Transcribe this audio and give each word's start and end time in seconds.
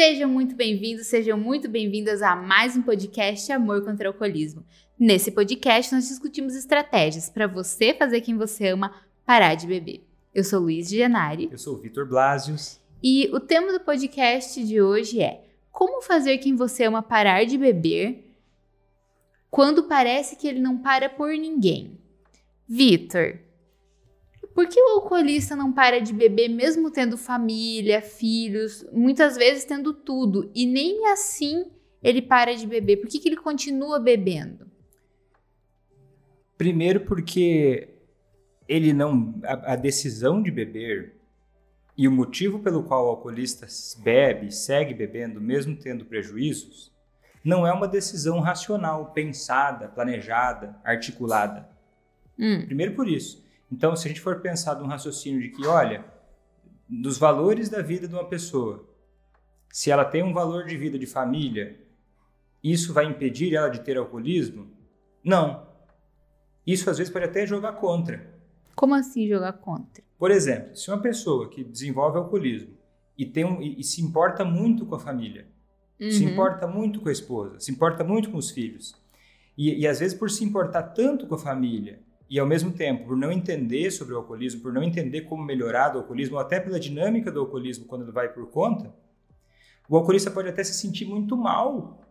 Sejam 0.00 0.30
muito 0.30 0.56
bem-vindos, 0.56 1.08
sejam 1.08 1.36
muito 1.36 1.68
bem-vindas 1.68 2.22
a 2.22 2.34
mais 2.34 2.74
um 2.74 2.80
podcast 2.80 3.52
Amor 3.52 3.84
contra 3.84 4.08
o 4.08 4.12
Alcoolismo. 4.14 4.64
Nesse 4.98 5.30
podcast, 5.30 5.94
nós 5.94 6.08
discutimos 6.08 6.56
estratégias 6.56 7.28
para 7.28 7.46
você 7.46 7.92
fazer 7.92 8.22
quem 8.22 8.34
você 8.34 8.68
ama 8.68 8.94
parar 9.26 9.56
de 9.56 9.66
beber. 9.66 10.02
Eu 10.34 10.42
sou 10.42 10.58
Luiz 10.58 10.88
Gianari. 10.88 11.50
Eu 11.52 11.58
sou 11.58 11.76
Vitor 11.76 12.08
Blasius. 12.08 12.80
E 13.02 13.28
o 13.30 13.38
tema 13.38 13.74
do 13.74 13.80
podcast 13.80 14.64
de 14.64 14.80
hoje 14.80 15.20
é 15.20 15.44
Como 15.70 16.00
fazer 16.00 16.38
quem 16.38 16.56
você 16.56 16.84
ama 16.84 17.02
parar 17.02 17.44
de 17.44 17.58
beber 17.58 18.24
quando 19.50 19.82
parece 19.82 20.34
que 20.34 20.48
ele 20.48 20.60
não 20.60 20.78
para 20.78 21.10
por 21.10 21.28
ninguém. 21.32 22.00
Vitor, 22.66 23.38
por 24.60 24.68
que 24.68 24.78
o 24.78 24.88
alcoolista 24.90 25.56
não 25.56 25.72
para 25.72 26.02
de 26.02 26.12
beber 26.12 26.50
mesmo 26.50 26.90
tendo 26.90 27.16
família, 27.16 28.02
filhos, 28.02 28.86
muitas 28.92 29.34
vezes 29.34 29.64
tendo 29.64 29.94
tudo, 29.94 30.50
e 30.54 30.66
nem 30.66 31.06
assim 31.08 31.70
ele 32.02 32.20
para 32.20 32.54
de 32.54 32.66
beber? 32.66 32.98
Por 32.98 33.08
que, 33.08 33.18
que 33.18 33.26
ele 33.26 33.38
continua 33.38 33.98
bebendo? 33.98 34.70
Primeiro 36.58 37.00
porque 37.06 37.88
ele 38.68 38.92
não 38.92 39.40
a, 39.42 39.72
a 39.72 39.76
decisão 39.76 40.42
de 40.42 40.50
beber 40.50 41.14
e 41.96 42.06
o 42.06 42.12
motivo 42.12 42.58
pelo 42.58 42.82
qual 42.82 43.06
o 43.06 43.08
alcoolista 43.08 43.66
bebe, 44.02 44.52
segue 44.52 44.92
bebendo, 44.92 45.40
mesmo 45.40 45.74
tendo 45.74 46.04
prejuízos, 46.04 46.92
não 47.42 47.66
é 47.66 47.72
uma 47.72 47.88
decisão 47.88 48.40
racional, 48.40 49.10
pensada, 49.12 49.88
planejada, 49.88 50.78
articulada. 50.84 51.66
Hum. 52.38 52.66
Primeiro 52.66 52.94
por 52.94 53.08
isso. 53.08 53.48
Então, 53.70 53.94
se 53.94 54.06
a 54.06 54.08
gente 54.08 54.20
for 54.20 54.40
pensar 54.40 54.74
num 54.76 54.86
raciocínio 54.86 55.40
de 55.40 55.50
que, 55.50 55.64
olha, 55.66 56.04
dos 56.88 57.18
valores 57.18 57.68
da 57.68 57.80
vida 57.80 58.08
de 58.08 58.14
uma 58.14 58.24
pessoa, 58.24 58.88
se 59.70 59.90
ela 59.90 60.04
tem 60.04 60.22
um 60.22 60.32
valor 60.32 60.66
de 60.66 60.76
vida 60.76 60.98
de 60.98 61.06
família, 61.06 61.78
isso 62.62 62.92
vai 62.92 63.06
impedir 63.06 63.54
ela 63.54 63.68
de 63.68 63.80
ter 63.80 63.96
alcoolismo? 63.96 64.68
Não. 65.24 65.66
Isso 66.66 66.90
às 66.90 66.98
vezes 66.98 67.12
pode 67.12 67.24
até 67.24 67.46
jogar 67.46 67.74
contra. 67.74 68.34
Como 68.74 68.94
assim 68.94 69.28
jogar 69.28 69.52
contra? 69.54 70.02
Por 70.18 70.30
exemplo, 70.30 70.76
se 70.76 70.90
uma 70.90 71.00
pessoa 71.00 71.48
que 71.48 71.62
desenvolve 71.62 72.18
alcoolismo 72.18 72.76
e, 73.16 73.24
tem 73.24 73.44
um, 73.44 73.62
e, 73.62 73.80
e 73.80 73.84
se 73.84 74.02
importa 74.02 74.44
muito 74.44 74.84
com 74.84 74.96
a 74.96 74.98
família, 74.98 75.46
uhum. 76.00 76.10
se 76.10 76.24
importa 76.24 76.66
muito 76.66 77.00
com 77.00 77.08
a 77.08 77.12
esposa, 77.12 77.60
se 77.60 77.70
importa 77.70 78.02
muito 78.02 78.30
com 78.30 78.36
os 78.36 78.50
filhos, 78.50 78.94
e, 79.56 79.80
e 79.80 79.86
às 79.86 80.00
vezes 80.00 80.16
por 80.16 80.30
se 80.30 80.44
importar 80.44 80.82
tanto 80.82 81.26
com 81.26 81.34
a 81.34 81.38
família 81.38 82.00
e 82.30 82.38
ao 82.38 82.46
mesmo 82.46 82.70
tempo, 82.70 83.08
por 83.08 83.16
não 83.16 83.32
entender 83.32 83.90
sobre 83.90 84.14
o 84.14 84.18
alcoolismo, 84.18 84.60
por 84.60 84.72
não 84.72 84.84
entender 84.84 85.22
como 85.22 85.42
melhorar 85.42 85.88
do 85.88 85.98
alcoolismo, 85.98 86.36
ou 86.36 86.40
até 86.40 86.60
pela 86.60 86.78
dinâmica 86.78 87.28
do 87.28 87.40
alcoolismo 87.40 87.86
quando 87.86 88.02
ele 88.02 88.12
vai 88.12 88.32
por 88.32 88.48
conta, 88.48 88.94
o 89.88 89.96
alcoolista 89.96 90.30
pode 90.30 90.48
até 90.48 90.62
se 90.62 90.72
sentir 90.74 91.04
muito 91.04 91.36
mal 91.36 92.06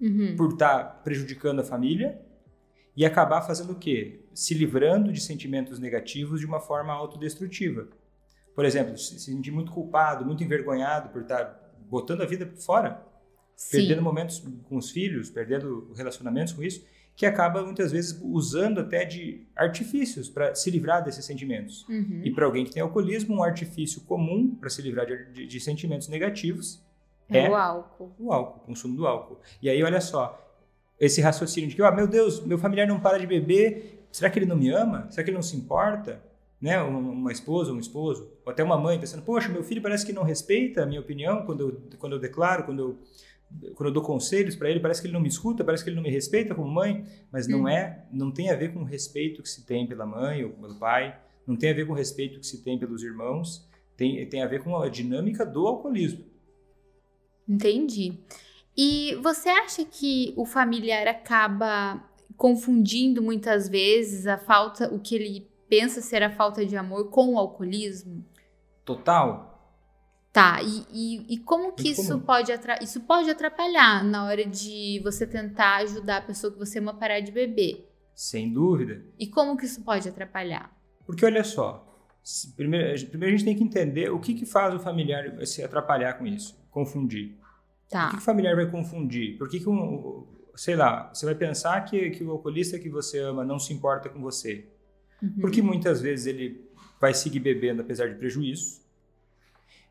uhum. 0.00 0.34
por 0.36 0.54
estar 0.54 0.78
tá 0.78 0.84
prejudicando 0.84 1.60
a 1.60 1.64
família 1.64 2.20
e 2.96 3.06
acabar 3.06 3.40
fazendo 3.42 3.74
o 3.74 3.76
quê? 3.76 4.24
Se 4.34 4.52
livrando 4.52 5.12
de 5.12 5.20
sentimentos 5.20 5.78
negativos 5.78 6.40
de 6.40 6.46
uma 6.46 6.58
forma 6.58 6.92
autodestrutiva. 6.92 7.86
Por 8.52 8.64
exemplo, 8.64 8.98
se 8.98 9.20
sentir 9.20 9.52
muito 9.52 9.70
culpado, 9.70 10.26
muito 10.26 10.42
envergonhado 10.42 11.10
por 11.10 11.22
estar 11.22 11.44
tá 11.44 11.70
botando 11.88 12.22
a 12.22 12.26
vida 12.26 12.52
fora, 12.56 13.00
Sim. 13.54 13.76
perdendo 13.76 14.02
momentos 14.02 14.42
com 14.68 14.76
os 14.76 14.90
filhos, 14.90 15.30
perdendo 15.30 15.92
relacionamentos 15.94 16.52
com 16.52 16.64
isso 16.64 16.84
que 17.16 17.24
acaba 17.24 17.64
muitas 17.64 17.90
vezes 17.90 18.20
usando 18.22 18.78
até 18.78 19.04
de 19.06 19.46
artifícios 19.56 20.28
para 20.28 20.54
se 20.54 20.70
livrar 20.70 21.02
desses 21.02 21.24
sentimentos. 21.24 21.88
Uhum. 21.88 22.20
E 22.22 22.30
para 22.30 22.44
alguém 22.44 22.64
que 22.64 22.72
tem 22.72 22.82
alcoolismo, 22.82 23.36
um 23.36 23.42
artifício 23.42 24.02
comum 24.02 24.54
para 24.54 24.68
se 24.68 24.82
livrar 24.82 25.06
de, 25.06 25.24
de, 25.32 25.46
de, 25.46 25.60
sentimentos 25.60 26.08
negativos 26.08 26.84
é, 27.28 27.46
é, 27.46 27.50
o 27.50 27.54
álcool. 27.54 28.12
O 28.18 28.32
álcool, 28.32 28.60
o 28.62 28.66
consumo 28.66 28.94
do 28.94 29.06
álcool. 29.06 29.40
E 29.62 29.70
aí, 29.70 29.82
olha 29.82 30.00
só, 30.00 30.38
esse 31.00 31.22
raciocínio 31.22 31.70
de 31.70 31.74
que, 31.74 31.82
oh, 31.82 31.92
meu 31.92 32.06
Deus, 32.06 32.44
meu 32.44 32.58
familiar 32.58 32.86
não 32.86 33.00
para 33.00 33.18
de 33.18 33.26
beber, 33.26 34.06
será 34.12 34.28
que 34.28 34.38
ele 34.38 34.46
não 34.46 34.56
me 34.56 34.68
ama? 34.68 35.06
Será 35.10 35.24
que 35.24 35.30
ele 35.30 35.36
não 35.36 35.42
se 35.42 35.56
importa? 35.56 36.22
Né? 36.60 36.80
Uma 36.82 37.32
esposa, 37.32 37.72
um 37.72 37.78
esposo, 37.78 38.30
ou 38.44 38.52
até 38.52 38.62
uma 38.62 38.78
mãe 38.78 38.98
pensando, 38.98 39.22
poxa, 39.22 39.48
meu 39.48 39.64
filho 39.64 39.80
parece 39.80 40.04
que 40.04 40.12
não 40.12 40.22
respeita 40.22 40.82
a 40.82 40.86
minha 40.86 41.00
opinião 41.00 41.46
quando 41.46 41.60
eu, 41.60 41.98
quando 41.98 42.12
eu 42.12 42.18
declaro, 42.18 42.64
quando 42.64 42.78
eu 42.80 42.98
quando 43.74 43.88
eu 43.88 43.92
dou 43.92 44.02
conselhos 44.02 44.56
para 44.56 44.70
ele, 44.70 44.80
parece 44.80 45.00
que 45.00 45.06
ele 45.06 45.14
não 45.14 45.20
me 45.20 45.28
escuta, 45.28 45.64
parece 45.64 45.84
que 45.84 45.90
ele 45.90 45.96
não 45.96 46.02
me 46.02 46.10
respeita 46.10 46.54
como 46.54 46.68
mãe, 46.68 47.04
mas 47.30 47.46
não 47.46 47.62
hum. 47.62 47.68
é, 47.68 48.04
não 48.12 48.30
tem 48.30 48.50
a 48.50 48.56
ver 48.56 48.72
com 48.72 48.80
o 48.80 48.84
respeito 48.84 49.42
que 49.42 49.48
se 49.48 49.64
tem 49.64 49.86
pela 49.86 50.06
mãe 50.06 50.44
ou 50.44 50.50
pelo 50.50 50.74
pai, 50.76 51.18
não 51.46 51.56
tem 51.56 51.70
a 51.70 51.74
ver 51.74 51.86
com 51.86 51.92
o 51.92 51.96
respeito 51.96 52.40
que 52.40 52.46
se 52.46 52.62
tem 52.62 52.78
pelos 52.78 53.02
irmãos, 53.02 53.68
tem, 53.96 54.28
tem 54.28 54.42
a 54.42 54.46
ver 54.46 54.62
com 54.62 54.76
a 54.76 54.88
dinâmica 54.88 55.46
do 55.46 55.66
alcoolismo. 55.66 56.24
Entendi. 57.48 58.18
E 58.76 59.14
você 59.22 59.48
acha 59.48 59.84
que 59.84 60.34
o 60.36 60.44
familiar 60.44 61.06
acaba 61.06 62.04
confundindo 62.36 63.22
muitas 63.22 63.68
vezes 63.68 64.26
a 64.26 64.36
falta, 64.36 64.92
o 64.92 64.98
que 64.98 65.14
ele 65.14 65.48
pensa 65.68 66.02
ser 66.02 66.22
a 66.22 66.30
falta 66.30 66.66
de 66.66 66.76
amor 66.76 67.08
com 67.10 67.34
o 67.34 67.38
alcoolismo? 67.38 68.24
Total. 68.84 69.55
Tá, 70.36 70.60
e, 70.62 70.84
e, 70.92 71.34
e 71.34 71.38
como 71.38 71.72
que 71.72 71.88
isso 71.88 72.20
pode, 72.20 72.52
isso 72.82 73.00
pode 73.00 73.30
atrapalhar 73.30 74.04
na 74.04 74.26
hora 74.26 74.44
de 74.44 75.00
você 75.02 75.26
tentar 75.26 75.76
ajudar 75.76 76.18
a 76.18 76.20
pessoa 76.20 76.52
que 76.52 76.58
você 76.58 76.78
ama 76.78 76.90
a 76.90 76.94
parar 76.94 77.20
de 77.20 77.32
beber? 77.32 77.90
Sem 78.14 78.52
dúvida. 78.52 79.02
E 79.18 79.26
como 79.28 79.56
que 79.56 79.64
isso 79.64 79.82
pode 79.82 80.06
atrapalhar? 80.06 80.70
Porque 81.06 81.24
olha 81.24 81.42
só, 81.42 82.06
primeiro, 82.54 83.06
primeiro 83.06 83.34
a 83.34 83.38
gente 83.38 83.46
tem 83.46 83.56
que 83.56 83.64
entender 83.64 84.12
o 84.12 84.20
que, 84.20 84.34
que 84.34 84.44
faz 84.44 84.74
o 84.74 84.78
familiar 84.78 85.24
se 85.46 85.62
atrapalhar 85.62 86.18
com 86.18 86.26
isso, 86.26 86.54
confundir. 86.70 87.34
Tá. 87.88 88.08
O 88.08 88.10
que, 88.10 88.16
que 88.16 88.22
o 88.22 88.24
familiar 88.26 88.54
vai 88.54 88.70
confundir? 88.70 89.38
Por 89.38 89.48
que, 89.48 89.58
que 89.58 89.70
um, 89.70 90.26
sei 90.54 90.76
lá, 90.76 91.10
você 91.14 91.24
vai 91.24 91.34
pensar 91.34 91.80
que, 91.86 92.10
que 92.10 92.22
o 92.22 92.30
alcoolista 92.32 92.78
que 92.78 92.90
você 92.90 93.20
ama 93.20 93.42
não 93.42 93.58
se 93.58 93.72
importa 93.72 94.10
com 94.10 94.20
você? 94.20 94.68
Uhum. 95.22 95.40
Porque 95.40 95.62
muitas 95.62 96.02
vezes 96.02 96.26
ele 96.26 96.68
vai 97.00 97.14
seguir 97.14 97.40
bebendo 97.40 97.80
apesar 97.80 98.06
de 98.10 98.16
prejuízos 98.16 98.84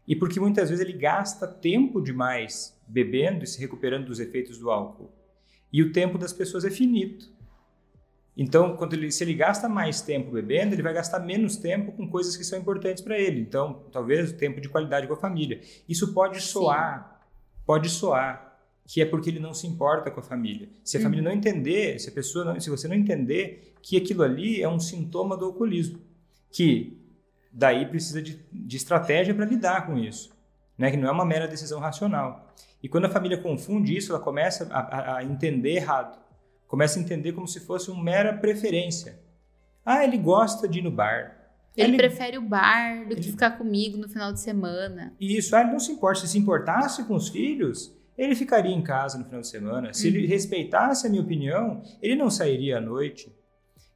e 0.08 0.16
porque 0.16 0.40
muitas 0.40 0.70
vezes 0.70 0.86
ele 0.86 0.98
gasta 0.98 1.48
tempo 1.48 2.02
demais 2.02 2.80
bebendo 2.88 3.44
e 3.44 3.48
se 3.48 3.60
recuperando 3.60 4.06
dos 4.06 4.20
efeitos 4.20 4.58
do 4.58 4.70
álcool. 4.70 5.12
E 5.72 5.82
o 5.82 5.92
tempo 5.92 6.18
das 6.18 6.32
pessoas 6.32 6.64
é 6.64 6.70
finito. 6.70 7.34
Então, 8.38 8.76
quando 8.76 8.94
ele, 8.94 9.12
se 9.12 9.24
ele 9.24 9.34
gasta 9.34 9.70
mais 9.70 10.02
tempo 10.02 10.32
bebendo, 10.32 10.76
ele 10.76 10.84
vai 10.84 10.94
gastar 10.94 11.20
menos 11.20 11.56
tempo 11.56 11.94
com 11.94 12.08
coisas 12.08 12.36
que 12.36 12.44
são 12.44 12.60
importantes 12.60 13.02
para 13.02 13.18
ele. 13.18 13.40
Então, 13.40 13.84
talvez 13.92 14.32
o 14.32 14.38
tempo 14.38 14.60
de 14.60 14.68
qualidade 14.68 15.08
com 15.08 15.14
a 15.14 15.18
família. 15.18 15.62
Isso 15.88 16.14
pode 16.14 16.42
soar, 16.42 17.20
Sim. 17.22 17.62
pode 17.66 17.90
soar 17.90 18.46
que 18.88 19.02
é 19.02 19.06
porque 19.06 19.30
ele 19.30 19.40
não 19.40 19.54
se 19.54 19.66
importa 19.66 20.12
com 20.12 20.20
a 20.20 20.24
família. 20.24 20.70
Se 20.84 20.98
a 20.98 21.02
família 21.02 21.24
uhum. 21.24 21.30
não 21.30 21.36
entender, 21.36 22.00
se 22.00 22.10
a 22.10 22.12
pessoa 22.12 22.46
não, 22.46 22.60
se 22.60 22.70
você 22.70 22.88
não 22.88 22.96
entender 22.96 23.74
que 23.82 23.98
aquilo 23.98 24.22
ali 24.22 24.62
é 24.62 24.70
um 24.70 24.80
sintoma 24.80 25.36
do 25.36 25.46
alcoolismo, 25.46 26.00
que 26.52 26.98
daí 27.56 27.86
precisa 27.86 28.22
de, 28.22 28.46
de 28.52 28.78
estratégia 28.78 29.34
para 29.34 29.46
lidar 29.46 29.88
com 29.88 29.98
isso, 29.98 30.36
né? 30.78 30.92
que 30.92 30.98
não 30.98 31.08
é 31.08 31.12
uma 31.12 31.26
mera 31.26 31.48
decisão 31.48 31.80
racional. 31.80 32.54
E 32.84 32.90
quando 32.90 33.06
a 33.06 33.10
família 33.10 33.38
confunde 33.38 33.96
isso, 33.96 34.12
ela 34.12 34.22
começa 34.22 34.68
a, 34.72 35.18
a 35.18 35.24
entender 35.24 35.76
errado, 35.76 36.20
começa 36.68 37.00
a 37.00 37.02
entender 37.02 37.32
como 37.32 37.48
se 37.48 37.62
fosse 37.62 37.90
uma 37.90 38.04
mera 38.04 38.34
preferência. 38.34 39.20
Ah, 39.86 40.04
ele 40.04 40.18
gosta 40.18 40.68
de 40.68 40.80
ir 40.80 40.82
no 40.82 40.92
bar. 40.92 41.38
Ele, 41.78 41.90
ele 41.90 41.98
prefere 41.98 42.38
o 42.38 42.42
bar 42.42 43.06
do 43.06 43.14
ele... 43.14 43.22
que 43.22 43.32
ficar 43.32 43.52
comigo 43.52 43.98
no 43.98 44.10
final 44.10 44.34
de 44.34 44.40
semana. 44.40 45.14
Isso, 45.20 45.56
ah, 45.56 45.62
ele 45.62 45.72
não 45.72 45.80
se 45.80 45.92
importa. 45.92 46.22
Se 46.22 46.28
se 46.28 46.38
importasse 46.38 47.04
com 47.06 47.16
os 47.16 47.30
filhos, 47.30 47.96
ele 48.18 48.36
ficaria 48.36 48.74
em 48.74 48.82
casa 48.82 49.18
no 49.18 49.26
final 49.26 49.42
de 49.42 49.48
semana. 49.48 49.94
Se 49.94 50.10
uhum. 50.10 50.16
ele 50.16 50.28
respeitasse 50.28 51.08
a 51.08 51.10
minha 51.10 51.22
opinião, 51.22 51.82
ele 52.02 52.16
não 52.16 52.30
sairia 52.30 52.78
à 52.78 52.82
noite. 52.82 53.34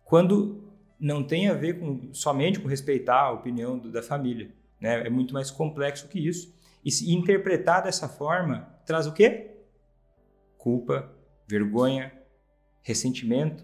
Quando 0.03 0.68
não 0.99 1.23
tem 1.23 1.47
a 1.47 1.53
ver 1.53 1.79
com, 1.79 2.13
somente 2.13 2.59
com 2.59 2.67
respeitar 2.67 3.21
a 3.21 3.31
opinião 3.31 3.77
do, 3.77 3.91
da 3.91 4.03
família. 4.03 4.51
Né? 4.79 5.07
É 5.07 5.09
muito 5.09 5.33
mais 5.33 5.49
complexo 5.49 6.07
que 6.07 6.19
isso. 6.19 6.53
E 6.83 6.91
se 6.91 7.13
interpretar 7.13 7.83
dessa 7.83 8.09
forma 8.09 8.67
traz 8.85 9.07
o 9.07 9.13
quê? 9.13 9.51
Culpa, 10.57 11.11
vergonha, 11.47 12.11
ressentimento. 12.81 13.63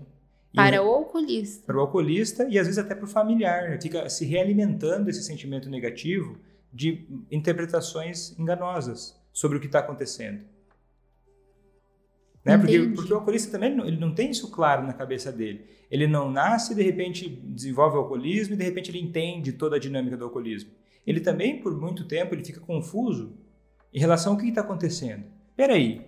Para 0.53 0.81
o 0.81 0.89
alcoolista. 0.89 1.65
Para 1.65 1.77
o 1.77 1.81
alcoolista 1.81 2.47
e 2.49 2.57
às 2.57 2.67
vezes 2.67 2.77
até 2.77 2.95
para 2.95 3.05
o 3.05 3.09
familiar. 3.09 3.79
Fica 3.81 4.09
se 4.09 4.25
realimentando 4.25 5.09
esse 5.09 5.21
sentimento 5.21 5.69
negativo 5.69 6.39
de 6.71 7.07
interpretações 7.31 8.37
enganosas 8.39 9.19
sobre 9.33 9.57
o 9.57 9.61
que 9.61 9.65
está 9.65 9.79
acontecendo. 9.79 10.45
Né? 12.45 12.57
Porque, 12.59 12.79
porque 12.95 13.11
o 13.11 13.15
alcoolista 13.15 13.51
também 13.51 13.71
ele 13.87 13.97
não 13.97 14.13
tem 14.13 14.29
isso 14.29 14.51
claro 14.51 14.85
na 14.85 14.93
cabeça 14.93 15.31
dele. 15.31 15.65
Ele 15.89 16.05
não 16.05 16.31
nasce 16.31 16.73
e 16.73 16.75
de 16.75 16.83
repente 16.83 17.27
desenvolve 17.27 17.97
o 17.97 17.99
alcoolismo 18.01 18.53
e 18.53 18.57
de 18.57 18.63
repente 18.63 18.91
ele 18.91 18.99
entende 18.99 19.53
toda 19.53 19.77
a 19.77 19.79
dinâmica 19.79 20.15
do 20.15 20.25
alcoolismo. 20.25 20.69
Ele 21.07 21.19
também, 21.19 21.59
por 21.59 21.75
muito 21.79 22.07
tempo, 22.07 22.35
ele 22.35 22.45
fica 22.45 22.59
confuso 22.59 23.35
em 23.91 23.99
relação 23.99 24.33
ao 24.33 24.37
que 24.37 24.47
está 24.47 24.61
acontecendo. 24.61 25.23
Peraí, 25.55 26.05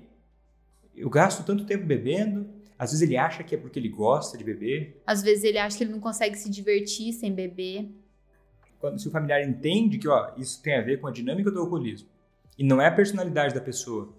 eu 0.96 1.10
gasto 1.10 1.44
tanto 1.44 1.66
tempo 1.66 1.86
bebendo, 1.86 2.48
às 2.78 2.92
vezes 2.92 3.08
ele 3.08 3.18
acha 3.18 3.44
que 3.44 3.56
é 3.56 3.58
porque 3.58 3.80
ele 3.80 3.90
gosta 3.90 4.38
de 4.38 4.44
beber. 4.44 5.02
Às 5.08 5.24
vezes 5.24 5.44
ele 5.44 5.58
acha 5.58 5.78
que 5.78 5.84
ele 5.84 5.92
não 5.92 6.00
consegue 6.00 6.38
se 6.38 6.50
divertir 6.50 7.14
sem 7.14 7.34
beber. 7.34 7.90
Quando, 8.80 9.00
se 9.00 9.08
o 9.08 9.12
familiar 9.12 9.42
entende 9.42 9.98
que 9.98 10.08
ó, 10.08 10.34
isso 10.38 10.62
tem 10.62 10.76
a 10.76 10.82
ver 10.82 11.00
com 11.00 11.08
a 11.08 11.12
dinâmica 11.12 11.50
do 11.50 11.60
alcoolismo, 11.60 12.08
E 12.58 12.64
não 12.64 12.80
é 12.80 12.88
a 12.88 12.92
personalidade 12.92 13.56
da 13.56 13.62
pessoa. 13.62 14.16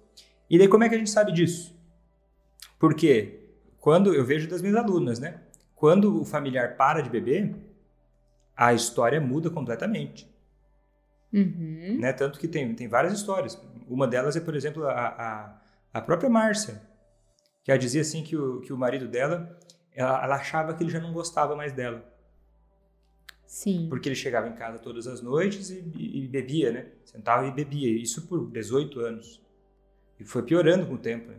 E 0.50 0.58
daí 0.58 0.66
como 0.66 0.82
é 0.82 0.88
que 0.88 0.94
a 0.96 0.98
gente 0.98 1.10
sabe 1.10 1.32
disso? 1.32 1.77
Porque 2.78 3.40
quando 3.80 4.14
eu 4.14 4.24
vejo 4.24 4.48
das 4.48 4.62
minhas 4.62 4.76
alunas, 4.76 5.18
né? 5.18 5.40
Quando 5.74 6.20
o 6.20 6.24
familiar 6.24 6.76
para 6.76 7.00
de 7.00 7.08
beber, 7.08 7.54
a 8.56 8.74
história 8.74 9.20
muda 9.20 9.48
completamente. 9.48 10.28
Uhum. 11.32 11.98
Né? 12.00 12.12
Tanto 12.12 12.38
que 12.38 12.48
tem, 12.48 12.74
tem 12.74 12.88
várias 12.88 13.12
histórias. 13.12 13.60
Uma 13.88 14.06
delas 14.06 14.36
é, 14.36 14.40
por 14.40 14.54
exemplo, 14.54 14.86
a, 14.86 14.92
a, 14.92 15.60
a 15.94 16.00
própria 16.00 16.28
Márcia, 16.28 16.82
que 17.62 17.70
ela 17.70 17.78
dizia 17.78 18.00
assim 18.00 18.22
que 18.22 18.36
o, 18.36 18.60
que 18.60 18.72
o 18.72 18.76
marido 18.76 19.06
dela, 19.06 19.58
ela, 19.92 20.24
ela 20.24 20.36
achava 20.36 20.74
que 20.74 20.82
ele 20.82 20.90
já 20.90 21.00
não 21.00 21.12
gostava 21.12 21.54
mais 21.54 21.72
dela. 21.72 22.04
Sim. 23.46 23.86
Porque 23.88 24.08
ele 24.08 24.16
chegava 24.16 24.48
em 24.48 24.54
casa 24.54 24.78
todas 24.78 25.06
as 25.06 25.22
noites 25.22 25.70
e, 25.70 25.80
e, 25.96 26.24
e 26.24 26.28
bebia, 26.28 26.70
né? 26.70 26.86
Sentava 27.04 27.46
e 27.46 27.50
bebia. 27.50 27.90
Isso 27.90 28.26
por 28.26 28.50
18 28.50 29.00
anos. 29.00 29.42
E 30.20 30.24
foi 30.24 30.42
piorando 30.42 30.86
com 30.86 30.94
o 30.94 30.98
tempo. 30.98 31.30
Né? 31.30 31.38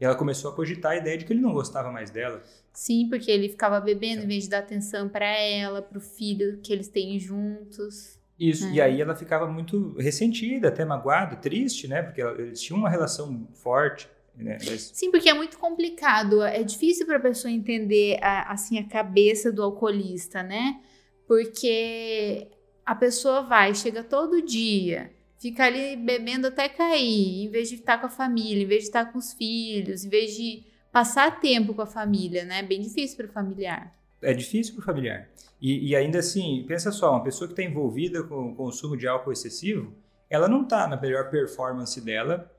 E 0.00 0.04
ela 0.04 0.14
começou 0.14 0.50
a 0.50 0.54
cogitar 0.54 0.92
a 0.92 0.96
ideia 0.96 1.16
de 1.16 1.24
que 1.24 1.32
ele 1.32 1.40
não 1.40 1.52
gostava 1.52 1.90
mais 1.90 2.10
dela. 2.10 2.42
Sim, 2.72 3.08
porque 3.08 3.30
ele 3.30 3.48
ficava 3.48 3.80
bebendo 3.80 4.22
é. 4.22 4.24
em 4.24 4.28
vez 4.28 4.44
de 4.44 4.50
dar 4.50 4.58
atenção 4.58 5.08
para 5.08 5.26
ela, 5.26 5.80
para 5.80 5.98
o 5.98 6.00
filho 6.00 6.58
que 6.62 6.72
eles 6.72 6.88
têm 6.88 7.18
juntos. 7.18 8.18
Isso, 8.38 8.66
é. 8.66 8.72
e 8.72 8.80
aí 8.80 9.00
ela 9.00 9.14
ficava 9.14 9.46
muito 9.46 9.94
ressentida, 9.96 10.68
até 10.68 10.84
magoada, 10.84 11.36
triste, 11.36 11.86
né? 11.86 12.02
Porque 12.02 12.20
eles 12.20 12.60
tinham 12.60 12.78
uma 12.78 12.90
relação 12.90 13.46
forte. 13.54 14.08
Né? 14.36 14.58
Mas... 14.66 14.90
Sim, 14.92 15.12
porque 15.12 15.28
é 15.28 15.34
muito 15.34 15.58
complicado. 15.58 16.42
É 16.42 16.62
difícil 16.62 17.06
para 17.06 17.18
a 17.18 17.20
pessoa 17.20 17.52
entender 17.52 18.18
a, 18.20 18.52
assim 18.52 18.78
a 18.78 18.88
cabeça 18.88 19.52
do 19.52 19.62
alcoolista, 19.62 20.42
né? 20.42 20.80
Porque 21.28 22.48
a 22.84 22.94
pessoa 22.94 23.42
vai, 23.42 23.74
chega 23.74 24.02
todo 24.02 24.42
dia, 24.42 25.10
fica 25.44 25.64
ali 25.64 25.94
bebendo 25.94 26.46
até 26.46 26.70
cair, 26.70 27.44
em 27.44 27.50
vez 27.50 27.68
de 27.68 27.74
estar 27.74 27.98
com 27.98 28.06
a 28.06 28.08
família, 28.08 28.62
em 28.62 28.66
vez 28.66 28.84
de 28.84 28.88
estar 28.88 29.12
com 29.12 29.18
os 29.18 29.34
filhos, 29.34 30.02
em 30.02 30.08
vez 30.08 30.34
de 30.34 30.64
passar 30.90 31.38
tempo 31.38 31.74
com 31.74 31.82
a 31.82 31.86
família, 31.86 32.46
né? 32.46 32.62
Bem 32.62 32.80
difícil 32.80 33.18
para 33.18 33.26
o 33.26 33.28
familiar. 33.28 33.94
É 34.22 34.32
difícil 34.32 34.72
para 34.72 34.80
o 34.80 34.84
familiar. 34.86 35.28
E, 35.60 35.90
e, 35.90 35.94
ainda 35.94 36.20
assim, 36.20 36.64
pensa 36.66 36.90
só, 36.90 37.10
uma 37.10 37.22
pessoa 37.22 37.46
que 37.46 37.52
está 37.52 37.62
envolvida 37.62 38.22
com 38.22 38.52
o 38.52 38.54
consumo 38.54 38.96
de 38.96 39.06
álcool 39.06 39.32
excessivo, 39.32 39.92
ela 40.30 40.48
não 40.48 40.62
está 40.62 40.88
na 40.88 40.98
melhor 40.98 41.28
performance 41.28 42.00
dela 42.00 42.50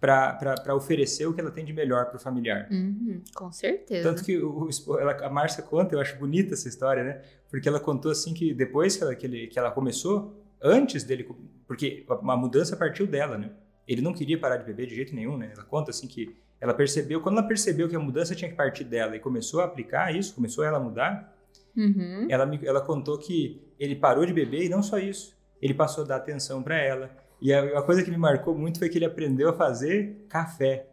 para 0.00 0.74
oferecer 0.74 1.26
o 1.26 1.34
que 1.34 1.42
ela 1.42 1.50
tem 1.50 1.64
de 1.64 1.74
melhor 1.74 2.06
para 2.06 2.16
o 2.16 2.18
familiar. 2.18 2.68
Uhum, 2.70 3.22
com 3.34 3.52
certeza. 3.52 4.08
Tanto 4.08 4.24
que 4.24 4.38
o, 4.38 4.68
ela, 4.98 5.26
a 5.26 5.28
Márcia 5.28 5.62
conta, 5.62 5.94
eu 5.94 6.00
acho 6.00 6.16
bonita 6.16 6.54
essa 6.54 6.68
história, 6.68 7.04
né? 7.04 7.20
Porque 7.50 7.68
ela 7.68 7.80
contou 7.80 8.10
assim 8.10 8.32
que 8.32 8.54
depois 8.54 8.96
que 8.96 9.02
ela, 9.02 9.14
que, 9.14 9.26
ele, 9.26 9.46
que 9.46 9.58
ela 9.58 9.70
começou, 9.70 10.43
antes 10.64 11.04
dele, 11.04 11.28
porque 11.66 12.06
uma 12.08 12.36
mudança 12.36 12.74
partiu 12.76 13.06
dela, 13.06 13.36
né? 13.36 13.50
Ele 13.86 14.00
não 14.00 14.14
queria 14.14 14.40
parar 14.40 14.56
de 14.56 14.64
beber 14.64 14.86
de 14.86 14.94
jeito 14.94 15.14
nenhum, 15.14 15.36
né? 15.36 15.52
Ela 15.54 15.64
conta 15.64 15.90
assim 15.90 16.08
que 16.08 16.34
ela 16.58 16.72
percebeu, 16.72 17.20
quando 17.20 17.36
ela 17.36 17.46
percebeu 17.46 17.86
que 17.86 17.94
a 17.94 18.00
mudança 18.00 18.34
tinha 18.34 18.50
que 18.50 18.56
partir 18.56 18.84
dela 18.84 19.14
e 19.14 19.20
começou 19.20 19.60
a 19.60 19.64
aplicar 19.66 20.14
isso, 20.14 20.34
começou 20.34 20.64
ela 20.64 20.78
a 20.78 20.80
mudar, 20.80 21.36
uhum. 21.76 22.26
ela, 22.30 22.50
ela 22.64 22.80
contou 22.80 23.18
que 23.18 23.60
ele 23.78 23.94
parou 23.94 24.24
de 24.24 24.32
beber 24.32 24.64
e 24.64 24.68
não 24.70 24.82
só 24.82 24.98
isso, 24.98 25.36
ele 25.60 25.74
passou 25.74 26.04
a 26.04 26.06
dar 26.06 26.16
atenção 26.16 26.62
para 26.62 26.76
ela, 26.78 27.10
e 27.40 27.52
a, 27.52 27.78
a, 27.78 27.82
coisa 27.82 28.02
que 28.02 28.10
me 28.10 28.16
marcou 28.16 28.56
muito 28.56 28.78
foi 28.78 28.88
que 28.88 28.96
ele 28.96 29.04
aprendeu 29.04 29.50
a 29.50 29.52
fazer 29.52 30.24
café. 30.30 30.86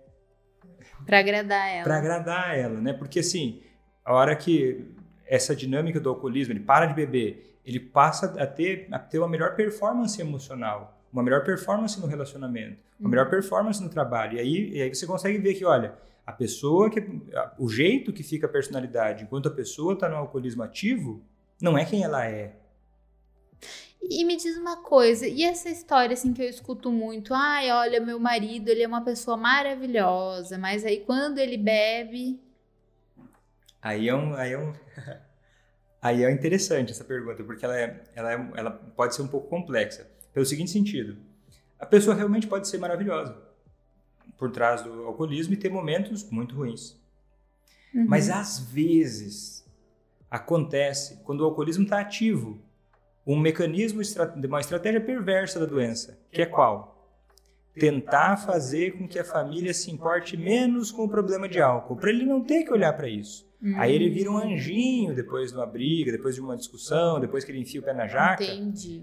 Para 1.05 1.19
agradar 1.19 1.69
ela. 1.69 1.83
Para 1.83 1.97
agradar 1.97 2.57
ela, 2.57 2.81
né? 2.81 2.91
Porque 2.91 3.19
assim, 3.19 3.61
a 4.03 4.13
hora 4.13 4.35
que 4.35 4.85
essa 5.25 5.55
dinâmica 5.55 5.99
do 5.99 6.09
alcoolismo, 6.09 6.51
ele 6.51 6.59
para 6.59 6.87
de 6.87 6.93
beber, 6.93 7.50
ele 7.65 7.79
passa 7.79 8.27
a 8.41 8.47
ter, 8.47 8.87
a 8.91 8.99
ter 8.99 9.19
uma 9.19 9.27
melhor 9.27 9.55
performance 9.55 10.19
emocional, 10.19 10.99
uma 11.11 11.21
melhor 11.21 11.43
performance 11.43 11.99
no 11.99 12.07
relacionamento, 12.07 12.77
uma 12.99 13.09
melhor 13.09 13.25
uhum. 13.25 13.31
performance 13.31 13.81
no 13.81 13.89
trabalho. 13.89 14.37
E 14.37 14.39
aí, 14.39 14.69
e 14.73 14.81
aí 14.81 14.93
você 14.93 15.05
consegue 15.05 15.37
ver 15.37 15.53
que, 15.53 15.65
olha, 15.65 15.93
a 16.25 16.31
pessoa 16.31 16.89
que 16.89 17.03
o 17.57 17.67
jeito 17.67 18.13
que 18.13 18.23
fica 18.23 18.45
a 18.45 18.49
personalidade 18.49 19.23
enquanto 19.23 19.47
a 19.47 19.51
pessoa 19.51 19.93
está 19.93 20.07
no 20.07 20.15
alcoolismo 20.15 20.63
ativo 20.63 21.21
não 21.61 21.77
é 21.77 21.83
quem 21.83 22.03
ela 22.03 22.25
é 22.25 22.55
e 24.01 24.25
me 24.25 24.35
diz 24.35 24.57
uma 24.57 24.77
coisa, 24.77 25.27
e 25.27 25.43
essa 25.43 25.69
história 25.69 26.13
assim 26.13 26.33
que 26.33 26.41
eu 26.41 26.49
escuto 26.49 26.91
muito, 26.91 27.33
ai, 27.33 27.71
olha, 27.71 28.01
meu 28.01 28.19
marido, 28.19 28.69
ele 28.69 28.81
é 28.81 28.87
uma 28.87 29.03
pessoa 29.03 29.37
maravilhosa, 29.37 30.57
mas 30.57 30.83
aí 30.83 31.01
quando 31.01 31.37
ele 31.37 31.57
bebe, 31.57 32.41
aí 33.81 34.09
é 34.09 34.15
um, 34.15 34.33
aí 34.33 34.53
é 34.53 34.57
um, 34.57 34.73
aí 36.01 36.23
é 36.23 36.31
interessante 36.31 36.91
essa 36.91 37.03
pergunta, 37.03 37.43
porque 37.43 37.63
ela 37.63 37.79
é, 37.79 38.03
ela 38.15 38.33
é, 38.33 38.51
ela 38.55 38.71
pode 38.71 39.15
ser 39.15 39.21
um 39.21 39.27
pouco 39.27 39.47
complexa, 39.47 40.09
pelo 40.33 40.45
seguinte 40.45 40.71
sentido, 40.71 41.17
a 41.79 41.85
pessoa 41.85 42.15
realmente 42.15 42.47
pode 42.47 42.67
ser 42.67 42.77
maravilhosa 42.77 43.37
por 44.37 44.51
trás 44.51 44.81
do 44.81 45.05
alcoolismo 45.05 45.53
e 45.53 45.57
ter 45.57 45.69
momentos 45.69 46.29
muito 46.31 46.55
ruins, 46.55 46.97
uhum. 47.93 48.05
mas 48.07 48.29
às 48.29 48.59
vezes 48.59 49.65
acontece 50.29 51.17
quando 51.23 51.41
o 51.41 51.45
alcoolismo 51.45 51.83
está 51.83 51.99
ativo 51.99 52.59
um 53.25 53.39
mecanismo, 53.39 54.01
uma 54.45 54.59
estratégia 54.59 55.01
perversa 55.01 55.59
da 55.59 55.65
doença, 55.65 56.17
que 56.31 56.41
é 56.41 56.45
qual? 56.45 56.97
Tentar 57.75 58.37
fazer 58.37 58.97
com 58.97 59.07
que 59.07 59.19
a 59.19 59.23
família 59.23 59.73
se 59.73 59.91
importe 59.91 60.35
menos 60.35 60.91
com 60.91 61.03
o 61.03 61.09
problema 61.09 61.47
de 61.47 61.61
álcool, 61.61 61.95
para 61.95 62.09
ele 62.09 62.25
não 62.25 62.43
ter 62.43 62.63
que 62.63 62.73
olhar 62.73 62.93
para 62.93 63.07
isso. 63.07 63.50
Hum. 63.61 63.73
Aí 63.77 63.93
ele 63.93 64.09
vira 64.09 64.31
um 64.31 64.37
anjinho 64.37 65.13
depois 65.13 65.51
de 65.51 65.57
uma 65.57 65.65
briga, 65.65 66.11
depois 66.11 66.35
de 66.35 66.41
uma 66.41 66.57
discussão, 66.57 67.19
depois 67.19 67.43
que 67.43 67.51
ele 67.51 67.59
enfia 67.59 67.79
o 67.79 67.83
pé 67.83 67.93
na 67.93 68.07
jaca, 68.07 68.43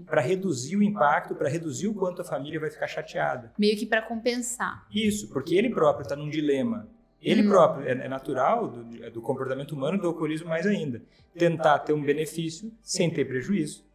para 0.05 0.21
reduzir 0.21 0.75
o 0.75 0.83
impacto, 0.83 1.35
para 1.35 1.47
reduzir 1.47 1.87
o 1.87 1.93
quanto 1.93 2.21
a 2.21 2.25
família 2.25 2.59
vai 2.59 2.69
ficar 2.69 2.87
chateada. 2.87 3.53
Meio 3.57 3.77
que 3.77 3.85
para 3.85 4.01
compensar. 4.01 4.85
Isso, 4.93 5.29
porque 5.29 5.55
ele 5.55 5.69
próprio 5.69 6.03
está 6.03 6.15
num 6.15 6.29
dilema. 6.29 6.89
Ele 7.21 7.41
hum. 7.43 7.49
próprio, 7.49 7.87
é, 7.87 7.91
é 7.91 8.07
natural 8.07 8.67
do, 8.67 9.11
do 9.11 9.21
comportamento 9.21 9.71
humano, 9.73 9.97
do 9.97 10.07
alcoolismo 10.07 10.49
mais 10.49 10.65
ainda. 10.65 11.01
Tentar 11.37 11.79
ter 11.79 11.93
um 11.93 12.01
benefício 12.01 12.71
sem 12.81 13.09
ter 13.09 13.25
prejuízo 13.25 13.89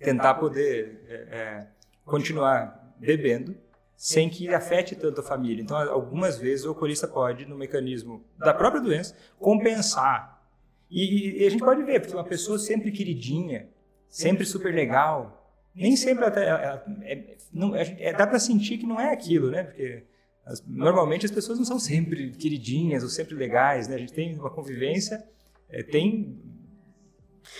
tentar 0.00 0.34
poder 0.34 1.04
é, 1.08 1.14
é, 1.14 1.66
continuar 2.04 2.94
bebendo 2.98 3.54
sem 4.00 4.30
que 4.30 4.48
afete 4.48 4.96
tanto 4.96 5.20
a 5.20 5.22
família. 5.22 5.60
Então, 5.60 5.76
algumas 5.76 6.38
vezes 6.38 6.64
o 6.64 6.70
alcoolista 6.70 7.06
pode, 7.06 7.44
no 7.44 7.54
mecanismo 7.54 8.24
da 8.38 8.54
própria 8.54 8.80
doença, 8.80 9.14
compensar. 9.38 10.42
E, 10.90 11.42
e 11.42 11.46
a 11.46 11.50
gente 11.50 11.62
pode 11.62 11.82
ver, 11.82 12.00
porque 12.00 12.16
uma 12.16 12.24
pessoa 12.24 12.58
sempre 12.58 12.90
queridinha, 12.92 13.68
sempre 14.08 14.46
super 14.46 14.74
legal, 14.74 15.54
nem 15.74 15.96
sempre 15.96 16.24
até, 16.24 16.48
é, 16.48 17.12
é, 17.12 17.36
não, 17.52 17.76
é, 17.76 18.14
dá 18.14 18.26
para 18.26 18.38
sentir 18.38 18.78
que 18.78 18.86
não 18.86 18.98
é 18.98 19.12
aquilo, 19.12 19.50
né? 19.50 19.64
Porque 19.64 20.02
as, 20.46 20.64
normalmente 20.66 21.26
as 21.26 21.30
pessoas 21.30 21.58
não 21.58 21.66
são 21.66 21.78
sempre 21.78 22.30
queridinhas 22.30 23.02
ou 23.02 23.10
sempre 23.10 23.34
legais, 23.34 23.86
né? 23.86 23.96
A 23.96 23.98
gente 23.98 24.14
tem 24.14 24.34
uma 24.34 24.50
convivência, 24.50 25.22
é, 25.68 25.82
tem 25.82 26.40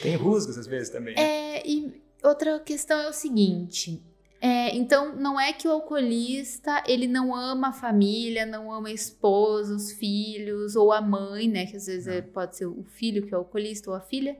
tem 0.00 0.16
rusgas 0.16 0.56
às 0.56 0.66
vezes 0.66 0.88
também. 0.88 1.14
É, 1.18 1.62
e 1.68 2.02
outra 2.25 2.59
questão 2.61 2.99
é 2.99 3.11
o 3.11 3.12
seguinte. 3.12 4.02
É, 4.40 4.75
então, 4.75 5.14
não 5.16 5.38
é 5.38 5.52
que 5.52 5.68
o 5.68 5.70
alcoolista 5.70 6.82
ele 6.87 7.06
não 7.06 7.35
ama 7.35 7.68
a 7.68 7.73
família, 7.73 8.47
não 8.47 8.73
ama 8.73 8.88
a 8.88 8.92
esposa, 8.92 9.75
os 9.75 9.92
filhos 9.92 10.76
ou 10.76 10.92
a 10.92 11.00
mãe, 11.02 11.47
né? 11.47 11.66
Que 11.66 11.76
às 11.76 11.87
vezes 11.87 12.06
é, 12.06 12.23
pode 12.23 12.56
ser 12.56 12.66
o 12.66 12.82
filho 12.85 13.26
que 13.26 13.35
é 13.35 13.37
alcoolista 13.37 13.90
ou 13.90 13.97
a 13.97 14.00
filha. 14.00 14.38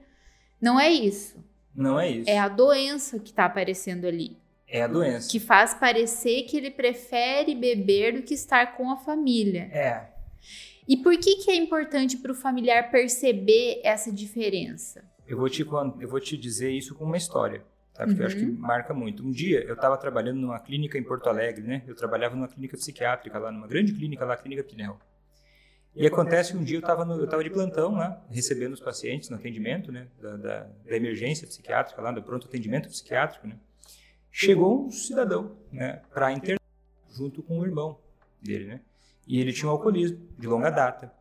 Não 0.61 0.81
é 0.81 0.91
isso. 0.91 1.39
Não 1.75 2.01
é 2.01 2.11
isso. 2.11 2.31
É 2.31 2.39
a 2.39 2.49
doença 2.49 3.19
que 3.19 3.31
está 3.31 3.45
aparecendo 3.45 4.07
ali. 4.07 4.39
É 4.67 4.83
a 4.83 4.87
doença. 4.87 5.31
Que 5.31 5.39
faz 5.39 5.75
parecer 5.75 6.45
que 6.45 6.57
ele 6.57 6.71
prefere 6.71 7.55
beber 7.55 8.15
do 8.15 8.23
que 8.23 8.35
estar 8.35 8.77
com 8.77 8.91
a 8.91 8.97
família. 8.97 9.69
É. 9.73 10.09
E 10.89 10.97
por 10.97 11.17
que, 11.19 11.37
que 11.37 11.51
é 11.51 11.57
importante 11.57 12.17
para 12.17 12.33
o 12.33 12.35
familiar 12.35 12.91
perceber 12.91 13.81
essa 13.85 14.11
diferença? 14.11 15.05
Eu 15.27 15.37
vou 15.37 15.49
te, 15.49 15.63
eu 15.63 16.09
vou 16.09 16.21
te 16.21 16.37
dizer 16.37 16.71
isso 16.71 16.95
com 16.95 17.05
uma 17.05 17.17
história, 17.17 17.63
tá? 18.01 18.07
Porque 18.07 18.21
uhum. 18.21 18.23
eu 18.23 18.27
acho 18.27 18.37
que 18.37 18.45
uhum. 18.45 18.59
marca 18.59 18.95
muito. 18.95 19.27
Um 19.27 19.31
dia 19.31 19.63
eu 19.65 19.75
estava 19.75 19.97
trabalhando 19.97 20.39
numa 20.39 20.59
clínica 20.59 20.97
em 20.97 21.03
Porto 21.03 21.29
Alegre, 21.29 21.63
né? 21.63 21.83
Eu 21.87 21.95
trabalhava 21.95 22.35
numa 22.35 22.49
clínica 22.49 22.77
psiquiátrica 22.77 23.39
lá, 23.39 23.53
numa 23.53 23.67
grande 23.67 23.93
clínica 23.93 24.25
lá, 24.25 24.35
a 24.35 24.37
Clínica 24.37 24.65
Pinel. 24.65 24.99
E 25.95 26.07
acontece 26.07 26.53
que 26.53 26.59
um 26.59 26.63
dia 26.63 26.77
eu 26.77 26.81
estava 26.81 27.03
eu 27.13 27.27
tava 27.27 27.43
de 27.43 27.51
plantão 27.51 27.97
lá, 27.97 28.25
recebendo 28.31 28.73
os 28.73 28.81
pacientes 28.81 29.29
no 29.29 29.37
atendimento, 29.37 29.93
né? 29.93 30.07
Da, 30.21 30.37
da, 30.37 30.61
da 30.89 30.97
emergência 30.97 31.47
psiquiátrica 31.47 32.01
lá, 32.01 32.13
do 32.13 32.23
pronto 32.23 32.47
atendimento 32.47 32.89
psiquiátrico, 32.89 33.47
né? 33.47 33.57
Chegou 34.31 34.87
um 34.87 34.91
cidadão, 34.91 35.57
né? 35.71 36.01
Para 36.15 36.33
internar 36.33 36.61
junto 37.11 37.43
com 37.43 37.59
o 37.59 37.67
irmão 37.67 37.99
dele, 38.41 38.67
né? 38.67 38.81
E 39.27 39.41
ele 39.41 39.53
tinha 39.53 39.69
um 39.69 39.73
alcoolismo 39.73 40.19
de 40.39 40.47
longa 40.47 40.71
data. 40.71 41.13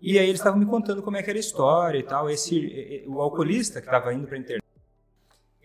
E 0.00 0.18
aí 0.18 0.26
eles 0.26 0.40
estavam 0.40 0.58
me 0.58 0.66
contando 0.66 1.02
como 1.02 1.16
é 1.16 1.22
que 1.22 1.30
era 1.30 1.38
a 1.38 1.40
história 1.40 1.98
e 1.98 2.02
tal. 2.02 2.28
Esse, 2.28 3.04
o 3.06 3.20
alcoolista 3.20 3.80
que 3.80 3.86
estava 3.86 4.12
indo 4.12 4.26
para 4.26 4.36
a 4.36 4.40
internet, 4.40 4.65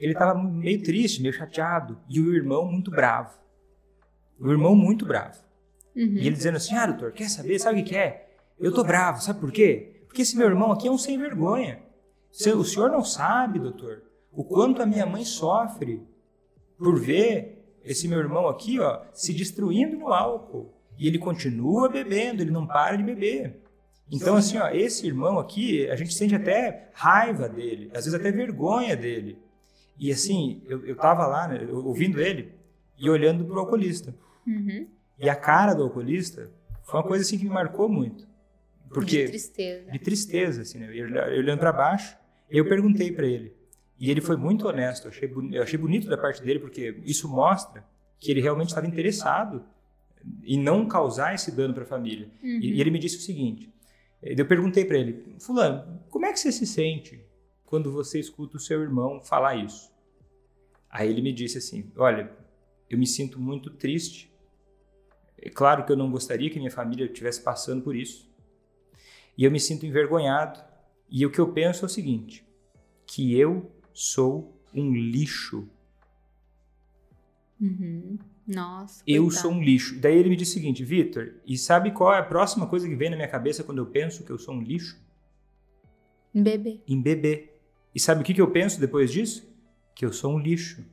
ele 0.01 0.13
estava 0.13 0.33
meio 0.33 0.81
triste, 0.81 1.21
meio 1.21 1.33
chateado. 1.33 1.99
E 2.09 2.19
o 2.19 2.33
irmão 2.33 2.65
muito 2.65 2.89
bravo. 2.89 3.37
O 4.39 4.49
irmão 4.49 4.75
muito 4.75 5.05
bravo. 5.05 5.37
Uhum. 5.95 6.15
E 6.15 6.25
ele 6.25 6.35
dizendo 6.35 6.57
assim, 6.57 6.75
ah, 6.75 6.87
doutor, 6.87 7.11
quer 7.11 7.29
saber? 7.29 7.59
Sabe 7.59 7.81
o 7.81 7.85
que 7.85 7.95
é? 7.95 8.29
Eu 8.59 8.73
tô 8.73 8.83
bravo, 8.83 9.21
sabe 9.21 9.39
por 9.39 9.51
quê? 9.51 10.03
Porque 10.07 10.23
esse 10.23 10.35
meu 10.35 10.47
irmão 10.47 10.71
aqui 10.71 10.87
é 10.87 10.91
um 10.91 10.97
sem 10.97 11.19
vergonha. 11.19 11.83
O 12.31 12.63
senhor 12.63 12.89
não 12.89 13.03
sabe, 13.03 13.59
doutor, 13.59 14.01
o 14.31 14.43
quanto 14.43 14.81
a 14.81 14.85
minha 14.85 15.05
mãe 15.05 15.23
sofre 15.23 16.01
por 16.77 16.99
ver 16.99 17.77
esse 17.83 18.07
meu 18.07 18.19
irmão 18.19 18.47
aqui, 18.47 18.79
ó, 18.79 19.01
se 19.13 19.33
destruindo 19.33 19.97
no 19.97 20.11
álcool. 20.11 20.73
E 20.97 21.07
ele 21.07 21.19
continua 21.19 21.89
bebendo, 21.89 22.41
ele 22.41 22.51
não 22.51 22.65
para 22.65 22.95
de 22.95 23.03
beber. 23.03 23.61
Então, 24.11 24.35
assim, 24.35 24.57
ó, 24.57 24.69
esse 24.69 25.05
irmão 25.05 25.39
aqui, 25.39 25.89
a 25.89 25.95
gente 25.95 26.13
sente 26.13 26.35
até 26.35 26.89
raiva 26.93 27.47
dele, 27.47 27.89
às 27.93 28.05
vezes 28.05 28.13
até 28.13 28.31
vergonha 28.31 28.95
dele. 28.95 29.37
E 30.01 30.11
assim, 30.11 30.63
eu, 30.65 30.83
eu 30.83 30.95
tava 30.95 31.27
lá, 31.27 31.47
né, 31.47 31.67
ouvindo 31.71 32.19
ele 32.19 32.51
e 32.97 33.07
olhando 33.07 33.45
pro 33.45 33.59
alcoolista. 33.59 34.15
Uhum. 34.47 34.87
E 35.19 35.29
a 35.29 35.35
cara 35.35 35.75
do 35.75 35.83
alcoolista 35.83 36.49
foi 36.81 36.99
uma 36.99 37.07
coisa 37.07 37.23
assim 37.23 37.37
que 37.37 37.43
me 37.43 37.51
marcou 37.51 37.87
muito. 37.87 38.27
Porque, 38.89 39.25
de 39.25 39.29
tristeza. 39.29 39.91
De 39.91 39.99
tristeza, 39.99 40.61
assim, 40.63 40.79
né? 40.79 40.89
Eu, 40.91 41.05
olhando 41.37 41.59
para 41.59 41.71
baixo, 41.71 42.17
eu 42.49 42.67
perguntei 42.67 43.11
para 43.11 43.27
ele. 43.27 43.53
E 43.99 44.09
ele 44.09 44.21
foi 44.21 44.35
muito 44.35 44.67
honesto. 44.67 45.05
Eu 45.05 45.11
achei, 45.11 45.31
eu 45.51 45.61
achei 45.61 45.77
bonito 45.77 46.09
da 46.09 46.17
parte 46.17 46.41
dele, 46.41 46.57
porque 46.57 46.99
isso 47.05 47.29
mostra 47.29 47.85
que 48.17 48.31
ele 48.31 48.41
realmente 48.41 48.69
estava 48.69 48.87
interessado 48.87 49.63
em 50.43 50.59
não 50.59 50.87
causar 50.87 51.35
esse 51.35 51.51
dano 51.51 51.75
para 51.75 51.83
a 51.83 51.85
família. 51.85 52.27
Uhum. 52.41 52.59
E, 52.59 52.73
e, 52.73 52.81
ele 52.81 52.89
me 52.89 52.97
disse 52.97 53.17
o 53.17 53.21
seguinte: 53.21 53.71
eu 54.19 54.47
perguntei 54.47 54.83
para 54.83 54.97
ele, 54.97 55.35
Fulano, 55.39 55.99
como 56.09 56.25
é 56.25 56.33
que 56.33 56.39
você 56.39 56.51
se 56.51 56.65
sente 56.65 57.23
quando 57.67 57.91
você 57.91 58.19
escuta 58.19 58.57
o 58.57 58.59
seu 58.59 58.81
irmão 58.81 59.21
falar 59.21 59.55
isso? 59.55 59.90
Aí 60.91 61.09
ele 61.09 61.21
me 61.21 61.31
disse 61.31 61.57
assim: 61.57 61.89
Olha, 61.95 62.29
eu 62.89 62.97
me 62.97 63.07
sinto 63.07 63.39
muito 63.39 63.69
triste. 63.69 64.29
É 65.37 65.49
claro 65.49 65.85
que 65.85 65.91
eu 65.91 65.95
não 65.95 66.11
gostaria 66.11 66.49
que 66.49 66.59
minha 66.59 66.69
família 66.69 67.05
estivesse 67.05 67.41
passando 67.41 67.81
por 67.81 67.95
isso. 67.95 68.29
E 69.37 69.45
eu 69.45 69.51
me 69.51 69.59
sinto 69.59 69.85
envergonhado. 69.85 70.59
E 71.09 71.25
o 71.25 71.31
que 71.31 71.39
eu 71.39 71.51
penso 71.51 71.85
é 71.85 71.87
o 71.87 71.89
seguinte: 71.89 72.45
que 73.05 73.37
eu 73.39 73.71
sou 73.93 74.61
um 74.73 74.93
lixo. 74.93 75.67
Uhum. 77.59 78.17
Nossa. 78.47 79.03
Eu 79.07 79.23
coitado. 79.23 79.41
sou 79.41 79.51
um 79.51 79.63
lixo. 79.63 79.99
Daí 79.99 80.17
ele 80.17 80.29
me 80.29 80.35
disse 80.35 80.51
o 80.51 80.53
seguinte, 80.55 80.83
Vitor, 80.83 81.35
e 81.45 81.57
sabe 81.57 81.91
qual 81.91 82.13
é 82.13 82.19
a 82.19 82.23
próxima 82.23 82.67
coisa 82.67 82.87
que 82.87 82.95
vem 82.95 83.09
na 83.09 83.15
minha 83.15 83.27
cabeça 83.27 83.63
quando 83.63 83.77
eu 83.77 83.85
penso 83.85 84.25
que 84.25 84.31
eu 84.31 84.37
sou 84.37 84.55
um 84.55 84.61
lixo? 84.61 84.99
Em 86.33 86.43
bebê. 86.43 86.81
Em 86.87 87.01
bebê. 87.01 87.49
E 87.93 87.99
sabe 87.99 88.21
o 88.21 88.23
que, 88.23 88.33
que 88.33 88.41
eu 88.41 88.51
penso 88.51 88.79
depois 88.79 89.11
disso? 89.11 89.50
Que 89.95 90.05
eu 90.05 90.13
sou 90.13 90.33
um 90.33 90.39
lixo. 90.39 90.83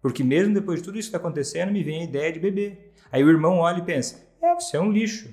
Porque 0.00 0.24
mesmo 0.24 0.54
depois 0.54 0.80
de 0.80 0.84
tudo 0.84 0.98
isso 0.98 1.10
que 1.10 1.16
está 1.16 1.18
acontecendo, 1.18 1.72
me 1.72 1.82
vem 1.82 2.00
a 2.00 2.04
ideia 2.04 2.32
de 2.32 2.40
bebê. 2.40 2.78
Aí 3.12 3.22
o 3.22 3.28
irmão 3.28 3.58
olha 3.58 3.78
e 3.78 3.84
pensa, 3.84 4.26
é, 4.40 4.54
você 4.54 4.76
é 4.76 4.80
um 4.80 4.90
lixo. 4.90 5.32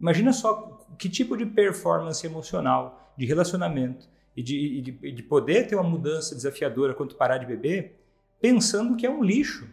Imagina 0.00 0.32
só 0.32 0.86
que 0.98 1.08
tipo 1.08 1.36
de 1.36 1.44
performance 1.44 2.24
emocional, 2.26 3.12
de 3.16 3.26
relacionamento, 3.26 4.08
e 4.36 4.42
de, 4.42 4.80
de, 4.80 5.12
de 5.12 5.22
poder 5.22 5.66
ter 5.66 5.74
uma 5.74 5.88
mudança 5.88 6.34
desafiadora 6.34 6.94
quanto 6.94 7.16
parar 7.16 7.38
de 7.38 7.46
beber, 7.46 7.98
pensando 8.40 8.96
que 8.96 9.06
é 9.06 9.10
um 9.10 9.24
lixo 9.24 9.66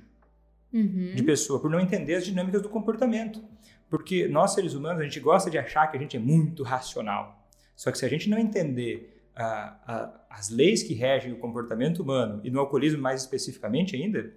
uhum. 0.71 1.13
de 1.13 1.23
pessoa, 1.23 1.59
por 1.59 1.69
não 1.69 1.79
entender 1.79 2.15
as 2.15 2.25
dinâmicas 2.25 2.61
do 2.61 2.69
comportamento. 2.69 3.43
Porque 3.89 4.27
nós, 4.27 4.53
seres 4.53 4.73
humanos, 4.73 5.01
a 5.01 5.03
gente 5.03 5.19
gosta 5.19 5.51
de 5.51 5.57
achar 5.57 5.87
que 5.87 5.97
a 5.97 5.99
gente 5.99 6.15
é 6.15 6.19
muito 6.19 6.63
racional. 6.63 7.47
Só 7.75 7.91
que 7.91 7.97
se 7.97 8.05
a 8.05 8.09
gente 8.09 8.29
não 8.29 8.37
entender 8.37 9.12
ah, 9.35 9.79
ah, 9.87 10.25
as 10.29 10.49
leis 10.49 10.83
que 10.83 10.93
regem 10.93 11.33
o 11.33 11.37
comportamento 11.37 12.01
humano, 12.01 12.41
e 12.43 12.49
no 12.49 12.59
alcoolismo 12.59 13.01
mais 13.01 13.21
especificamente 13.21 13.95
ainda, 13.95 14.33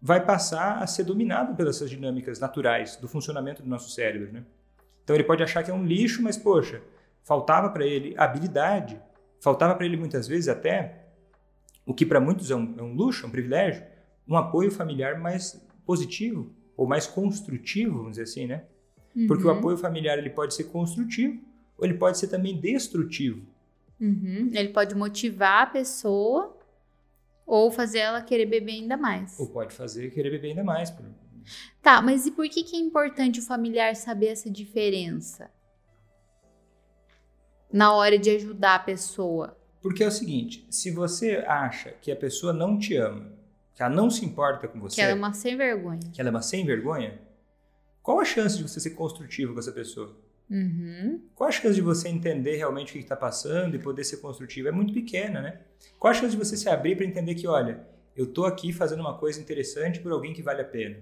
vai 0.00 0.24
passar 0.24 0.82
a 0.82 0.86
ser 0.86 1.04
dominado 1.04 1.54
pelas 1.54 1.76
essas 1.76 1.90
dinâmicas 1.90 2.38
naturais 2.38 2.96
do 2.96 3.08
funcionamento 3.08 3.62
do 3.62 3.68
nosso 3.68 3.90
cérebro. 3.90 4.32
Né? 4.32 4.44
Então 5.02 5.16
ele 5.16 5.24
pode 5.24 5.42
achar 5.42 5.62
que 5.62 5.70
é 5.70 5.74
um 5.74 5.84
lixo, 5.84 6.22
mas 6.22 6.36
poxa, 6.36 6.82
faltava 7.22 7.70
para 7.70 7.84
ele 7.84 8.14
habilidade 8.16 9.00
Faltava 9.40 9.74
para 9.74 9.86
ele 9.86 9.96
muitas 9.96 10.26
vezes 10.26 10.48
até 10.48 11.04
o 11.84 11.94
que 11.94 12.04
para 12.04 12.20
muitos 12.20 12.50
é 12.50 12.56
um, 12.56 12.74
é 12.78 12.82
um 12.82 12.94
luxo, 12.94 13.24
é 13.24 13.28
um 13.28 13.30
privilégio, 13.30 13.84
um 14.26 14.36
apoio 14.36 14.70
familiar 14.70 15.20
mais 15.20 15.64
positivo 15.84 16.52
ou 16.76 16.86
mais 16.86 17.06
construtivo, 17.06 17.98
vamos 17.98 18.12
dizer 18.12 18.24
assim, 18.24 18.46
né? 18.46 18.64
Uhum. 19.14 19.26
Porque 19.26 19.44
o 19.44 19.50
uhum. 19.50 19.58
apoio 19.58 19.78
familiar 19.78 20.18
ele 20.18 20.30
pode 20.30 20.54
ser 20.54 20.64
construtivo 20.64 21.40
ou 21.78 21.84
ele 21.84 21.94
pode 21.94 22.18
ser 22.18 22.28
também 22.28 22.58
destrutivo. 22.58 23.46
Uhum. 24.00 24.50
Ele 24.52 24.68
pode 24.68 24.94
motivar 24.94 25.62
a 25.62 25.66
pessoa 25.66 26.56
ou 27.46 27.70
fazer 27.70 27.98
ela 27.98 28.22
querer 28.22 28.46
beber 28.46 28.72
ainda 28.72 28.96
mais. 28.96 29.38
Ou 29.38 29.48
pode 29.48 29.74
fazer 29.74 30.10
querer 30.10 30.30
beber 30.30 30.48
ainda 30.48 30.64
mais. 30.64 30.92
Tá, 31.80 32.02
mas 32.02 32.26
e 32.26 32.32
por 32.32 32.48
que, 32.48 32.62
que 32.64 32.76
é 32.76 32.80
importante 32.80 33.40
o 33.40 33.42
familiar 33.42 33.94
saber 33.94 34.26
essa 34.26 34.50
diferença? 34.50 35.50
na 37.72 37.92
hora 37.92 38.18
de 38.18 38.30
ajudar 38.30 38.76
a 38.76 38.78
pessoa? 38.78 39.56
Porque 39.82 40.02
é 40.02 40.06
o 40.06 40.10
seguinte, 40.10 40.66
se 40.70 40.90
você 40.90 41.44
acha 41.46 41.90
que 42.00 42.10
a 42.10 42.16
pessoa 42.16 42.52
não 42.52 42.78
te 42.78 42.96
ama, 42.96 43.32
que 43.74 43.82
ela 43.82 43.94
não 43.94 44.10
se 44.10 44.24
importa 44.24 44.66
com 44.66 44.80
você, 44.80 44.96
que 44.96 45.00
ela 45.00 45.12
é 45.12 45.14
uma 45.14 45.32
sem 45.32 45.56
vergonha, 45.56 46.00
que 46.12 46.20
ela 46.20 46.30
é 46.30 46.32
uma 46.32 46.42
sem 46.42 46.64
vergonha, 46.64 47.20
qual 48.02 48.20
a 48.20 48.24
chance 48.24 48.56
de 48.56 48.62
você 48.62 48.80
ser 48.80 48.90
construtivo 48.90 49.52
com 49.52 49.58
essa 49.58 49.72
pessoa? 49.72 50.16
Uhum. 50.50 51.20
Qual 51.34 51.48
a 51.48 51.52
chance 51.52 51.74
de 51.74 51.80
você 51.80 52.08
entender 52.08 52.56
realmente 52.56 52.90
o 52.90 52.92
que 52.92 53.00
está 53.00 53.16
passando 53.16 53.74
e 53.74 53.78
poder 53.78 54.04
ser 54.04 54.18
construtivo? 54.18 54.68
É 54.68 54.72
muito 54.72 54.92
pequena, 54.92 55.42
né? 55.42 55.60
Qual 55.98 56.10
a 56.10 56.14
chance 56.14 56.30
de 56.30 56.36
você 56.36 56.56
se 56.56 56.68
abrir 56.68 56.96
para 56.96 57.04
entender 57.04 57.34
que, 57.34 57.46
olha, 57.46 57.84
eu 58.16 58.24
estou 58.26 58.46
aqui 58.46 58.72
fazendo 58.72 59.00
uma 59.00 59.18
coisa 59.18 59.40
interessante 59.40 60.00
por 60.00 60.12
alguém 60.12 60.32
que 60.32 60.42
vale 60.42 60.62
a 60.62 60.64
pena? 60.64 60.96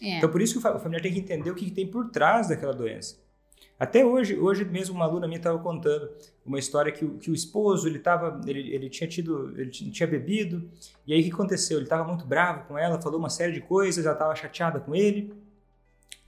É. 0.00 0.18
Então, 0.18 0.28
por 0.28 0.40
isso 0.40 0.60
que 0.60 0.66
o 0.66 0.78
familiar 0.78 1.02
tem 1.02 1.12
que 1.12 1.20
entender 1.20 1.50
o 1.50 1.54
que 1.54 1.70
tem 1.70 1.86
por 1.86 2.10
trás 2.10 2.48
daquela 2.48 2.72
doença. 2.72 3.16
Até 3.78 4.04
hoje, 4.04 4.36
hoje 4.36 4.64
mesmo 4.64 4.96
uma 4.96 5.04
aluna 5.04 5.28
minha 5.28 5.38
estava 5.38 5.58
contando 5.60 6.10
uma 6.44 6.58
história 6.58 6.90
que, 6.90 7.06
que 7.18 7.30
o 7.30 7.34
esposo 7.34 7.86
ele 7.86 8.00
tava, 8.00 8.40
ele, 8.44 8.74
ele 8.74 8.90
tinha 8.90 9.08
tido, 9.08 9.52
ele 9.56 9.70
tinha 9.70 10.06
bebido 10.06 10.68
e 11.06 11.12
aí 11.12 11.20
o 11.20 11.24
que 11.24 11.32
aconteceu? 11.32 11.78
Ele 11.78 11.84
estava 11.84 12.02
muito 12.04 12.26
bravo 12.26 12.66
com 12.66 12.76
ela, 12.76 13.00
falou 13.00 13.20
uma 13.20 13.30
série 13.30 13.52
de 13.52 13.60
coisas, 13.60 14.04
ela 14.04 14.14
estava 14.14 14.34
chateada 14.34 14.80
com 14.80 14.96
ele 14.96 15.32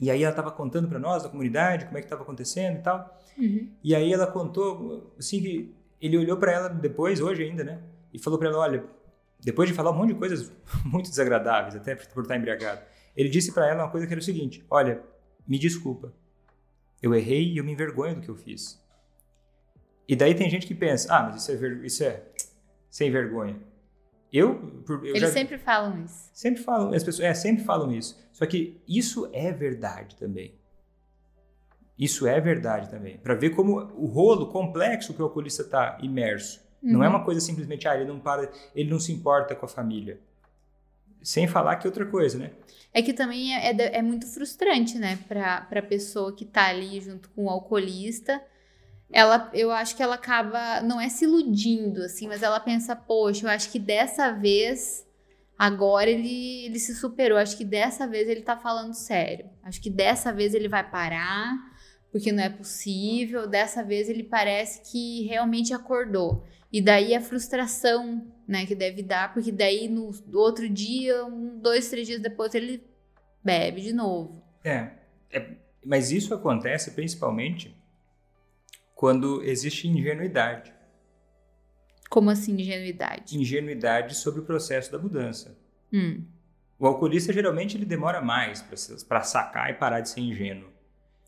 e 0.01 0.11
aí 0.11 0.23
ela 0.23 0.33
estava 0.33 0.51
contando 0.51 0.89
para 0.89 0.99
nós 0.99 1.23
da 1.23 1.29
comunidade 1.29 1.85
como 1.85 1.99
é 1.99 2.01
que 2.01 2.07
estava 2.07 2.23
acontecendo 2.23 2.79
e 2.79 2.83
tal. 2.83 3.21
Uhum. 3.39 3.69
E 3.85 3.95
aí 3.95 4.13
ela 4.13 4.27
contou 4.27 5.15
assim 5.19 5.41
que 5.41 5.75
ele 6.01 6.17
olhou 6.17 6.37
para 6.37 6.53
ela 6.53 6.69
depois, 6.69 7.21
hoje 7.21 7.43
ainda, 7.43 7.63
né? 7.63 7.83
E 8.13 8.19
falou 8.19 8.39
para 8.39 8.49
ela, 8.49 8.59
olha, 8.59 8.85
depois 9.39 9.69
de 9.69 9.75
falar 9.75 9.91
um 9.91 9.97
monte 9.97 10.15
de 10.15 10.19
coisas 10.19 10.53
muito 10.85 11.11
desagradávees, 11.11 11.77
até 11.77 11.95
por 11.95 12.23
estar 12.23 12.37
embriagado, 12.37 12.81
ele 13.17 13.29
disse 13.29 13.53
para 13.53 13.69
ela 13.69 13.85
uma 13.85 13.91
coisa 13.91 14.07
que 14.07 14.13
era 14.13 14.21
o 14.21 14.25
seguinte: 14.25 14.65
olha, 14.71 15.03
me 15.47 15.59
desculpa 15.59 16.13
eu 17.03 17.15
errei 17.15 17.53
e 17.53 17.59
eu 17.59 17.65
me 17.65 17.73
envergonho 17.73 18.17
do 18.17 18.21
que 18.21 18.29
eu 18.29 18.37
fiz. 18.37 18.81
E 20.07 20.15
daí 20.15 20.35
tem 20.35 20.51
gente 20.51 20.67
que 20.67 20.75
pensa, 20.75 21.15
ah, 21.15 21.23
mas 21.23 21.43
isso 21.43 21.53
é, 21.53 21.87
isso 21.87 22.05
é 22.05 22.23
sem 22.91 23.11
vergonha. 23.11 23.57
Eu, 24.33 24.85
eu 24.89 25.05
Eles 25.07 25.21
já... 25.23 25.29
sempre 25.29 25.59
falam 25.59 26.05
isso. 26.05 26.31
Sempre 26.33 26.63
falam, 26.63 26.93
as 26.93 27.03
pessoas, 27.03 27.27
é, 27.27 27.35
sempre 27.35 27.65
falam 27.65 27.93
isso. 27.93 28.19
Só 28.33 28.47
que 28.47 28.81
isso 28.87 29.29
é 29.33 29.53
verdade 29.53 30.17
também. 30.17 30.55
Isso 31.99 32.27
é 32.27 32.41
verdade 32.41 32.89
também. 32.89 33.19
Para 33.19 33.35
ver 33.35 33.51
como 33.51 33.79
o 33.95 34.07
rolo 34.07 34.47
complexo 34.47 35.13
que 35.13 35.21
o 35.21 35.25
alcoolista 35.25 35.63
está 35.63 35.99
imerso. 36.01 36.61
Uhum. 36.83 36.93
Não 36.93 37.05
é 37.05 37.09
uhum. 37.09 37.17
uma 37.17 37.25
coisa 37.25 37.41
simplesmente, 37.41 37.87
ah, 37.87 37.95
ele 37.95 38.07
não 38.07 38.19
para, 38.19 38.51
ele 38.75 38.89
não 38.89 38.99
se 38.99 39.13
importa 39.13 39.55
com 39.55 39.67
a 39.67 39.69
família. 39.69 40.19
Sem 41.23 41.47
falar 41.47 41.77
que 41.77 41.87
outra 41.87 42.07
coisa, 42.07 42.39
né? 42.39 42.53
É 42.93 43.03
que 43.03 43.13
também 43.13 43.55
é, 43.55 43.71
é, 43.71 43.99
é 43.99 44.03
muito 44.03 44.27
frustrante, 44.27 44.99
né, 44.99 45.19
pra, 45.29 45.61
pra 45.63 45.83
pessoa 45.83 46.35
que 46.35 46.45
tá 46.45 46.69
ali 46.69 47.01
junto 47.01 47.29
com 47.31 47.45
o 47.45 47.51
alcoolista. 47.51 48.43
Ela, 49.13 49.51
eu 49.53 49.73
acho 49.73 49.97
que 49.97 50.03
ela 50.03 50.15
acaba, 50.15 50.81
não 50.83 51.01
é 51.01 51.09
se 51.09 51.25
iludindo, 51.25 52.03
assim, 52.03 52.29
mas 52.29 52.43
ela 52.43 52.61
pensa, 52.61 52.95
poxa, 52.95 53.45
eu 53.45 53.51
acho 53.51 53.71
que 53.71 53.79
dessa 53.79 54.31
vez, 54.33 55.05
agora 55.59 56.09
ele, 56.09 56.67
ele 56.67 56.79
se 56.79 56.95
superou. 56.95 57.37
Acho 57.37 57.57
que 57.57 57.65
dessa 57.65 58.07
vez 58.07 58.29
ele 58.29 58.43
tá 58.43 58.57
falando 58.57 58.95
sério. 58.95 59.51
Acho 59.63 59.81
que 59.81 59.91
dessa 59.91 60.33
vez 60.33 60.55
ele 60.55 60.69
vai 60.69 60.89
parar, 60.89 61.57
porque 62.13 62.31
não 62.31 62.43
é 62.43 62.49
possível. 62.49 63.49
Dessa 63.49 63.83
vez 63.83 64.09
ele 64.09 64.23
parece 64.23 64.91
que 64.91 65.27
realmente 65.27 65.75
acordou. 65.75 66.45
E 66.73 66.81
daí 66.81 67.15
a 67.15 67.21
frustração, 67.21 68.25
né, 68.47 68.65
que 68.65 68.77
deve 68.77 69.03
dar, 69.03 69.35
porque 69.35 69.51
daí 69.51 69.89
no 69.89 70.13
outro 70.35 70.69
dia, 70.69 71.25
um, 71.25 71.59
dois, 71.59 71.91
três 71.91 72.07
dias 72.07 72.23
depois, 72.23 72.55
ele 72.55 72.85
bebe 73.43 73.81
de 73.81 73.93
novo. 73.93 74.41
É, 74.63 74.93
é 75.33 75.57
mas 75.85 76.13
isso 76.13 76.35
acontece 76.35 76.91
principalmente 76.93 77.75
quando 79.01 79.43
existe 79.43 79.89
ingenuidade. 79.89 80.75
Como 82.11 82.29
assim 82.29 82.61
ingenuidade? 82.61 83.35
Ingenuidade 83.35 84.15
sobre 84.15 84.41
o 84.41 84.45
processo 84.45 84.93
da 84.93 84.99
mudança. 84.99 85.57
Hum. 85.91 86.23
O 86.79 86.87
alcoolista 86.87 87.33
geralmente 87.33 87.79
ele 87.79 87.87
demora 87.87 88.21
mais 88.21 88.61
para 89.09 89.23
sacar 89.23 89.71
e 89.71 89.75
parar 89.75 90.03
de 90.03 90.11
ser 90.11 90.21
ingênuo. 90.21 90.69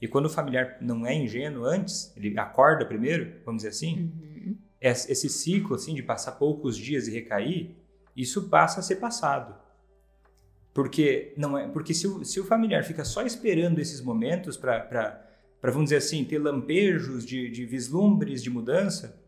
E 0.03 0.07
quando 0.07 0.27
o 0.27 0.29
familiar 0.29 0.77
não 0.83 1.07
é 1.07 1.15
ingênuo 1.15 1.65
antes, 1.65 2.13
ele 2.15 2.39
acorda 2.39 2.85
primeiro, 2.85 3.41
vamos 3.43 3.63
dizer 3.63 3.71
assim, 3.71 4.13
uhum 4.23 4.57
esse 4.83 5.29
ciclo 5.31 5.75
assim 5.75 5.95
de 5.95 6.03
passar 6.03 6.33
poucos 6.33 6.77
dias 6.77 7.07
e 7.07 7.11
recair, 7.11 7.75
isso 8.15 8.51
passa 8.51 8.81
a 8.81 8.83
ser 8.83 8.97
passado. 8.97 9.55
Porque 10.75 11.33
não 11.39 11.57
é, 11.57 11.69
porque 11.69 11.95
se 11.95 12.07
o, 12.07 12.23
se 12.23 12.39
o 12.39 12.45
familiar 12.45 12.85
fica 12.85 13.03
só 13.03 13.23
esperando 13.23 13.79
esses 13.79 14.03
momentos 14.03 14.59
para 14.59 15.25
vamos 15.71 15.87
dizer 15.87 15.99
assim, 15.99 16.25
ter 16.25 16.39
lampejos 16.39 17.25
de, 17.25 17.49
de 17.49 17.65
vislumbres 17.65 18.43
de 18.43 18.51
mudança, 18.51 19.23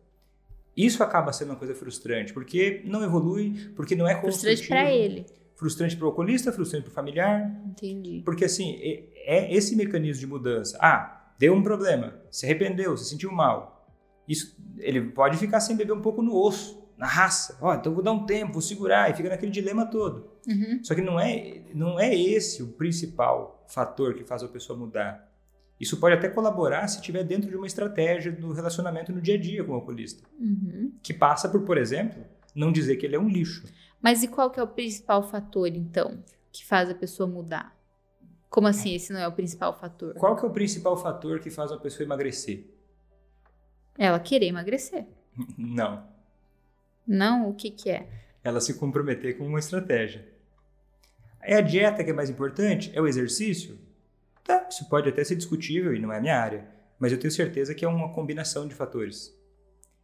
isso 0.77 1.03
acaba 1.03 1.33
sendo 1.33 1.51
uma 1.51 1.57
coisa 1.57 1.75
frustrante, 1.75 2.33
porque 2.33 2.83
não 2.85 3.05
evolui, 3.05 3.73
porque 3.77 3.95
não 3.95 4.09
é. 4.09 4.21
Frustrante 4.21 4.67
para 4.67 4.93
ele. 4.93 5.27
frustrante 5.55 5.97
para 5.97 6.05
o 6.05 6.09
alcoolista, 6.09 6.53
frustrante 6.53 6.85
para 6.85 6.91
o 6.91 6.95
familiar. 6.95 7.63
Entendi. 7.67 8.23
Porque 8.25 8.45
assim, 8.45 8.77
é, 8.81 9.05
é 9.15 9.55
esse 9.55 9.77
mecanismo 9.77 10.21
de 10.21 10.27
mudança. 10.27 10.77
Ah, 10.81 11.33
deu 11.39 11.55
um 11.55 11.63
problema, 11.63 12.17
se 12.31 12.45
arrependeu, 12.45 12.97
se 12.97 13.09
sentiu 13.09 13.31
mal. 13.31 13.89
Isso, 14.27 14.57
ele 14.79 15.01
pode 15.03 15.37
ficar 15.37 15.61
sem 15.61 15.77
beber 15.77 15.93
um 15.93 16.01
pouco 16.01 16.23
no 16.23 16.35
osso, 16.35 16.83
na 16.97 17.07
raça. 17.07 17.57
Ó, 17.61 17.71
oh, 17.71 17.75
então 17.75 17.95
vou 17.95 18.03
dar 18.03 18.13
um 18.13 18.27
tempo, 18.27 18.55
vou 18.55 18.63
segurar, 18.63 19.11
e 19.11 19.15
fica 19.15 19.29
naquele 19.29 19.53
dilema 19.53 19.87
todo. 19.87 20.31
Uhum. 20.49 20.81
Só 20.83 20.95
que 20.95 21.03
não 21.03 21.21
é, 21.21 21.63
não 21.75 22.01
é 22.01 22.15
esse 22.15 22.63
o 22.63 22.69
principal 22.69 23.65
fator 23.69 24.15
que 24.15 24.25
faz 24.25 24.43
a 24.43 24.49
pessoa 24.49 24.79
mudar. 24.79 25.31
Isso 25.79 25.99
pode 25.99 26.15
até 26.15 26.29
colaborar 26.29 26.87
se 26.87 26.97
estiver 26.97 27.25
dentro 27.25 27.51
de 27.51 27.57
uma 27.57 27.67
estratégia 27.67 28.31
do 28.31 28.53
relacionamento 28.53 29.13
no 29.13 29.21
dia 29.21 29.35
a 29.35 29.39
dia 29.39 29.65
com 29.65 29.73
o 29.73 29.75
alcoolista. 29.75 30.23
Uhum. 30.39 30.93
Que 31.03 31.13
passa 31.13 31.49
por, 31.49 31.63
por 31.63 31.77
exemplo, 31.77 32.25
não 32.55 32.71
dizer 32.71 32.97
que 32.97 33.05
ele 33.05 33.17
é 33.17 33.19
um 33.19 33.29
lixo. 33.29 33.65
Mas 34.01 34.23
e 34.23 34.29
qual 34.29 34.51
que 34.51 34.61
é 34.61 34.63
o 34.63 34.69
principal 34.69 35.23
fator, 35.23 35.69
então, 35.69 36.23
que 36.53 36.65
faz 36.65 36.89
a 36.89 36.95
pessoa 36.95 37.29
mudar? 37.29 37.77
Como 38.49 38.69
assim 38.69 38.95
esse 38.95 39.13
não 39.13 39.19
é 39.19 39.27
o 39.27 39.33
principal 39.33 39.77
fator? 39.77 40.15
Qual 40.15 40.37
que 40.37 40.45
é 40.45 40.49
o 40.49 40.53
principal 40.53 40.97
fator 40.97 41.41
que 41.41 41.51
faz 41.51 41.73
uma 41.73 41.81
pessoa 41.81 42.07
emagrecer? 42.07 42.65
Ela 43.99 44.21
querer 44.21 44.47
emagrecer. 44.47 45.07
Não. 45.59 46.05
Não? 47.07 47.49
O 47.49 47.55
que 47.55 47.71
que 47.71 47.91
é? 47.91 48.09
Ela 48.43 48.61
se 48.61 48.75
comprometer 48.75 49.37
com 49.37 49.47
uma 49.47 49.59
estratégia. 49.59 50.29
É 51.43 51.57
a 51.57 51.61
dieta 51.61 52.03
que 52.05 52.11
é 52.11 52.15
mais 52.15 52.31
importante? 52.31 52.91
É 52.95 53.01
o 53.01 53.07
exercício? 53.07 53.79
Tá, 54.45 54.67
isso 54.71 54.89
pode 54.89 55.09
até 55.09 55.25
ser 55.25 55.37
discutível 55.37 55.95
e 55.95 55.99
não 55.99 56.13
é 56.13 56.19
a 56.19 56.21
minha 56.21 56.39
área, 56.39 56.69
mas 56.99 57.11
eu 57.11 57.19
tenho 57.19 57.33
certeza 57.33 57.75
que 57.75 57.85
é 57.85 57.89
uma 57.89 58.13
combinação 58.13 58.69
de 58.69 58.75
fatores. 58.75 59.35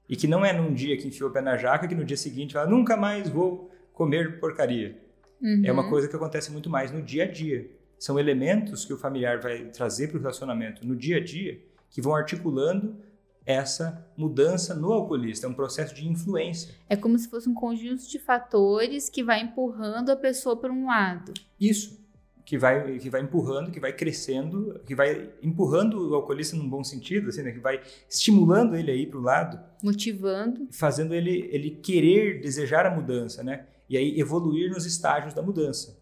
E 0.08 0.16
que 0.16 0.26
não 0.26 0.44
é 0.44 0.52
num 0.52 0.72
dia 0.72 0.96
que 0.96 1.06
enfiou 1.06 1.30
o 1.30 1.32
pé 1.32 1.40
na 1.40 1.56
jaca 1.56 1.86
que 1.86 1.94
no 1.94 2.04
dia 2.04 2.16
seguinte 2.16 2.54
fala, 2.54 2.68
nunca 2.68 2.96
mais 2.96 3.28
vou 3.28 3.70
comer 3.92 4.40
porcaria. 4.40 4.98
Uhum. 5.40 5.62
É 5.64 5.70
uma 5.70 5.88
coisa 5.88 6.08
que 6.08 6.16
acontece 6.16 6.50
muito 6.50 6.68
mais 6.68 6.90
no 6.90 7.02
dia 7.02 7.24
a 7.24 7.30
dia. 7.30 7.70
São 7.98 8.18
elementos 8.18 8.84
que 8.84 8.92
o 8.92 8.98
familiar 8.98 9.40
vai 9.40 9.66
trazer 9.66 10.08
para 10.08 10.16
o 10.16 10.20
relacionamento 10.20 10.86
no 10.86 10.96
dia 10.96 11.18
a 11.18 11.20
dia 11.22 11.60
que 11.90 12.00
vão 12.00 12.14
articulando 12.14 12.96
essa 13.44 14.06
mudança 14.16 14.74
no 14.74 14.92
alcoolista. 14.92 15.46
É 15.46 15.50
um 15.50 15.54
processo 15.54 15.94
de 15.94 16.08
influência. 16.08 16.74
É 16.88 16.96
como 16.96 17.18
se 17.18 17.28
fosse 17.28 17.48
um 17.48 17.54
conjunto 17.54 18.08
de 18.08 18.18
fatores 18.18 19.08
que 19.08 19.22
vai 19.22 19.42
empurrando 19.42 20.10
a 20.10 20.16
pessoa 20.16 20.56
para 20.56 20.72
um 20.72 20.86
lado. 20.86 21.32
Isso 21.60 21.99
que 22.44 22.58
vai, 22.58 22.98
que 22.98 23.10
vai 23.10 23.20
empurrando, 23.20 23.70
que 23.70 23.80
vai 23.80 23.92
crescendo, 23.92 24.80
que 24.86 24.94
vai 24.94 25.30
empurrando 25.42 26.10
o 26.10 26.14
alcoolista 26.14 26.56
num 26.56 26.68
bom 26.68 26.82
sentido, 26.82 27.28
assim, 27.28 27.42
né? 27.42 27.52
que 27.52 27.58
vai 27.58 27.80
estimulando 28.08 28.76
ele 28.76 28.90
aí 28.90 29.06
para 29.06 29.18
o 29.18 29.22
lado. 29.22 29.60
Motivando. 29.82 30.68
Fazendo 30.72 31.14
ele, 31.14 31.48
ele 31.52 31.70
querer, 31.70 32.40
desejar 32.40 32.86
a 32.86 32.90
mudança, 32.90 33.42
né? 33.42 33.66
E 33.88 33.96
aí 33.96 34.20
evoluir 34.20 34.70
nos 34.70 34.86
estágios 34.86 35.34
da 35.34 35.42
mudança. 35.42 35.98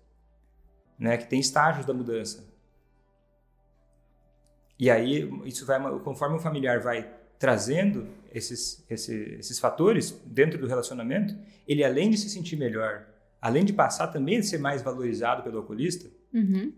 Né? 0.99 1.17
Que 1.17 1.27
tem 1.27 1.41
estágios 1.41 1.87
da 1.87 1.95
mudança. 1.95 2.47
E 4.79 4.91
aí, 4.91 5.29
isso 5.45 5.67
vai, 5.67 5.81
conforme 6.01 6.37
o 6.37 6.41
familiar 6.41 6.81
vai 6.81 7.11
trazendo 7.39 8.07
esses, 8.33 8.85
esses, 8.89 9.39
esses 9.39 9.59
fatores 9.59 10.11
dentro 10.27 10.59
do 10.59 10.67
relacionamento, 10.67 11.37
ele 11.67 11.85
além 11.85 12.11
de 12.11 12.19
se 12.19 12.29
sentir 12.29 12.57
melhor, 12.57 13.07
além 13.41 13.65
de 13.65 13.73
passar 13.73 14.09
também 14.09 14.39
a 14.39 14.43
ser 14.43 14.59
mais 14.59 14.83
valorizado 14.83 15.43
pelo 15.43 15.59
alcoolista, 15.59 16.09
Uhum. 16.33 16.73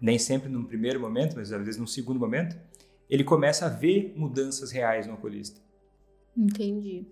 Nem 0.00 0.18
sempre 0.18 0.48
num 0.48 0.64
primeiro 0.64 1.00
momento, 1.00 1.36
mas 1.36 1.52
às 1.52 1.64
vezes 1.64 1.80
num 1.80 1.86
segundo 1.86 2.18
momento, 2.18 2.56
ele 3.08 3.24
começa 3.24 3.66
a 3.66 3.68
ver 3.68 4.12
mudanças 4.16 4.70
reais 4.70 5.06
no 5.06 5.12
alcoolista. 5.12 5.60
Entendi. 6.36 7.06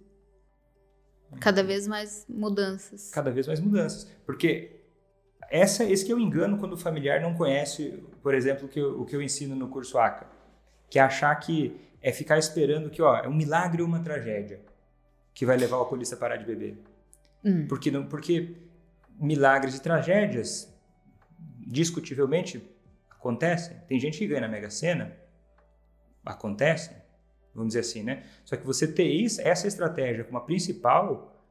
Cada 1.40 1.62
vez 1.62 1.86
mais 1.86 2.26
mudanças. 2.28 3.10
Cada 3.10 3.30
vez 3.30 3.46
mais 3.46 3.60
mudanças. 3.60 4.10
Porque 4.26 4.82
essa, 5.50 5.84
esse 5.84 6.04
que 6.04 6.12
o 6.12 6.18
engano 6.18 6.58
quando 6.58 6.74
o 6.74 6.76
familiar 6.76 7.20
não 7.20 7.34
conhece, 7.34 8.02
por 8.22 8.34
exemplo, 8.34 8.66
o 8.66 8.68
que 8.68 8.80
eu, 8.80 9.00
o 9.00 9.04
que 9.04 9.14
eu 9.16 9.22
ensino 9.22 9.54
no 9.54 9.68
curso 9.68 9.98
ACA. 9.98 10.26
Que 10.90 10.98
é 10.98 11.02
achar 11.02 11.34
que 11.36 11.80
é 12.02 12.12
ficar 12.12 12.38
esperando 12.38 12.90
que 12.90 13.00
ó, 13.00 13.16
é 13.16 13.28
um 13.28 13.34
milagre 13.34 13.80
ou 13.80 13.88
uma 13.88 14.00
tragédia 14.00 14.60
que 15.32 15.46
vai 15.46 15.56
levar 15.56 15.76
o 15.76 15.80
alcoolista 15.80 16.14
a 16.16 16.18
parar 16.18 16.36
de 16.36 16.44
beber. 16.44 16.76
Hum. 17.44 17.66
Porque, 17.66 17.90
não, 17.90 18.06
porque 18.06 18.56
milagres 19.18 19.76
e 19.76 19.82
tragédias 19.82 20.71
discutivelmente 21.66 22.62
acontecem. 23.10 23.76
Tem 23.88 23.98
gente 23.98 24.18
que 24.18 24.26
ganha 24.26 24.42
na 24.42 24.48
Mega 24.48 24.70
Sena, 24.70 25.16
acontece, 26.24 26.90
vamos 27.54 27.68
dizer 27.68 27.80
assim, 27.80 28.02
né? 28.02 28.24
Só 28.44 28.56
que 28.56 28.66
você 28.66 28.86
ter 28.86 29.08
isso, 29.08 29.40
essa 29.40 29.66
estratégia 29.66 30.24
como 30.24 30.38
a 30.38 30.40
principal, 30.40 31.44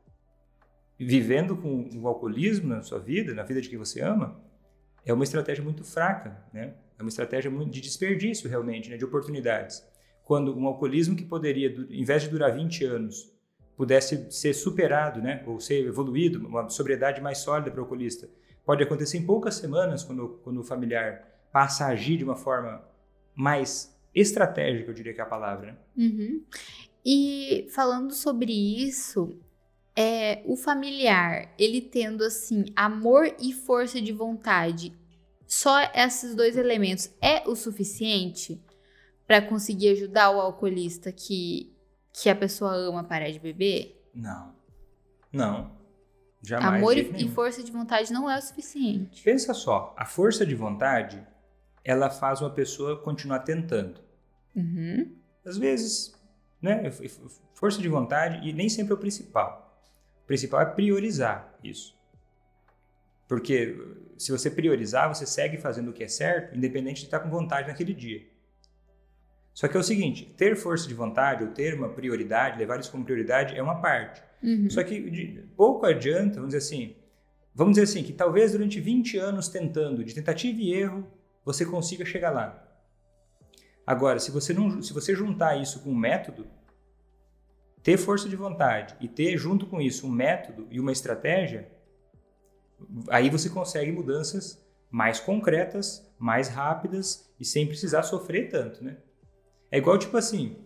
vivendo 1.00 1.58
com 1.58 1.90
o 1.96 2.08
alcoolismo 2.08 2.70
na 2.70 2.82
sua 2.82 3.00
vida, 3.00 3.34
na 3.34 3.44
vida 3.44 3.62
de 3.62 3.70
quem 3.70 3.78
você 3.78 4.02
ama, 4.02 4.40
é 5.06 5.14
uma 5.14 5.24
estratégia 5.24 5.64
muito 5.64 5.84
fraca, 5.84 6.44
né? 6.54 6.76
É 7.02 7.02
uma 7.02 7.10
estratégia 7.10 7.50
muito 7.50 7.72
de 7.72 7.82
desperdício, 7.82 8.48
realmente, 8.48 8.88
né? 8.88 8.96
de 8.96 9.04
oportunidades. 9.04 9.84
Quando 10.24 10.56
um 10.56 10.68
alcoolismo 10.68 11.16
que 11.16 11.26
poderia, 11.26 11.76
em 11.90 12.04
vez 12.04 12.22
de 12.22 12.30
durar 12.30 12.54
20 12.54 12.86
anos, 12.86 13.34
pudesse 13.76 14.32
ser 14.32 14.54
superado, 14.54 15.20
né? 15.20 15.44
ou 15.48 15.60
ser 15.60 15.84
evoluído, 15.84 16.46
uma 16.48 16.70
sobriedade 16.70 17.20
mais 17.20 17.40
sólida 17.40 17.72
para 17.72 17.80
o 17.80 17.84
alcoolista, 17.84 18.30
pode 18.66 18.84
acontecer 18.84 19.18
em 19.18 19.26
poucas 19.26 19.56
semanas 19.56 20.04
quando, 20.04 20.40
quando 20.44 20.60
o 20.60 20.64
familiar 20.64 21.28
passa 21.52 21.86
a 21.86 21.90
agir 21.90 22.18
de 22.18 22.24
uma 22.24 22.36
forma 22.36 22.84
mais 23.36 23.96
estratégica, 24.14 24.90
eu 24.90 24.94
diria 24.94 25.14
que 25.14 25.22
é 25.22 25.24
a 25.24 25.28
palavra. 25.28 25.72
Né? 25.72 25.78
Uhum. 25.98 26.44
E 27.06 27.68
falando 27.74 28.14
sobre 28.14 28.52
isso, 28.52 29.40
é, 29.96 30.42
o 30.46 30.56
familiar, 30.56 31.54
ele 31.58 31.82
tendo 31.82 32.24
assim 32.24 32.66
amor 32.76 33.34
e 33.40 33.54
força 33.54 34.02
de 34.02 34.12
vontade, 34.12 34.94
só 35.48 35.82
esses 35.94 36.36
dois 36.36 36.56
elementos 36.56 37.10
é 37.22 37.48
o 37.48 37.56
suficiente 37.56 38.62
para 39.28 39.42
conseguir 39.42 39.90
ajudar 39.90 40.32
o 40.32 40.40
alcoolista 40.40 41.12
que, 41.12 41.74
que 42.14 42.30
a 42.30 42.36
pessoa 42.36 42.74
ama 42.74 43.04
parar 43.04 43.32
de 43.32 43.40
beber? 43.40 44.10
Não. 44.14 44.54
Não. 45.32 45.72
Jamais. 46.44 46.82
Amor 46.82 46.98
e 46.98 47.30
força 47.30 47.64
de 47.64 47.72
vontade 47.72 48.12
não 48.12 48.30
é 48.30 48.38
o 48.38 48.42
suficiente. 48.42 49.24
Pensa 49.24 49.54
só, 49.54 49.94
a 49.96 50.06
força 50.06 50.46
de 50.46 50.56
vontade, 50.56 51.22
ela 51.84 52.10
faz 52.10 52.42
uma 52.42 52.50
pessoa 52.50 53.00
continuar 53.02 53.40
tentando. 53.40 54.02
Uhum. 54.56 55.16
Às 55.46 55.58
vezes, 55.58 56.14
né? 56.62 56.90
Força 57.54 57.80
de 57.80 57.88
vontade, 57.88 58.48
e 58.48 58.52
nem 58.52 58.70
sempre 58.70 58.92
é 58.92 58.96
o 58.96 59.00
principal. 59.00 59.80
O 60.24 60.28
principal 60.28 60.62
é 60.62 60.66
priorizar 60.66 61.54
isso. 61.64 61.96
Porque 63.28 63.78
se 64.18 64.32
você 64.32 64.50
priorizar, 64.50 65.08
você 65.08 65.26
segue 65.26 65.58
fazendo 65.58 65.92
o 65.92 65.94
que 65.94 66.04
é 66.04 66.08
certo, 66.08 66.56
independente 66.56 67.02
de 67.02 67.06
estar 67.06 67.20
com 67.20 67.30
vontade 67.30 67.68
naquele 67.68 67.94
dia. 67.94 68.28
Só 69.54 69.68
que 69.68 69.78
é 69.78 69.80
o 69.80 69.84
seguinte, 69.84 70.26
ter 70.38 70.56
força 70.56 70.88
de 70.88 70.94
vontade 70.94 71.44
ou 71.44 71.52
ter 71.52 71.76
uma 71.76 71.90
prioridade, 71.90 72.58
levar 72.58 72.80
isso 72.80 72.92
como 72.92 73.06
prioridade 73.06 73.56
é 73.56 73.62
uma 73.62 73.80
parte. 73.80 74.24
Uhum. 74.44 74.70
Só 74.70 74.84
que 74.84 75.10
de, 75.10 75.44
pouco 75.56 75.86
adianta, 75.86 76.36
vamos 76.36 76.54
dizer 76.54 76.58
assim, 76.58 76.96
vamos 77.54 77.74
dizer 77.74 77.84
assim, 77.84 78.04
que 78.04 78.14
talvez 78.14 78.52
durante 78.52 78.80
20 78.80 79.18
anos 79.18 79.48
tentando, 79.48 80.04
de 80.04 80.14
tentativa 80.14 80.60
e 80.60 80.74
erro, 80.74 81.08
você 81.46 81.66
consiga 81.66 82.06
chegar 82.06 82.32
lá. 82.32 82.68
Agora, 83.86 84.20
se 84.20 84.32
você, 84.32 84.54
não, 84.54 84.82
se 84.82 84.94
você 84.94 85.16
juntar 85.16 85.62
isso 85.62 85.82
com 85.82 85.92
um 85.92 85.96
método, 85.96 86.48
ter 87.84 87.98
força 87.98 88.30
de 88.30 88.36
vontade 88.36 88.96
e 89.00 89.08
ter 89.08 89.38
junto 89.38 89.66
com 89.66 89.82
isso 89.82 90.08
um 90.08 90.12
método 90.12 90.68
e 90.70 90.80
uma 90.80 90.92
estratégia, 90.92 91.68
aí 93.10 93.30
você 93.30 93.50
consegue 93.50 93.92
mudanças 93.92 94.64
mais 94.90 95.20
concretas, 95.20 96.08
mais 96.20 96.48
rápidas 96.50 97.34
e 97.40 97.46
sem 97.46 97.66
precisar 97.66 98.04
sofrer 98.04 98.50
tanto, 98.50 98.84
né? 98.84 98.98
É 99.72 99.78
igual 99.78 99.98
tipo 99.98 100.18
assim, 100.18 100.58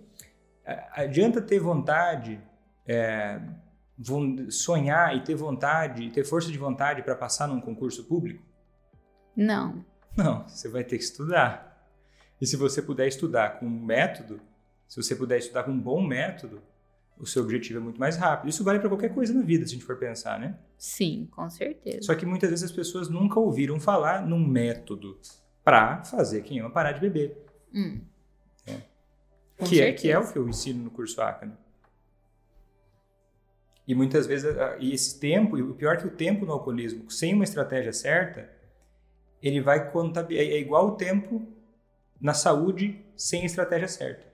adianta 0.92 1.42
ter 1.42 1.60
vontade, 1.60 2.42
é, 2.88 3.40
sonhar 4.50 5.16
e 5.16 5.24
ter 5.24 5.36
vontade, 5.36 6.10
ter 6.12 6.24
força 6.24 6.52
de 6.52 6.58
vontade 6.58 7.02
para 7.02 7.16
passar 7.16 7.48
num 7.48 7.62
concurso 7.62 8.04
público? 8.04 8.44
Não. 9.36 9.86
Não, 10.16 10.48
você 10.48 10.70
vai 10.70 10.84
ter 10.84 10.98
que 10.98 11.04
estudar. 11.04 11.90
E 12.40 12.46
se 12.46 12.56
você 12.56 12.82
puder 12.82 13.08
estudar 13.08 13.60
com 13.60 13.66
um 13.66 13.86
método, 13.86 14.42
se 14.88 15.02
você 15.02 15.16
puder 15.16 15.38
estudar 15.38 15.64
com 15.64 15.72
um 15.72 15.80
bom 15.80 16.06
método, 16.06 16.62
o 17.18 17.26
seu 17.26 17.44
objetivo 17.44 17.80
é 17.80 17.82
muito 17.82 18.00
mais 18.00 18.18
rápido. 18.18 18.50
Isso 18.50 18.64
vale 18.64 18.80
para 18.80 18.90
qualquer 18.90 19.14
coisa 19.14 19.34
na 19.34 19.42
vida, 19.42 19.66
se 19.66 19.72
a 19.72 19.76
gente 19.76 19.86
for 19.86 19.98
pensar, 19.98 20.40
né? 20.40 20.58
Sim, 20.78 21.28
com 21.32 21.50
certeza. 21.50 22.04
Só 22.04 22.16
que 22.16 22.26
muitas 22.26 22.50
vezes 22.50 22.66
as 22.66 22.72
pessoas 22.72 23.10
nunca 23.10 23.40
ouviram 23.40 23.80
falar 23.80 24.26
num 24.26 24.46
método 24.46 25.18
para 25.64 26.04
fazer 26.04 26.42
quem 26.44 26.60
ama 26.60 26.70
parar 26.70 26.92
de 26.92 27.00
beber. 27.00 27.46
Hum. 27.74 28.02
É. 28.68 28.82
Que, 29.66 29.82
é, 29.82 29.94
que 29.94 30.12
é 30.12 30.20
o 30.20 30.32
que 30.32 30.38
eu 30.38 30.48
ensino 30.48 30.84
no 30.84 30.92
curso 30.92 31.22
ACA. 31.22 31.58
E 33.88 33.94
muitas 33.94 34.26
vezes, 34.26 34.56
e 34.80 34.94
esse 34.94 35.20
tempo, 35.20 35.58
e 35.58 35.62
o 35.62 35.76
pior 35.76 35.96
é 35.96 35.98
que 35.98 36.08
o 36.08 36.12
tempo 36.12 36.46
no 36.46 36.54
alcoolismo, 36.54 37.10
sem 37.10 37.34
uma 37.34 37.44
estratégia 37.44 37.94
certa, 37.94 38.50
ele 39.42 39.62
vai 39.62 39.92
contabilizar. 39.92 40.54
É 40.54 40.58
igual 40.58 40.88
o 40.88 40.96
tempo 40.96 41.48
na 42.20 42.34
saúde 42.34 43.06
sem 43.16 43.44
a 43.44 43.46
estratégia 43.46 43.88
certa. 43.88 44.26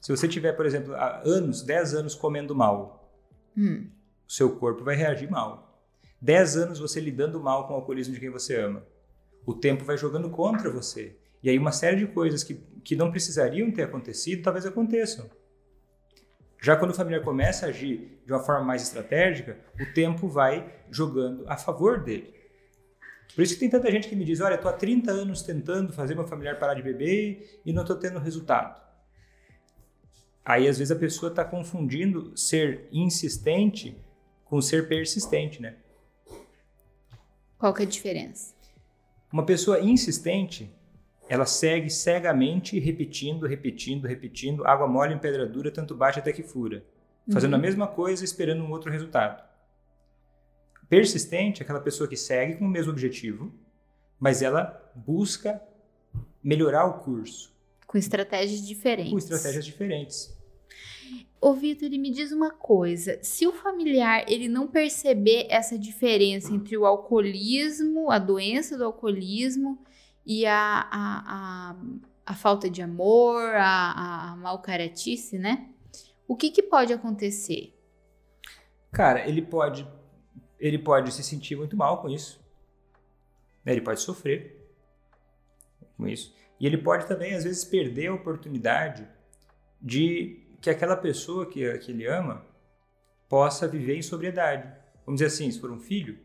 Se 0.00 0.14
você 0.14 0.28
tiver, 0.28 0.52
por 0.52 0.66
exemplo, 0.66 0.94
anos, 1.24 1.62
10 1.62 1.94
anos 1.94 2.14
comendo 2.14 2.54
mal, 2.54 3.10
hum. 3.56 3.86
o 4.28 4.32
seu 4.32 4.56
corpo 4.56 4.84
vai 4.84 4.96
reagir 4.96 5.30
mal. 5.30 5.82
10 6.20 6.56
anos 6.56 6.78
você 6.78 7.00
lidando 7.00 7.40
mal 7.40 7.66
com 7.66 7.72
o 7.72 7.76
alcoolismo 7.76 8.14
de 8.14 8.20
quem 8.20 8.30
você 8.30 8.56
ama. 8.60 8.82
O 9.46 9.54
tempo 9.54 9.84
vai 9.84 9.96
jogando 9.96 10.28
contra 10.30 10.70
você. 10.70 11.16
E 11.42 11.48
aí 11.48 11.58
uma 11.58 11.72
série 11.72 11.96
de 11.96 12.06
coisas 12.06 12.44
que, 12.44 12.54
que 12.84 12.94
não 12.94 13.10
precisariam 13.10 13.70
ter 13.70 13.84
acontecido, 13.84 14.42
talvez 14.42 14.66
aconteçam. 14.66 15.30
Já 16.60 16.76
quando 16.76 16.90
o 16.90 16.94
familiar 16.94 17.22
começa 17.22 17.66
a 17.66 17.68
agir 17.70 18.20
de 18.24 18.32
uma 18.32 18.40
forma 18.40 18.64
mais 18.64 18.82
estratégica, 18.82 19.58
o 19.80 19.94
tempo 19.94 20.28
vai 20.28 20.70
jogando 20.90 21.44
a 21.48 21.56
favor 21.56 22.02
dele. 22.02 22.34
Por 23.34 23.42
isso 23.42 23.54
que 23.54 23.60
tem 23.60 23.70
tanta 23.70 23.90
gente 23.90 24.08
que 24.08 24.16
me 24.16 24.24
diz, 24.24 24.40
olha, 24.40 24.56
estou 24.56 24.70
há 24.70 24.74
30 24.74 25.10
anos 25.10 25.42
tentando 25.42 25.92
fazer 25.92 26.14
meu 26.14 26.26
familiar 26.26 26.58
parar 26.58 26.74
de 26.74 26.82
beber 26.82 27.60
e 27.64 27.72
não 27.72 27.82
estou 27.82 27.96
tendo 27.96 28.18
resultado. 28.18 28.80
Aí, 30.44 30.68
às 30.68 30.78
vezes, 30.78 30.90
a 30.90 30.98
pessoa 30.98 31.30
está 31.30 31.44
confundindo 31.44 32.36
ser 32.36 32.88
insistente 32.90 33.96
com 34.44 34.60
ser 34.60 34.88
persistente, 34.88 35.62
né? 35.62 35.76
Qual 37.56 37.72
que 37.72 37.82
é 37.82 37.86
a 37.86 37.88
diferença? 37.88 38.52
Uma 39.32 39.46
pessoa 39.46 39.80
insistente, 39.80 40.74
ela 41.30 41.46
segue 41.46 41.88
cegamente 41.88 42.76
repetindo, 42.80 43.46
repetindo, 43.46 44.04
repetindo, 44.04 44.66
água 44.66 44.88
mole 44.88 45.14
em 45.14 45.18
pedra 45.18 45.46
dura, 45.46 45.70
tanto 45.70 45.94
bate 45.94 46.18
até 46.18 46.32
que 46.32 46.42
fura. 46.42 46.84
Fazendo 47.32 47.52
uhum. 47.52 47.58
a 47.60 47.62
mesma 47.62 47.86
coisa, 47.86 48.24
esperando 48.24 48.64
um 48.64 48.70
outro 48.72 48.90
resultado. 48.90 49.40
Persistente 50.88 51.62
é 51.62 51.64
aquela 51.64 51.78
pessoa 51.78 52.08
que 52.08 52.16
segue 52.16 52.56
com 52.56 52.64
o 52.64 52.68
mesmo 52.68 52.90
objetivo, 52.90 53.54
mas 54.18 54.42
ela 54.42 54.92
busca 54.92 55.62
melhorar 56.42 56.86
o 56.86 56.94
curso. 56.94 57.54
Com 57.86 57.96
estratégias 57.96 58.66
diferentes. 58.66 59.12
Com 59.12 59.18
estratégias 59.18 59.64
diferentes. 59.64 60.36
Ô, 61.40 61.54
Vitor, 61.54 61.90
me 61.90 62.10
diz 62.10 62.32
uma 62.32 62.50
coisa: 62.50 63.20
se 63.22 63.46
o 63.46 63.52
familiar 63.52 64.24
ele 64.26 64.48
não 64.48 64.66
perceber 64.66 65.46
essa 65.48 65.78
diferença 65.78 66.52
entre 66.52 66.76
o 66.76 66.84
alcoolismo, 66.84 68.10
a 68.10 68.18
doença 68.18 68.76
do 68.76 68.84
alcoolismo 68.84 69.78
e 70.30 70.46
a, 70.46 70.86
a, 70.92 71.24
a, 71.26 71.76
a 72.24 72.34
falta 72.36 72.70
de 72.70 72.80
amor, 72.80 73.42
a, 73.56 74.30
a 74.30 74.36
malcaratice, 74.36 75.36
né? 75.36 75.68
O 76.28 76.36
que, 76.36 76.52
que 76.52 76.62
pode 76.62 76.92
acontecer? 76.92 77.76
Cara, 78.92 79.28
ele 79.28 79.42
pode, 79.42 79.84
ele 80.60 80.78
pode 80.78 81.10
se 81.10 81.24
sentir 81.24 81.56
muito 81.56 81.76
mal 81.76 82.00
com 82.00 82.08
isso. 82.08 82.40
Ele 83.66 83.80
pode 83.80 84.02
sofrer 84.02 84.72
com 85.96 86.06
isso. 86.06 86.32
E 86.60 86.64
ele 86.64 86.78
pode 86.78 87.08
também, 87.08 87.34
às 87.34 87.42
vezes, 87.42 87.64
perder 87.64 88.06
a 88.06 88.14
oportunidade 88.14 89.08
de 89.82 90.46
que 90.60 90.70
aquela 90.70 90.96
pessoa 90.96 91.44
que, 91.44 91.76
que 91.78 91.90
ele 91.90 92.06
ama 92.06 92.46
possa 93.28 93.66
viver 93.66 93.96
em 93.96 94.02
sobriedade. 94.02 94.72
Vamos 95.04 95.20
dizer 95.20 95.34
assim, 95.34 95.50
se 95.50 95.60
for 95.60 95.72
um 95.72 95.80
filho, 95.80 96.20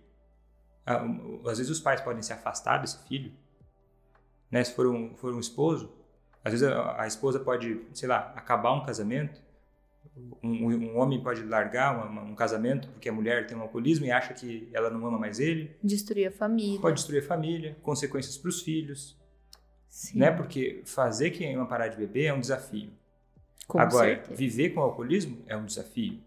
às 1.44 1.58
vezes 1.58 1.72
os 1.72 1.80
pais 1.80 2.02
podem 2.02 2.22
se 2.22 2.32
afastar 2.32 2.78
desse 2.78 3.04
filho, 3.08 3.34
né? 4.56 4.64
Se 4.64 4.74
for 4.74 4.88
um, 4.88 5.14
for 5.16 5.34
um 5.34 5.40
esposo, 5.42 5.92
às 6.42 6.54
vezes 6.54 6.66
a, 6.66 7.02
a 7.02 7.06
esposa 7.06 7.42
pode, 7.42 7.82
sei 7.94 8.08
lá, 8.08 8.32
acabar 8.38 8.72
um 8.72 8.86
casamento, 8.86 9.42
um, 10.42 10.70
um 10.70 10.98
homem 10.98 11.22
pode 11.22 11.44
largar 11.44 12.08
uma, 12.08 12.22
um 12.22 12.34
casamento 12.34 12.88
porque 12.88 13.10
a 13.10 13.12
mulher 13.12 13.48
tem 13.48 13.58
um 13.58 13.62
alcoolismo 13.62 14.06
e 14.06 14.12
acha 14.12 14.34
que 14.34 14.70
ela 14.72 14.90
não 14.90 15.06
ama 15.06 15.20
mais 15.20 15.42
ele. 15.42 15.76
Destruir 15.84 16.28
a 16.28 16.32
família. 16.32 16.80
Pode 16.80 16.96
destruir 16.96 17.22
a 17.22 17.28
família, 17.28 17.76
consequências 17.84 18.38
para 18.38 18.48
os 18.48 18.62
filhos. 18.62 19.18
Sim. 19.90 20.20
Né? 20.20 20.32
Porque 20.32 20.84
fazer 20.86 21.32
quem 21.32 21.54
ama 21.54 21.66
parar 21.66 21.90
de 21.90 21.98
beber 21.98 22.28
é 22.28 22.34
um 22.34 22.40
desafio. 22.40 22.92
Com 23.68 23.78
Agora, 23.78 24.08
certeza. 24.08 24.36
viver 24.36 24.70
com 24.70 24.80
alcoolismo 24.80 25.44
é 25.48 25.58
um 25.58 25.66
desafio. 25.66 26.22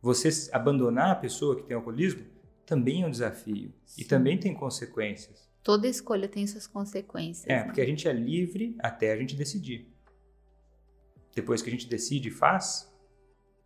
Você 0.00 0.50
abandonar 0.50 1.12
a 1.12 1.14
pessoa 1.14 1.54
que 1.54 1.62
tem 1.62 1.76
alcoolismo 1.76 2.24
também 2.66 3.04
é 3.04 3.06
um 3.06 3.10
desafio. 3.10 3.72
Sim. 3.84 4.02
E 4.02 4.04
também 4.04 4.36
tem 4.36 4.52
consequências. 4.52 5.51
Toda 5.62 5.86
escolha 5.86 6.28
tem 6.28 6.46
suas 6.46 6.66
consequências. 6.66 7.46
É, 7.48 7.58
né? 7.58 7.64
porque 7.64 7.80
a 7.80 7.86
gente 7.86 8.08
é 8.08 8.12
livre 8.12 8.76
até 8.80 9.12
a 9.12 9.16
gente 9.16 9.36
decidir. 9.36 9.88
Depois 11.34 11.62
que 11.62 11.68
a 11.68 11.72
gente 11.72 11.88
decide 11.88 12.28
e 12.28 12.32
faz, 12.32 12.92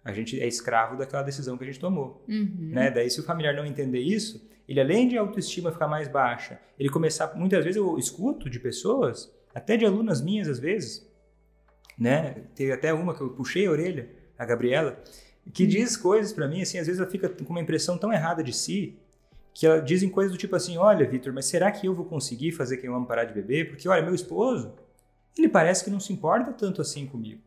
a 0.04 0.12
gente 0.12 0.40
é 0.40 0.46
escravo 0.46 0.96
daquela 0.96 1.22
decisão 1.22 1.56
que 1.56 1.64
a 1.64 1.66
gente 1.66 1.80
tomou. 1.80 2.24
Uhum. 2.28 2.70
Né? 2.72 2.90
Daí, 2.90 3.10
se 3.10 3.18
o 3.18 3.24
familiar 3.24 3.54
não 3.54 3.64
entender 3.64 4.00
isso, 4.00 4.48
ele 4.68 4.80
além 4.80 5.08
de 5.08 5.16
a 5.16 5.20
autoestima 5.20 5.72
ficar 5.72 5.88
mais 5.88 6.06
baixa, 6.06 6.60
ele 6.78 6.88
começar. 6.88 7.34
Muitas 7.34 7.64
vezes 7.64 7.76
eu 7.76 7.98
escuto 7.98 8.50
de 8.50 8.60
pessoas, 8.60 9.32
até 9.54 9.76
de 9.76 9.84
alunas 9.84 10.20
minhas 10.20 10.48
às 10.48 10.58
vezes, 10.58 11.10
né? 11.98 12.44
Teve 12.54 12.72
até 12.72 12.92
uma 12.92 13.14
que 13.14 13.20
eu 13.22 13.30
puxei 13.30 13.66
a 13.66 13.70
orelha, 13.70 14.10
a 14.38 14.44
Gabriela, 14.44 15.02
que 15.52 15.64
hum. 15.64 15.68
diz 15.68 15.96
coisas 15.96 16.32
para 16.32 16.46
mim, 16.46 16.62
assim, 16.62 16.78
às 16.78 16.86
vezes 16.86 17.00
ela 17.00 17.10
fica 17.10 17.28
com 17.28 17.50
uma 17.50 17.60
impressão 17.60 17.96
tão 17.96 18.12
errada 18.12 18.42
de 18.42 18.52
si, 18.52 18.98
que 19.58 19.80
dizem 19.80 20.10
coisas 20.10 20.30
do 20.30 20.36
tipo 20.36 20.54
assim, 20.54 20.76
olha, 20.76 21.08
Vitor, 21.08 21.32
mas 21.32 21.46
será 21.46 21.72
que 21.72 21.86
eu 21.86 21.94
vou 21.94 22.04
conseguir 22.04 22.52
fazer 22.52 22.76
quem 22.76 22.90
eu 22.90 22.94
amo 22.94 23.06
parar 23.06 23.24
de 23.24 23.32
beber? 23.32 23.70
Porque, 23.70 23.88
olha, 23.88 24.02
meu 24.02 24.14
esposo, 24.14 24.74
ele 25.36 25.48
parece 25.48 25.82
que 25.82 25.88
não 25.88 25.98
se 25.98 26.12
importa 26.12 26.52
tanto 26.52 26.82
assim 26.82 27.06
comigo. 27.06 27.40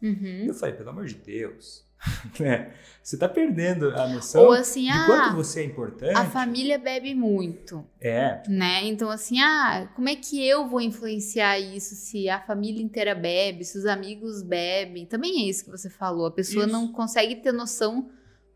Uhum. 0.00 0.44
Eu 0.46 0.54
falei, 0.54 0.76
pelo 0.76 0.90
amor 0.90 1.06
de 1.06 1.16
Deus, 1.16 1.84
É, 2.40 2.70
você 3.02 3.16
está 3.16 3.28
perdendo 3.28 3.90
a 3.90 4.06
noção 4.06 4.44
Ou 4.44 4.52
assim, 4.52 4.84
de 4.84 4.90
ah, 4.90 5.06
quanto 5.06 5.34
você 5.34 5.60
é 5.60 5.64
importante. 5.64 6.16
A 6.16 6.24
família 6.26 6.78
bebe 6.78 7.12
muito. 7.12 7.84
É. 8.00 8.40
Né? 8.48 8.84
Então, 8.84 9.10
assim, 9.10 9.40
ah, 9.40 9.90
como 9.96 10.08
é 10.08 10.14
que 10.14 10.46
eu 10.46 10.68
vou 10.68 10.80
influenciar 10.80 11.58
isso 11.58 11.96
se 11.96 12.28
a 12.28 12.40
família 12.40 12.80
inteira 12.80 13.14
bebe, 13.14 13.64
se 13.64 13.76
os 13.76 13.86
amigos 13.86 14.42
bebem? 14.42 15.06
Também 15.06 15.42
é 15.42 15.50
isso 15.50 15.64
que 15.64 15.70
você 15.70 15.90
falou. 15.90 16.26
A 16.26 16.30
pessoa 16.30 16.66
isso. 16.66 16.72
não 16.72 16.92
consegue 16.92 17.34
ter 17.36 17.50
noção 17.50 18.08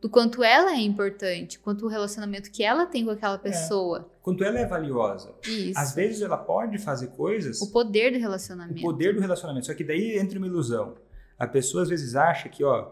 do 0.03 0.09
quanto 0.11 0.43
ela 0.43 0.73
é 0.73 0.81
importante, 0.81 1.61
quanto 1.61 1.87
o 1.87 1.89
relacionamento 1.89 2.51
que 2.51 2.65
ela 2.65 2.85
tem 2.85 3.05
com 3.05 3.13
aquela 3.13 3.37
é. 3.37 3.39
pessoa. 3.39 4.01
É. 4.01 4.17
Quanto 4.21 4.43
ela 4.43 4.59
é 4.59 4.67
valiosa. 4.67 5.33
Isso. 5.47 5.79
Às 5.79 5.95
vezes 5.95 6.21
ela 6.21 6.37
pode 6.37 6.77
fazer 6.79 7.07
coisas. 7.13 7.63
O 7.63 7.71
poder 7.71 8.11
do 8.11 8.19
relacionamento. 8.19 8.81
O 8.81 8.83
poder 8.83 9.15
do 9.15 9.21
relacionamento. 9.21 9.67
Só 9.67 9.75
que 9.75 9.85
daí 9.85 10.19
entra 10.19 10.39
uma 10.39 10.49
ilusão. 10.49 10.95
A 11.39 11.47
pessoa 11.47 11.85
às 11.85 11.89
vezes 11.89 12.17
acha 12.17 12.49
que, 12.49 12.65
ó, 12.65 12.91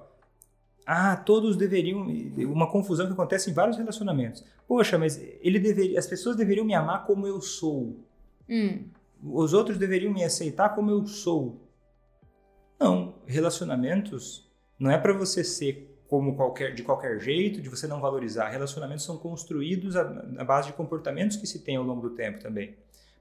ah, 0.86 1.16
todos 1.16 1.56
deveriam. 1.56 2.06
Uma 2.48 2.70
confusão 2.70 3.08
que 3.08 3.12
acontece 3.12 3.50
em 3.50 3.54
vários 3.54 3.76
relacionamentos. 3.76 4.44
Poxa, 4.68 4.96
mas 4.96 5.20
ele 5.40 5.58
deveria, 5.58 5.98
as 5.98 6.06
pessoas 6.06 6.36
deveriam 6.36 6.64
me 6.64 6.74
amar 6.74 7.06
como 7.06 7.26
eu 7.26 7.40
sou. 7.40 7.98
Hum. 8.48 8.84
Os 9.20 9.52
outros 9.52 9.76
deveriam 9.76 10.12
me 10.12 10.22
aceitar 10.22 10.76
como 10.76 10.92
eu 10.92 11.04
sou. 11.08 11.60
Não, 12.78 13.16
relacionamentos 13.26 14.48
não 14.78 14.92
é 14.92 14.96
para 14.96 15.12
você 15.12 15.42
ser 15.42 15.89
como 16.10 16.34
qualquer, 16.34 16.74
de 16.74 16.82
qualquer 16.82 17.20
jeito, 17.20 17.60
de 17.62 17.68
você 17.68 17.86
não 17.86 18.00
valorizar. 18.00 18.48
Relacionamentos 18.48 19.04
são 19.04 19.16
construídos 19.16 19.94
à, 19.94 20.02
base 20.42 20.66
de 20.66 20.72
comportamentos 20.72 21.36
que 21.36 21.46
se 21.46 21.60
tem 21.60 21.76
ao 21.76 21.84
longo 21.84 22.02
do 22.02 22.10
tempo 22.16 22.40
também. 22.40 22.74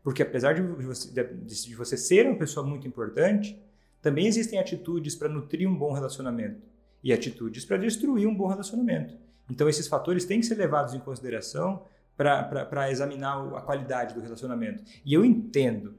Porque 0.04 0.24
apesar 0.24 0.54
de 0.54 0.64
você, 0.64 1.12
de, 1.12 1.24
de 1.46 1.76
você 1.76 1.96
ser 1.96 2.26
uma 2.26 2.36
pessoa 2.36 2.66
muito 2.66 2.88
importante, 2.88 3.62
também 4.02 4.26
existem 4.26 4.58
atitudes 4.58 5.14
para 5.14 5.30
nutrir 5.30 5.70
um 5.70 5.76
bom 5.76 5.94
relacionamento 5.94 6.64
e 7.04 7.14
atitudes 7.14 7.64
para 7.64 7.78
destruir 7.78 8.28
um 8.28 8.34
bom 8.34 8.48
relacionamento. 8.48 9.16
Então, 9.52 9.70
esses 9.70 9.88
fatores 9.88 10.26
têm 10.26 10.40
que 10.40 10.48
ser 10.48 10.56
levados 10.56 10.96
em 10.96 11.00
consideração 11.00 11.84
para 12.18 12.90
examinar 12.90 13.56
a 13.56 13.62
qualidade 13.62 14.16
do 14.16 14.20
relacionamento. 14.20 14.84
E 15.06 15.14
eu 15.14 15.24
entendo 15.24 15.94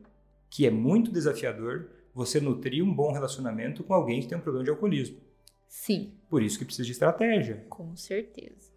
que 0.51 0.67
é 0.67 0.71
muito 0.73 1.13
desafiador 1.13 1.87
você 2.13 2.41
nutrir 2.41 2.83
um 2.83 2.93
bom 2.93 3.13
relacionamento 3.13 3.85
com 3.85 3.95
alguém 3.95 4.21
que 4.21 4.27
tem 4.27 4.37
um 4.37 4.41
problema 4.41 4.65
de 4.65 4.71
alcoolismo. 4.71 5.30
Sim. 5.71 6.13
Por 6.29 6.43
isso 6.43 6.59
que 6.59 6.65
precisa 6.65 6.85
de 6.85 6.91
estratégia. 6.91 7.65
Com 7.69 7.97
certeza. 7.97 8.73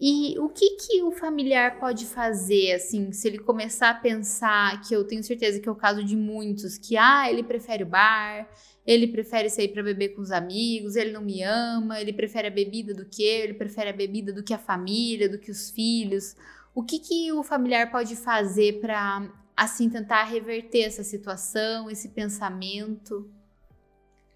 E 0.00 0.36
o 0.40 0.48
que 0.48 0.70
que 0.70 1.02
o 1.04 1.12
familiar 1.12 1.78
pode 1.78 2.04
fazer, 2.06 2.72
assim, 2.72 3.12
se 3.12 3.28
ele 3.28 3.38
começar 3.38 3.90
a 3.90 3.94
pensar, 3.94 4.82
que 4.82 4.94
eu 4.94 5.04
tenho 5.04 5.22
certeza 5.22 5.60
que 5.60 5.68
é 5.68 5.72
o 5.72 5.76
caso 5.76 6.02
de 6.02 6.16
muitos, 6.16 6.76
que, 6.76 6.96
ah, 6.96 7.30
ele 7.30 7.44
prefere 7.44 7.84
o 7.84 7.86
bar, 7.86 8.48
ele 8.84 9.06
prefere 9.06 9.48
sair 9.48 9.68
para 9.68 9.84
beber 9.84 10.08
com 10.08 10.20
os 10.20 10.32
amigos, 10.32 10.96
ele 10.96 11.12
não 11.12 11.22
me 11.22 11.40
ama, 11.44 12.00
ele 12.00 12.12
prefere 12.12 12.48
a 12.48 12.50
bebida 12.50 12.92
do 12.92 13.06
que 13.06 13.22
eu, 13.22 13.44
ele 13.44 13.54
prefere 13.54 13.90
a 13.90 13.92
bebida 13.92 14.32
do 14.32 14.42
que 14.42 14.52
a 14.52 14.58
família, 14.58 15.28
do 15.28 15.38
que 15.38 15.52
os 15.52 15.70
filhos. 15.70 16.34
O 16.74 16.82
que, 16.82 16.98
que 16.98 17.32
o 17.32 17.44
familiar 17.44 17.92
pode 17.92 18.16
fazer 18.16 18.80
para, 18.80 19.32
assim, 19.56 19.88
tentar 19.88 20.24
reverter 20.24 20.80
essa 20.80 21.04
situação, 21.04 21.88
esse 21.88 22.08
pensamento? 22.08 23.30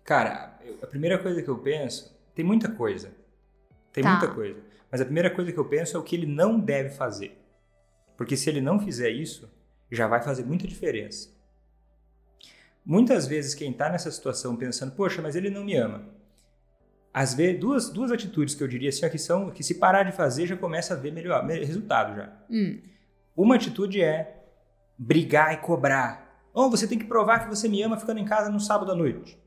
Cara, 0.08 0.58
a 0.82 0.86
primeira 0.86 1.18
coisa 1.18 1.42
que 1.42 1.48
eu 1.48 1.58
penso, 1.58 2.18
tem 2.34 2.42
muita 2.42 2.70
coisa. 2.70 3.12
Tem 3.92 4.02
tá. 4.02 4.12
muita 4.12 4.34
coisa. 4.34 4.58
Mas 4.90 5.02
a 5.02 5.04
primeira 5.04 5.28
coisa 5.28 5.52
que 5.52 5.58
eu 5.58 5.66
penso 5.66 5.98
é 5.98 6.00
o 6.00 6.02
que 6.02 6.16
ele 6.16 6.24
não 6.24 6.58
deve 6.58 6.88
fazer. 6.88 7.38
Porque 8.16 8.34
se 8.34 8.48
ele 8.48 8.62
não 8.62 8.80
fizer 8.80 9.10
isso, 9.10 9.52
já 9.92 10.06
vai 10.06 10.22
fazer 10.22 10.46
muita 10.46 10.66
diferença. 10.66 11.28
Muitas 12.82 13.26
vezes 13.26 13.54
quem 13.54 13.70
está 13.70 13.90
nessa 13.90 14.10
situação 14.10 14.56
pensando, 14.56 14.92
poxa, 14.92 15.20
mas 15.20 15.36
ele 15.36 15.50
não 15.50 15.62
me 15.62 15.76
ama. 15.76 16.06
Às 17.12 17.34
vezes, 17.34 17.60
duas, 17.60 17.90
duas 17.90 18.10
atitudes 18.10 18.54
que 18.54 18.62
eu 18.62 18.68
diria 18.68 18.88
assim, 18.88 19.06
que 19.10 19.18
são 19.18 19.50
que 19.50 19.62
se 19.62 19.74
parar 19.74 20.04
de 20.04 20.12
fazer 20.12 20.46
já 20.46 20.56
começa 20.56 20.94
a 20.94 20.96
ver 20.96 21.12
melhor 21.12 21.44
resultado 21.44 22.16
já. 22.16 22.32
Hum. 22.48 22.80
Uma 23.36 23.56
atitude 23.56 24.00
é 24.00 24.42
brigar 24.96 25.52
e 25.52 25.58
cobrar. 25.58 26.48
Oh, 26.54 26.70
você 26.70 26.88
tem 26.88 26.98
que 26.98 27.04
provar 27.04 27.40
que 27.40 27.54
você 27.54 27.68
me 27.68 27.82
ama 27.82 27.98
ficando 27.98 28.20
em 28.20 28.24
casa 28.24 28.48
no 28.48 28.58
sábado 28.58 28.90
à 28.90 28.94
noite. 28.94 29.38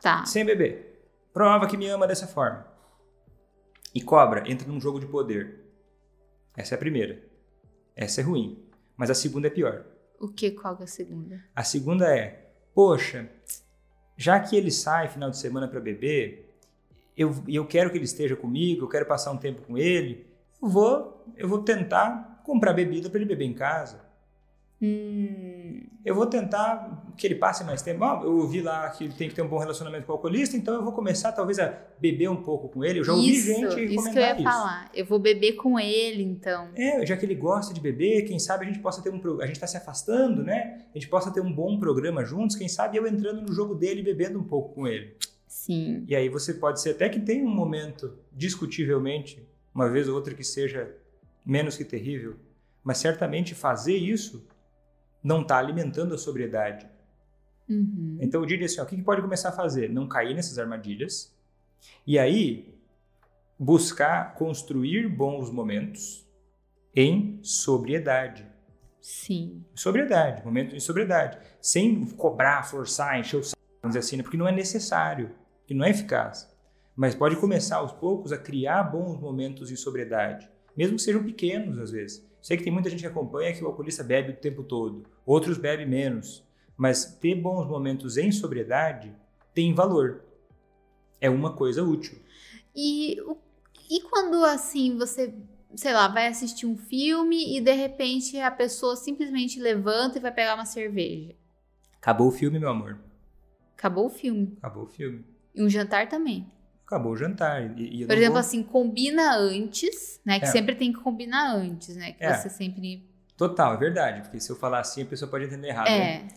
Tá. 0.00 0.24
Sem 0.24 0.44
beber. 0.44 1.08
Prova 1.32 1.66
que 1.66 1.76
me 1.76 1.86
ama 1.86 2.06
dessa 2.06 2.26
forma. 2.26 2.66
e 3.94 4.00
cobra, 4.00 4.48
entra 4.50 4.68
num 4.68 4.80
jogo 4.80 5.00
de 5.00 5.06
poder. 5.06 5.64
Essa 6.56 6.74
é 6.74 6.76
a 6.76 6.78
primeira. 6.78 7.20
Essa 7.96 8.20
é 8.20 8.24
ruim. 8.24 8.64
Mas 8.96 9.10
a 9.10 9.14
segunda 9.14 9.48
é 9.48 9.50
pior. 9.50 9.84
O 10.18 10.28
que? 10.28 10.50
Qual 10.52 10.76
é 10.80 10.84
a 10.84 10.86
segunda? 10.86 11.42
A 11.56 11.64
segunda 11.64 12.14
é, 12.14 12.52
poxa, 12.74 13.28
já 14.16 14.38
que 14.38 14.54
ele 14.54 14.70
sai 14.70 15.08
final 15.08 15.30
de 15.30 15.38
semana 15.38 15.66
para 15.66 15.80
beber, 15.80 16.54
eu, 17.16 17.34
eu 17.48 17.66
quero 17.66 17.90
que 17.90 17.96
ele 17.96 18.04
esteja 18.04 18.36
comigo, 18.36 18.84
eu 18.84 18.88
quero 18.88 19.06
passar 19.06 19.32
um 19.32 19.38
tempo 19.38 19.62
com 19.62 19.76
ele, 19.76 20.26
eu 20.62 20.68
vou, 20.68 21.24
eu 21.36 21.48
vou 21.48 21.62
tentar 21.62 22.42
comprar 22.44 22.72
bebida 22.72 23.08
para 23.08 23.18
ele 23.18 23.28
beber 23.28 23.46
em 23.46 23.54
casa. 23.54 24.00
Hum. 24.82 25.82
Eu 26.02 26.14
vou 26.14 26.24
tentar 26.24 27.12
que 27.16 27.26
ele 27.26 27.34
passe 27.34 27.62
mais 27.64 27.82
tempo. 27.82 28.02
Ah, 28.02 28.20
eu 28.24 28.38
ouvi 28.38 28.62
lá 28.62 28.88
que 28.88 29.04
ele 29.04 29.12
tem 29.12 29.28
que 29.28 29.34
ter 29.34 29.42
um 29.42 29.48
bom 29.48 29.58
relacionamento 29.58 30.06
com 30.06 30.12
o 30.12 30.14
alcoolista, 30.16 30.56
então 30.56 30.74
eu 30.74 30.82
vou 30.82 30.92
começar 30.92 31.32
talvez 31.32 31.58
a 31.58 31.78
beber 31.98 32.30
um 32.30 32.42
pouco 32.42 32.68
com 32.70 32.82
ele. 32.82 33.00
Eu 33.00 33.04
já 33.04 33.12
ouvi 33.12 33.30
isso, 33.30 33.46
gente 33.46 33.62
recomendar 33.62 33.90
isso. 33.90 34.10
que 34.10 34.18
eu 34.18 34.22
ia 34.22 34.34
isso. 34.34 34.42
falar. 34.42 34.90
Eu 34.94 35.04
vou 35.04 35.18
beber 35.18 35.52
com 35.52 35.78
ele, 35.78 36.22
então. 36.22 36.70
É, 36.74 37.04
já 37.04 37.14
que 37.16 37.26
ele 37.26 37.34
gosta 37.34 37.74
de 37.74 37.80
beber, 37.80 38.22
quem 38.22 38.38
sabe 38.38 38.64
a 38.64 38.68
gente 38.68 38.78
possa 38.80 39.02
ter 39.02 39.10
um 39.10 39.20
a 39.40 39.46
gente 39.46 39.56
está 39.56 39.66
se 39.66 39.76
afastando, 39.76 40.42
né? 40.42 40.86
A 40.94 40.98
gente 40.98 41.08
possa 41.08 41.30
ter 41.30 41.42
um 41.42 41.52
bom 41.52 41.78
programa 41.78 42.24
juntos. 42.24 42.56
Quem 42.56 42.68
sabe 42.68 42.96
eu 42.96 43.06
entrando 43.06 43.42
no 43.42 43.52
jogo 43.52 43.74
dele 43.74 44.00
e 44.00 44.04
bebendo 44.04 44.38
um 44.38 44.44
pouco 44.44 44.74
com 44.74 44.88
ele. 44.88 45.14
Sim. 45.46 46.04
E 46.08 46.16
aí 46.16 46.30
você 46.30 46.54
pode 46.54 46.80
ser 46.80 46.90
até 46.90 47.08
que 47.10 47.20
tenha 47.20 47.44
um 47.44 47.54
momento 47.54 48.14
discutivelmente, 48.32 49.46
uma 49.74 49.90
vez 49.90 50.08
ou 50.08 50.14
outra 50.14 50.32
que 50.32 50.42
seja 50.42 50.90
menos 51.44 51.76
que 51.76 51.84
terrível, 51.84 52.36
mas 52.82 52.98
certamente 52.98 53.54
fazer 53.54 53.96
isso 53.96 54.48
não 55.22 55.42
está 55.42 55.58
alimentando 55.58 56.14
a 56.14 56.18
sobriedade. 56.18 56.86
Uhum. 57.68 58.18
Então 58.20 58.40
eu 58.40 58.46
diria 58.46 58.66
assim: 58.66 58.80
ó, 58.80 58.84
o 58.84 58.86
que, 58.86 58.96
que 58.96 59.02
pode 59.02 59.22
começar 59.22 59.50
a 59.50 59.52
fazer? 59.52 59.88
Não 59.88 60.08
cair 60.08 60.34
nessas 60.34 60.58
armadilhas. 60.58 61.34
E 62.06 62.18
aí, 62.18 62.74
buscar 63.58 64.34
construir 64.34 65.08
bons 65.08 65.50
momentos 65.50 66.26
em 66.94 67.38
sobriedade. 67.42 68.46
Sim. 69.00 69.64
Sobriedade, 69.74 70.44
momento 70.44 70.74
em 70.74 70.80
sobriedade. 70.80 71.38
Sem 71.60 72.04
cobrar, 72.06 72.62
forçar, 72.64 73.18
encher 73.18 73.36
o 73.36 73.44
saco, 73.44 73.62
vamos 73.82 73.94
dizer 73.94 74.06
assim, 74.06 74.16
né? 74.16 74.22
porque 74.22 74.36
não 74.36 74.48
é 74.48 74.52
necessário, 74.52 75.30
que 75.66 75.74
não 75.74 75.84
é 75.84 75.90
eficaz. 75.90 76.50
Mas 76.94 77.14
pode 77.14 77.36
começar 77.36 77.76
aos 77.76 77.92
poucos 77.92 78.32
a 78.32 78.38
criar 78.38 78.82
bons 78.82 79.18
momentos 79.18 79.70
em 79.70 79.76
sobriedade, 79.76 80.50
mesmo 80.76 80.96
que 80.96 81.02
sejam 81.02 81.22
pequenos 81.24 81.78
às 81.78 81.90
vezes. 81.90 82.29
Sei 82.42 82.56
que 82.56 82.64
tem 82.64 82.72
muita 82.72 82.88
gente 82.88 83.00
que 83.00 83.06
acompanha 83.06 83.52
que 83.52 83.62
o 83.62 83.66
alcoolista 83.66 84.02
bebe 84.02 84.32
o 84.32 84.36
tempo 84.36 84.62
todo, 84.62 85.04
outros 85.26 85.58
bebem 85.58 85.86
menos, 85.86 86.44
mas 86.76 87.04
ter 87.04 87.34
bons 87.34 87.66
momentos 87.66 88.16
em 88.16 88.32
sobriedade 88.32 89.14
tem 89.52 89.74
valor. 89.74 90.24
É 91.20 91.28
uma 91.28 91.52
coisa 91.54 91.82
útil. 91.82 92.18
E, 92.74 93.16
e 93.90 94.00
quando 94.08 94.42
assim 94.44 94.96
você, 94.96 95.34
sei 95.74 95.92
lá, 95.92 96.08
vai 96.08 96.28
assistir 96.28 96.64
um 96.66 96.76
filme 96.76 97.56
e 97.56 97.60
de 97.60 97.72
repente 97.72 98.38
a 98.38 98.50
pessoa 98.50 98.96
simplesmente 98.96 99.60
levanta 99.60 100.18
e 100.18 100.20
vai 100.20 100.32
pegar 100.32 100.54
uma 100.54 100.64
cerveja? 100.64 101.34
Acabou 101.98 102.28
o 102.28 102.32
filme, 102.32 102.58
meu 102.58 102.70
amor. 102.70 102.98
Acabou 103.76 104.06
o 104.06 104.10
filme. 104.10 104.56
Acabou 104.58 104.84
o 104.84 104.86
filme. 104.86 105.24
E 105.54 105.62
um 105.62 105.68
jantar 105.68 106.08
também 106.08 106.50
acabou 106.90 107.12
o 107.12 107.16
jantar. 107.16 107.78
E, 107.78 108.02
e 108.02 108.06
Por 108.06 108.16
exemplo, 108.16 108.32
vou... 108.32 108.40
assim, 108.40 108.62
combina 108.64 109.36
antes, 109.36 110.20
né? 110.24 110.40
Que 110.40 110.46
é. 110.46 110.48
sempre 110.48 110.74
tem 110.74 110.92
que 110.92 110.98
combinar 110.98 111.54
antes, 111.54 111.94
né? 111.96 112.12
Que 112.12 112.24
é. 112.24 112.34
você 112.34 112.50
sempre. 112.50 113.08
Total, 113.36 113.74
é 113.74 113.76
verdade. 113.76 114.22
Porque 114.22 114.40
se 114.40 114.50
eu 114.50 114.56
falar 114.56 114.80
assim, 114.80 115.02
a 115.02 115.06
pessoa 115.06 115.30
pode 115.30 115.44
entender 115.44 115.68
errado. 115.68 115.88
É. 115.88 115.98
Né? 115.98 116.28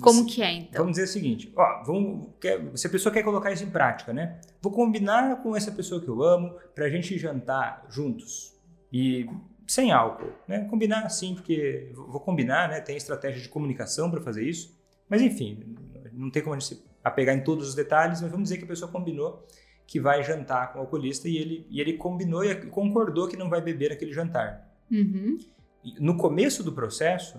Como 0.00 0.26
que 0.26 0.42
é, 0.42 0.52
então? 0.52 0.82
Vamos 0.82 0.92
dizer 0.92 1.04
o 1.04 1.12
seguinte: 1.12 1.52
ó, 1.56 1.82
vamos, 1.84 2.28
quer, 2.40 2.60
se 2.76 2.86
a 2.86 2.90
pessoa 2.90 3.12
quer 3.12 3.22
colocar 3.22 3.50
isso 3.50 3.64
em 3.64 3.70
prática, 3.70 4.12
né? 4.12 4.40
Vou 4.60 4.72
combinar 4.72 5.42
com 5.42 5.56
essa 5.56 5.72
pessoa 5.72 6.00
que 6.00 6.08
eu 6.08 6.22
amo 6.22 6.56
pra 6.74 6.88
gente 6.88 7.16
jantar 7.18 7.86
juntos. 7.88 8.52
E 8.92 9.26
sem 9.66 9.90
álcool, 9.90 10.30
né? 10.46 10.66
Combinar 10.68 11.08
sim, 11.08 11.34
porque 11.34 11.90
vou 11.94 12.20
combinar, 12.20 12.68
né? 12.68 12.80
Tem 12.80 12.96
estratégia 12.96 13.40
de 13.40 13.48
comunicação 13.48 14.10
para 14.10 14.20
fazer 14.20 14.44
isso. 14.48 14.78
Mas 15.08 15.20
enfim, 15.20 15.76
não 16.12 16.30
tem 16.30 16.42
como 16.42 16.54
a 16.54 16.58
gente 16.58 16.80
apegar 17.02 17.36
em 17.36 17.42
todos 17.42 17.68
os 17.68 17.74
detalhes, 17.74 18.20
mas 18.20 18.30
vamos 18.30 18.44
dizer 18.44 18.58
que 18.58 18.64
a 18.64 18.68
pessoa 18.68 18.90
combinou 18.90 19.46
que 19.86 20.00
vai 20.00 20.22
jantar 20.22 20.72
com 20.72 20.78
o 20.78 20.82
alcoolista 20.82 21.28
e 21.28 21.36
ele, 21.36 21.66
e 21.68 21.80
ele 21.80 21.94
combinou 21.94 22.44
e 22.44 22.54
concordou 22.66 23.28
que 23.28 23.36
não 23.36 23.50
vai 23.50 23.60
beber 23.60 23.92
aquele 23.92 24.12
jantar. 24.12 24.66
Uhum. 24.90 25.38
No 25.98 26.16
começo 26.16 26.62
do 26.62 26.72
processo, 26.72 27.38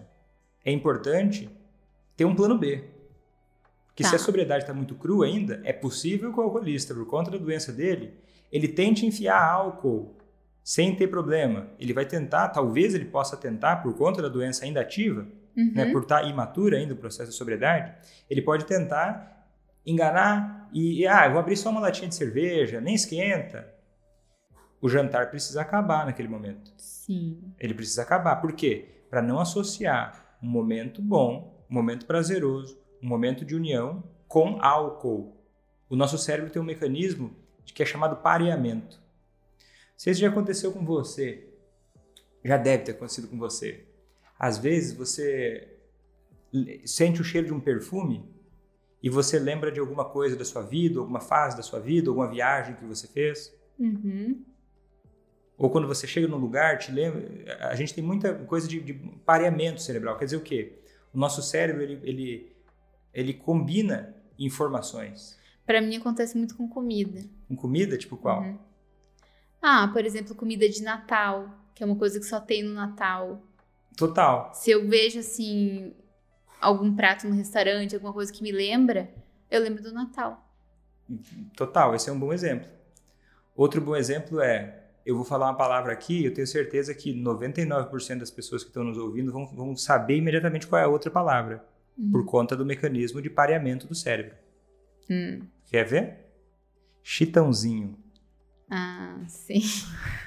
é 0.64 0.72
importante 0.72 1.50
ter 2.16 2.26
um 2.26 2.36
plano 2.36 2.58
B. 2.58 2.84
Que 3.96 4.04
tá. 4.04 4.10
se 4.10 4.16
a 4.16 4.20
sobriedade 4.20 4.64
está 4.64 4.74
muito 4.74 4.96
crua 4.96 5.26
ainda, 5.26 5.62
é 5.64 5.72
possível 5.74 6.32
que 6.34 6.40
o 6.40 6.44
alcoolista, 6.44 6.94
por 6.94 7.06
conta 7.06 7.32
da 7.32 7.38
doença 7.38 7.72
dele, 7.72 8.14
ele 8.52 8.68
tente 8.68 9.06
enfiar 9.06 9.44
álcool 9.44 10.16
sem 10.64 10.96
ter 10.96 11.08
problema. 11.08 11.68
Ele 11.80 11.94
vai 11.94 12.06
tentar, 12.06 12.50
talvez 12.50 12.94
ele 12.94 13.06
possa 13.06 13.36
tentar, 13.36 13.78
por 13.78 13.96
conta 13.96 14.22
da 14.22 14.30
doença 14.30 14.64
ainda 14.66 14.80
ativa, 14.80 15.28
uhum. 15.58 15.72
né, 15.74 15.92
por 15.92 16.04
estar 16.04 16.22
tá 16.22 16.28
imaturo 16.28 16.76
ainda 16.76 16.94
o 16.94 16.98
processo 16.98 17.32
de 17.32 17.38
sobriedade, 17.38 17.94
ele 18.30 18.42
pode 18.42 18.66
tentar 18.66 19.33
enganar 19.86 20.70
e, 20.74 21.06
ah, 21.06 21.26
eu 21.26 21.32
vou 21.32 21.40
abrir 21.40 21.56
só 21.56 21.70
uma 21.70 21.82
latinha 21.82 22.10
de 22.10 22.16
cerveja, 22.16 22.82
nem 22.82 22.96
esquenta. 22.96 23.72
O 24.82 24.90
jantar 24.90 25.30
precisa 25.30 25.62
acabar 25.62 26.06
naquele 26.06 26.28
momento. 26.28 26.74
Sim. 26.78 27.54
Ele 27.60 27.74
precisa 27.74 28.02
acabar. 28.02 28.38
Por 28.38 28.54
quê? 28.54 29.04
Para 29.10 29.22
não 29.22 29.40
associar 29.40 30.38
um 30.42 30.48
momento 30.48 31.02
bom, 31.02 31.64
um 31.70 31.74
momento 31.74 32.06
prazeroso, 32.06 32.78
um 33.02 33.08
momento 33.08 33.46
de 33.46 33.56
união 33.56 34.04
com 34.28 34.58
álcool. 34.62 35.38
O 35.90 35.96
nosso 35.96 36.18
cérebro 36.18 36.52
tem 36.52 36.62
um 36.62 36.66
mecanismo 36.66 37.36
que 37.66 37.84
é 37.84 37.86
chamado 37.86 38.18
pareamento. 38.18 39.02
Se 39.96 40.10
isso 40.10 40.20
já 40.20 40.30
aconteceu 40.30 40.72
com 40.72 40.84
você, 40.84 41.48
já 42.44 42.58
deve 42.58 42.84
ter 42.84 42.92
acontecido 42.92 43.28
com 43.28 43.38
você. 43.38 43.86
Às 44.38 44.58
vezes 44.58 44.94
você 44.94 45.78
sente 46.86 47.22
o 47.22 47.24
cheiro 47.24 47.48
de 47.48 47.54
um 47.54 47.60
perfume 47.60 48.33
e 49.04 49.10
você 49.10 49.38
lembra 49.38 49.70
de 49.70 49.82
alguma 49.82 50.06
coisa 50.06 50.34
da 50.34 50.46
sua 50.46 50.62
vida, 50.62 50.98
alguma 50.98 51.20
fase 51.20 51.58
da 51.58 51.62
sua 51.62 51.78
vida, 51.78 52.10
alguma 52.10 52.30
viagem 52.30 52.74
que 52.74 52.86
você 52.86 53.06
fez. 53.06 53.54
Uhum. 53.78 54.42
Ou 55.58 55.70
quando 55.70 55.90
você 55.90 56.08
chega 56.08 56.26
num 56.26 56.38
lugar, 56.38 56.78
te 56.78 56.90
lembra. 56.90 57.28
A 57.68 57.76
gente 57.76 57.94
tem 57.94 58.02
muita 58.02 58.34
coisa 58.34 58.66
de, 58.66 58.80
de 58.80 58.94
pareamento 59.26 59.82
cerebral. 59.82 60.18
Quer 60.18 60.26
dizer 60.26 60.38
o 60.38 60.42
quê? 60.42 60.80
O 61.14 61.18
nosso 61.20 61.42
cérebro 61.44 61.84
ele, 61.84 62.00
ele, 62.02 62.56
ele 63.14 63.34
combina 63.34 64.16
informações. 64.40 65.38
Para 65.66 65.82
mim 65.82 65.98
acontece 65.98 66.38
muito 66.38 66.56
com 66.56 66.68
comida. 66.70 67.26
Com 67.50 67.58
comida, 67.58 67.98
tipo 67.98 68.16
qual? 68.16 68.42
Uhum. 68.42 68.58
Ah, 69.62 69.90
por 69.92 70.06
exemplo, 70.06 70.34
comida 70.34 70.68
de 70.70 70.82
Natal, 70.82 71.50
que 71.76 71.84
é 71.84 71.86
uma 71.86 71.98
coisa 71.98 72.20
que 72.22 72.26
só 72.26 72.40
tem 72.40 72.64
no 72.64 72.74
Natal. 72.74 73.44
Total. 73.98 74.54
Se 74.54 74.72
eu 74.72 74.88
vejo 74.88 75.20
assim 75.20 75.94
algum 76.64 76.96
prato 76.96 77.28
no 77.28 77.36
restaurante, 77.36 77.96
alguma 77.96 78.14
coisa 78.14 78.32
que 78.32 78.42
me 78.42 78.52
lembra, 78.52 79.10
eu 79.52 79.62
lembro 79.62 79.84
do 79.84 79.94
Natal. 79.94 80.44
Total, 81.56 81.94
esse 81.94 82.10
é 82.10 82.14
um 82.14 82.20
bom 82.20 82.34
exemplo. 82.34 82.68
Outro 83.56 83.82
bom 83.82 83.96
exemplo 83.96 84.42
é, 84.42 84.84
eu 85.06 85.16
vou 85.16 85.26
falar 85.26 85.48
uma 85.48 85.58
palavra 85.58 85.92
aqui, 85.92 86.26
eu 86.26 86.34
tenho 86.34 86.48
certeza 86.48 86.94
que 86.94 87.14
99% 87.14 88.20
das 88.20 88.32
pessoas 88.32 88.64
que 88.64 88.70
estão 88.70 88.84
nos 88.84 88.98
ouvindo 88.98 89.32
vão, 89.32 89.46
vão 89.46 89.76
saber 89.76 90.18
imediatamente 90.18 90.66
qual 90.66 90.82
é 90.82 90.86
a 90.86 90.88
outra 90.88 91.12
palavra, 91.12 91.64
uhum. 91.98 92.12
por 92.12 92.26
conta 92.26 92.56
do 92.56 92.66
mecanismo 92.66 93.22
de 93.22 93.30
pareamento 93.30 93.86
do 93.86 93.94
cérebro. 93.94 94.36
Hum. 95.10 95.42
Quer 95.70 95.86
ver? 95.86 96.18
Chitãozinho. 97.04 97.98
Ah, 98.70 99.20
sim. 99.28 99.62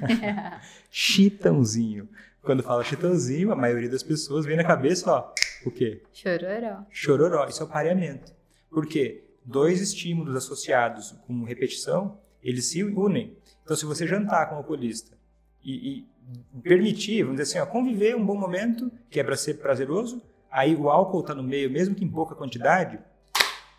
Chitãozinho. 0.91 2.09
Quando 2.47 2.63
fala 2.63 2.85
chitãozinho, 2.85 3.51
a 3.51 3.57
maioria 3.57 3.91
das 3.91 4.05
pessoas 4.05 4.47
vem 4.47 4.57
na 4.57 4.63
cabeça, 4.63 5.11
ó, 5.11 5.33
o 5.67 5.71
quê? 5.71 6.01
Chororó. 6.13 6.87
Chororó. 6.89 7.49
Isso 7.49 7.61
é 7.61 7.67
o 7.67 7.69
pareamento. 7.69 8.33
Por 8.71 8.87
quê? 8.87 9.25
Dois 9.45 9.81
estímulos 9.81 10.37
associados 10.37 11.11
com 11.27 11.43
repetição, 11.43 12.21
eles 12.41 12.67
se 12.67 12.85
unem. 12.85 13.37
Então, 13.65 13.77
se 13.77 13.85
você 13.85 14.07
jantar 14.07 14.49
com 14.49 14.55
um 14.55 14.59
alcoolista 14.59 15.19
e, 15.61 16.05
e 16.05 16.61
permitir, 16.63 17.25
vamos 17.25 17.41
dizer 17.41 17.59
assim, 17.59 17.69
ó, 17.69 17.73
conviver 17.73 18.15
um 18.15 18.25
bom 18.25 18.37
momento, 18.37 18.93
que 19.11 19.19
é 19.19 19.25
para 19.25 19.37
ser 19.37 19.55
prazeroso, 19.55 20.23
aí 20.49 20.77
o 20.77 20.89
álcool 20.89 21.23
está 21.23 21.35
no 21.35 21.43
meio, 21.43 21.69
mesmo 21.69 21.97
que 21.97 22.05
em 22.05 22.09
pouca 22.09 22.37
quantidade, 22.37 23.01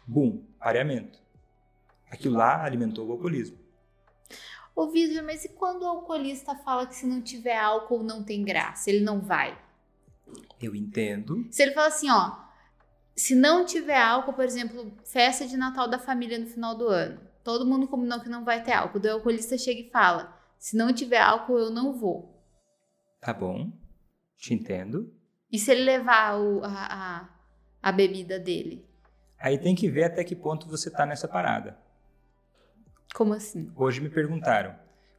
bum, 0.06 0.44
pareamento. 0.60 1.18
Aquilo 2.12 2.36
lá 2.36 2.66
alimentou 2.66 3.08
o 3.08 3.14
alcoolismo. 3.14 3.58
Ô, 4.78 4.92
mas 5.24 5.44
e 5.44 5.50
quando 5.50 5.82
o 5.82 5.88
alcoolista 5.88 6.54
fala 6.54 6.86
que 6.86 6.96
se 6.96 7.08
não 7.08 7.20
tiver 7.20 7.58
álcool 7.58 8.04
não 8.04 8.24
tem 8.24 8.44
graça? 8.44 8.92
Ele 8.92 9.04
não 9.04 9.20
vai? 9.20 9.60
Eu 10.62 10.76
entendo. 10.76 11.48
Se 11.50 11.64
ele 11.64 11.72
fala 11.72 11.88
assim, 11.88 12.12
ó, 12.12 12.38
se 13.16 13.34
não 13.34 13.66
tiver 13.66 14.00
álcool, 14.00 14.34
por 14.34 14.46
exemplo, 14.46 14.94
festa 15.04 15.48
de 15.48 15.58
Natal 15.58 15.88
da 15.88 15.98
família 15.98 16.38
no 16.38 16.46
final 16.46 16.78
do 16.78 16.88
ano, 16.90 17.20
todo 17.44 17.66
mundo 17.66 17.88
combinou 17.88 18.20
que 18.20 18.30
não 18.30 18.46
vai 18.46 18.62
ter 18.62 18.74
álcool. 18.74 19.00
O 19.04 19.12
alcoolista 19.14 19.58
chega 19.58 19.82
e 19.82 19.90
fala: 19.90 20.40
se 20.60 20.78
não 20.78 20.94
tiver 20.94 21.22
álcool, 21.22 21.58
eu 21.58 21.72
não 21.72 21.92
vou. 21.92 22.40
Tá 23.20 23.34
bom, 23.34 23.72
te 24.38 24.54
entendo. 24.54 25.12
E 25.52 25.58
se 25.58 25.72
ele 25.72 25.86
levar 25.86 26.40
o, 26.40 26.64
a, 26.64 26.70
a, 26.70 27.30
a 27.82 27.92
bebida 27.92 28.38
dele? 28.38 28.86
Aí 29.40 29.58
tem 29.58 29.74
que 29.74 29.90
ver 29.90 30.04
até 30.04 30.24
que 30.24 30.36
ponto 30.36 30.68
você 30.68 30.92
tá 30.92 31.04
nessa 31.04 31.28
parada. 31.28 31.87
Como 33.18 33.34
assim? 33.34 33.72
Hoje 33.76 34.00
me 34.00 34.10
perguntaram: 34.10 34.76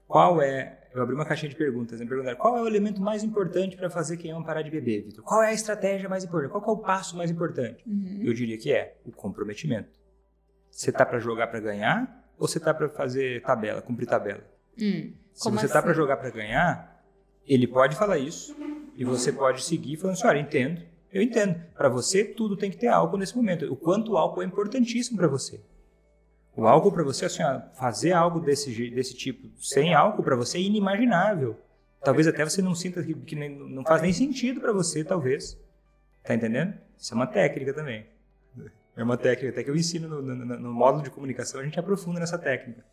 qual 0.07 0.41
é 0.41 0.79
eu 0.95 1.03
abri 1.03 1.17
uma 1.17 1.25
caixinha 1.25 1.51
de 1.51 1.57
perguntas, 1.57 1.99
me 2.01 2.07
perguntaram 2.07 2.39
qual 2.39 2.57
é 2.57 2.63
o 2.63 2.67
elemento 2.67 3.03
mais 3.03 3.25
importante 3.25 3.77
para 3.77 3.91
fazer 3.91 4.17
quem 4.17 4.31
ama 4.31 4.47
parar 4.47 4.63
de 4.63 4.71
beber, 4.71 5.03
Vitor? 5.03 5.25
Qual 5.25 5.43
é 5.43 5.49
a 5.49 5.53
estratégia 5.53 6.09
mais 6.09 6.23
importante? 6.23 6.53
Qual 6.53 6.65
é 6.65 6.71
o 6.71 6.77
passo 6.77 7.17
mais 7.17 7.29
importante? 7.29 7.83
Uhum. 7.85 8.21
Eu 8.23 8.33
diria 8.33 8.57
que 8.57 8.73
é 8.73 8.97
o 9.05 9.11
comprometimento. 9.11 9.99
Você 10.71 10.93
tá 10.93 11.05
para 11.05 11.19
jogar 11.19 11.49
para 11.49 11.59
ganhar 11.59 12.25
ou 12.39 12.47
você 12.47 12.61
tá 12.61 12.73
para 12.73 12.89
fazer 12.89 13.43
tabela, 13.43 13.83
cumprir 13.83 14.07
tabela? 14.07 14.45
Hum, 14.81 15.13
Se 15.33 15.51
você 15.51 15.51
tá 15.51 15.65
assim? 15.65 15.73
tá 15.73 15.83
para 15.83 15.93
jogar 15.93 16.19
para 16.19 16.31
ganhar, 16.31 17.05
ele 17.45 17.67
pode 17.67 17.97
falar 17.97 18.19
isso 18.19 18.57
e 18.95 19.05
você 19.05 19.33
pode 19.33 19.65
seguir 19.65 19.97
falando 19.97 20.15
assim, 20.15 20.27
olha, 20.29 20.39
entendo, 20.39 20.81
eu 21.13 21.21
entendo. 21.21 21.61
Para 21.75 21.89
você, 21.89 22.25
tudo 22.25 22.57
tem 22.57 22.71
que 22.71 22.77
ter 22.77 22.87
álcool 22.87 23.19
nesse 23.19 23.37
momento. 23.37 23.65
O 23.73 23.75
quanto 23.75 24.17
álcool 24.17 24.43
é 24.43 24.45
importantíssimo 24.45 25.19
para 25.19 25.27
você. 25.27 25.61
O 26.59 26.67
álcool 26.67 26.91
para 26.91 27.05
você, 27.05 27.25
assim, 27.25 27.41
ó, 27.41 27.61
fazer 27.75 28.11
algo 28.11 28.41
desse, 28.41 28.91
desse 28.91 29.15
tipo 29.15 29.49
sem 29.61 29.95
álcool 29.95 30.25
para 30.25 30.35
você 30.35 30.59
é 30.59 30.61
inimaginável. 30.61 31.57
Talvez 32.03 32.27
até 32.27 32.45
você 32.45 32.61
não 32.61 32.75
sinta 32.75 33.01
que, 33.01 33.15
que 33.15 33.37
nem, 33.37 33.49
não 33.49 33.85
faz 33.85 34.03
nem 34.03 34.13
sentido 34.13 34.61
para 34.61 34.73
você, 34.73 35.05
talvez. 35.05 35.57
Tá 36.25 36.35
entendendo? 36.35 36.75
Isso 36.99 37.15
é 37.15 37.17
uma 37.17 37.29
técnica 37.29 37.73
também. 37.73 38.07
É 38.97 39.05
uma 39.05 39.17
técnica 39.17 39.51
até 39.51 39.63
que 39.63 39.71
eu 39.71 39.77
ensino 39.77 40.09
no, 40.09 40.21
no, 40.21 40.59
no 40.59 40.73
módulo 40.73 41.05
de 41.05 41.11
comunicação, 41.11 41.61
a 41.61 41.65
gente 41.65 41.79
aprofunda 41.79 42.19
nessa 42.19 42.37
técnica. 42.37 42.85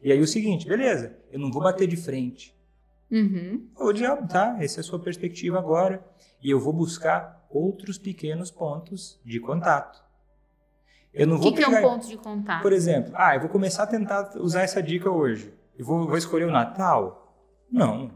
E 0.00 0.12
aí 0.12 0.20
o 0.20 0.26
seguinte, 0.26 0.68
beleza, 0.68 1.16
eu 1.32 1.40
não 1.40 1.50
vou 1.50 1.60
bater 1.60 1.88
de 1.88 1.96
frente. 1.96 2.54
Uhum. 3.10 3.66
vou 3.74 3.92
dizer, 3.92 4.16
tá, 4.28 4.56
essa 4.60 4.78
é 4.78 4.82
a 4.82 4.84
sua 4.84 5.00
perspectiva 5.00 5.58
agora. 5.58 6.06
E 6.40 6.52
eu 6.52 6.60
vou 6.60 6.72
buscar 6.72 7.44
outros 7.50 7.98
pequenos 7.98 8.48
pontos 8.48 9.18
de 9.24 9.40
contato. 9.40 10.06
Eu 11.12 11.26
não 11.26 11.36
o 11.36 11.38
vou 11.40 11.50
que, 11.50 11.56
pegar, 11.56 11.68
que 11.68 11.74
é 11.76 11.78
um 11.78 11.82
ponto 11.82 12.08
de 12.08 12.16
contato? 12.16 12.62
Por 12.62 12.72
exemplo, 12.72 13.12
ah, 13.16 13.34
eu 13.34 13.40
vou 13.40 13.48
começar 13.48 13.84
a 13.84 13.86
tentar 13.86 14.32
usar 14.36 14.62
essa 14.62 14.82
dica 14.82 15.10
hoje. 15.10 15.52
Eu 15.78 15.84
vou, 15.84 16.06
vou 16.06 16.16
escolher 16.16 16.44
o 16.44 16.50
Natal? 16.50 17.34
Não. 17.70 18.10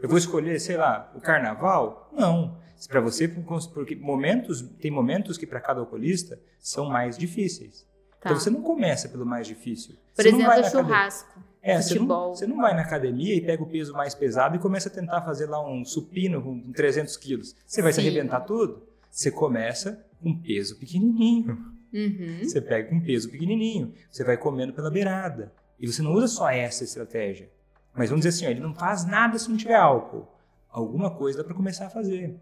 Eu 0.00 0.08
vou 0.08 0.18
escolher, 0.18 0.60
sei 0.60 0.76
lá, 0.76 1.10
o 1.14 1.20
Carnaval? 1.20 2.10
Não. 2.12 2.56
Para 2.88 3.00
você, 3.00 3.26
porque 3.26 3.96
momentos, 3.96 4.62
tem 4.80 4.90
momentos 4.90 5.36
que 5.36 5.46
para 5.46 5.60
cada 5.60 5.80
alcoolista 5.80 6.38
são 6.60 6.88
mais 6.88 7.18
difíceis. 7.18 7.86
Tá. 8.20 8.30
Então 8.30 8.38
você 8.38 8.50
não 8.50 8.62
começa 8.62 9.08
pelo 9.08 9.26
mais 9.26 9.46
difícil. 9.46 9.96
Por 10.14 10.22
você 10.22 10.28
exemplo, 10.28 10.64
churrasco. 10.70 11.40
É, 11.60 11.82
você 11.82 11.98
não, 11.98 12.28
você 12.28 12.46
não, 12.46 12.58
vai 12.58 12.74
na 12.74 12.82
academia 12.82 13.34
e 13.34 13.40
pega 13.40 13.62
o 13.62 13.66
peso 13.66 13.92
mais 13.92 14.14
pesado 14.14 14.56
e 14.56 14.58
começa 14.60 14.88
a 14.88 14.92
tentar 14.92 15.22
fazer 15.22 15.46
lá 15.46 15.60
um 15.68 15.84
supino 15.84 16.40
com 16.40 16.72
300 16.72 17.16
quilos. 17.16 17.54
Você 17.66 17.82
vai 17.82 17.92
Sim. 17.92 18.00
se 18.00 18.08
arrebentar 18.08 18.40
tudo? 18.42 18.86
Você 19.10 19.30
começa 19.30 20.04
com 20.22 20.34
peso 20.40 20.78
pequenininho. 20.78 21.77
Uhum. 21.92 22.40
Você 22.42 22.60
pega 22.60 22.88
com 22.88 22.96
um 22.96 23.00
peso 23.00 23.30
pequenininho, 23.30 23.94
você 24.10 24.24
vai 24.24 24.36
comendo 24.36 24.72
pela 24.72 24.90
beirada. 24.90 25.52
E 25.78 25.86
você 25.86 26.02
não 26.02 26.12
usa 26.12 26.28
só 26.28 26.50
essa 26.50 26.84
estratégia. 26.84 27.50
Mas 27.94 28.10
vamos 28.10 28.24
dizer 28.24 28.36
assim, 28.36 28.46
ó, 28.46 28.50
ele 28.50 28.60
não 28.60 28.74
faz 28.74 29.06
nada 29.06 29.38
se 29.38 29.48
não 29.48 29.56
tiver 29.56 29.76
álcool. 29.76 30.28
Alguma 30.68 31.10
coisa 31.10 31.38
dá 31.38 31.44
para 31.44 31.54
começar 31.54 31.86
a 31.86 31.90
fazer. 31.90 32.36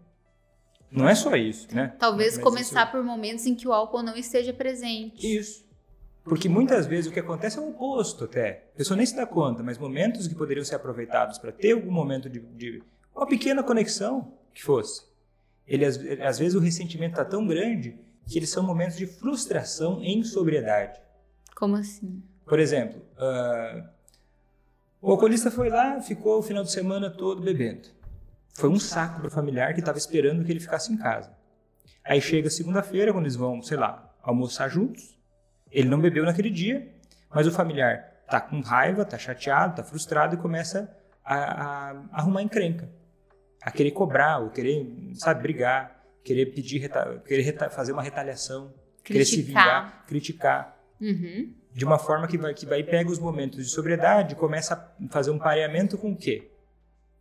Não 0.91 1.07
é 1.07 1.15
só 1.15 1.35
isso, 1.35 1.67
né? 1.73 1.95
Talvez 1.99 2.37
começar 2.37 2.83
isso... 2.83 2.91
por 2.91 3.03
momentos 3.03 3.45
em 3.45 3.55
que 3.55 3.67
o 3.67 3.73
álcool 3.73 4.03
não 4.03 4.15
esteja 4.15 4.53
presente. 4.53 5.37
Isso. 5.37 5.67
Porque 6.23 6.49
muitas 6.49 6.85
vezes 6.85 7.09
o 7.09 7.13
que 7.13 7.19
acontece 7.19 7.57
é 7.57 7.61
o 7.61 7.69
oposto 7.69 8.25
até. 8.25 8.69
A 8.73 8.77
pessoa 8.77 8.97
nem 8.97 9.05
se 9.05 9.15
dá 9.15 9.25
conta, 9.25 9.63
mas 9.63 9.77
momentos 9.77 10.27
que 10.27 10.35
poderiam 10.35 10.63
ser 10.63 10.75
aproveitados 10.75 11.37
para 11.37 11.51
ter 11.51 11.71
algum 11.71 11.91
momento 11.91 12.29
de, 12.29 12.39
de, 12.39 12.83
uma 13.15 13.25
pequena 13.25 13.63
conexão 13.63 14.33
que 14.53 14.61
fosse. 14.61 15.05
Ele, 15.65 15.85
às, 15.85 15.97
às 16.21 16.39
vezes 16.39 16.55
o 16.55 16.59
ressentimento 16.59 17.13
está 17.13 17.25
tão 17.25 17.47
grande 17.47 17.97
que 18.27 18.37
eles 18.37 18.49
são 18.49 18.61
momentos 18.61 18.97
de 18.97 19.07
frustração 19.07 20.01
em 20.03 20.23
sobriedade. 20.23 20.99
Como 21.55 21.75
assim? 21.75 22.21
Por 22.45 22.59
exemplo, 22.59 23.01
uh, 23.17 23.87
o 25.01 25.11
alcoolista 25.11 25.49
foi 25.49 25.69
lá, 25.69 26.01
ficou 26.01 26.39
o 26.39 26.43
final 26.43 26.63
de 26.63 26.71
semana 26.71 27.09
todo 27.09 27.41
bebendo. 27.41 27.87
Foi 28.53 28.69
um 28.69 28.79
saco 28.79 29.19
para 29.19 29.27
o 29.27 29.31
familiar 29.31 29.73
que 29.73 29.79
estava 29.79 29.97
esperando 29.97 30.43
que 30.43 30.51
ele 30.51 30.59
ficasse 30.59 30.91
em 30.91 30.97
casa. 30.97 31.31
Aí 32.03 32.21
chega 32.21 32.49
segunda-feira, 32.49 33.11
quando 33.11 33.25
eles 33.25 33.35
vão, 33.35 33.61
sei 33.61 33.77
lá, 33.77 34.13
almoçar 34.21 34.69
juntos. 34.69 35.17
Ele 35.71 35.89
não 35.89 35.99
bebeu 35.99 36.25
naquele 36.25 36.49
dia, 36.49 36.93
mas 37.29 37.45
o 37.45 37.51
familiar 37.51 38.23
tá 38.29 38.41
com 38.41 38.61
raiva, 38.61 39.05
tá 39.05 39.17
chateado, 39.17 39.75
tá 39.75 39.83
frustrado 39.83 40.35
e 40.35 40.37
começa 40.37 40.89
a, 41.23 41.35
a, 41.35 41.91
a 41.91 42.19
arrumar 42.19 42.41
encrenca. 42.41 42.89
A 43.61 43.71
querer 43.71 43.91
cobrar, 43.91 44.39
ou 44.39 44.49
querer, 44.49 45.11
sabe, 45.15 45.41
brigar 45.41 45.96
querer 46.27 46.47
pedir, 46.47 46.91
querer 47.25 47.69
fazer 47.69 47.93
uma 47.93 48.03
retaliação, 48.03 48.73
criticar. 49.01 49.03
querer 49.03 49.25
se 49.25 49.41
vingar, 49.41 50.05
criticar. 50.05 50.77
Uhum. 50.99 51.53
De 51.71 51.85
uma 51.85 51.97
forma 51.97 52.27
que 52.27 52.37
vai, 52.37 52.53
que 52.53 52.65
vai 52.65 52.83
pega 52.83 53.09
os 53.09 53.17
momentos 53.17 53.65
de 53.65 53.71
sobriedade 53.71 54.33
e 54.33 54.35
começa 54.35 54.73
a 54.73 55.07
fazer 55.07 55.31
um 55.31 55.39
pareamento 55.39 55.97
com 55.97 56.11
o 56.11 56.17
quê? 56.17 56.51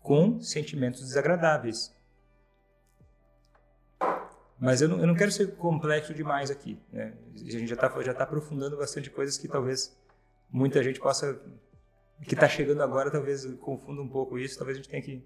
Com 0.01 0.41
sentimentos 0.41 1.03
desagradáveis. 1.03 1.95
Mas 4.59 4.81
eu 4.81 4.89
não, 4.89 4.99
eu 4.99 5.07
não 5.07 5.15
quero 5.15 5.31
ser 5.31 5.55
complexo 5.55 6.13
demais 6.13 6.51
aqui. 6.51 6.81
Né? 6.93 7.13
A 7.35 7.39
gente 7.39 7.67
já 7.69 7.75
está 7.75 8.03
já 8.03 8.15
tá 8.15 8.25
aprofundando 8.25 8.77
bastante 8.77 9.09
coisas 9.09 9.39
que 9.39 9.47
talvez 9.47 9.97
muita 10.51 10.83
gente 10.83 10.99
possa. 10.99 11.39
que 12.27 12.35
está 12.35 12.49
chegando 12.49 12.83
agora, 12.83 13.11
talvez 13.11 13.45
confunda 13.61 14.03
um 14.03 14.09
pouco 14.09 14.37
isso. 14.39 14.57
Talvez 14.57 14.79
a 14.79 14.81
gente 14.81 14.91
tenha 14.91 15.03
que 15.03 15.23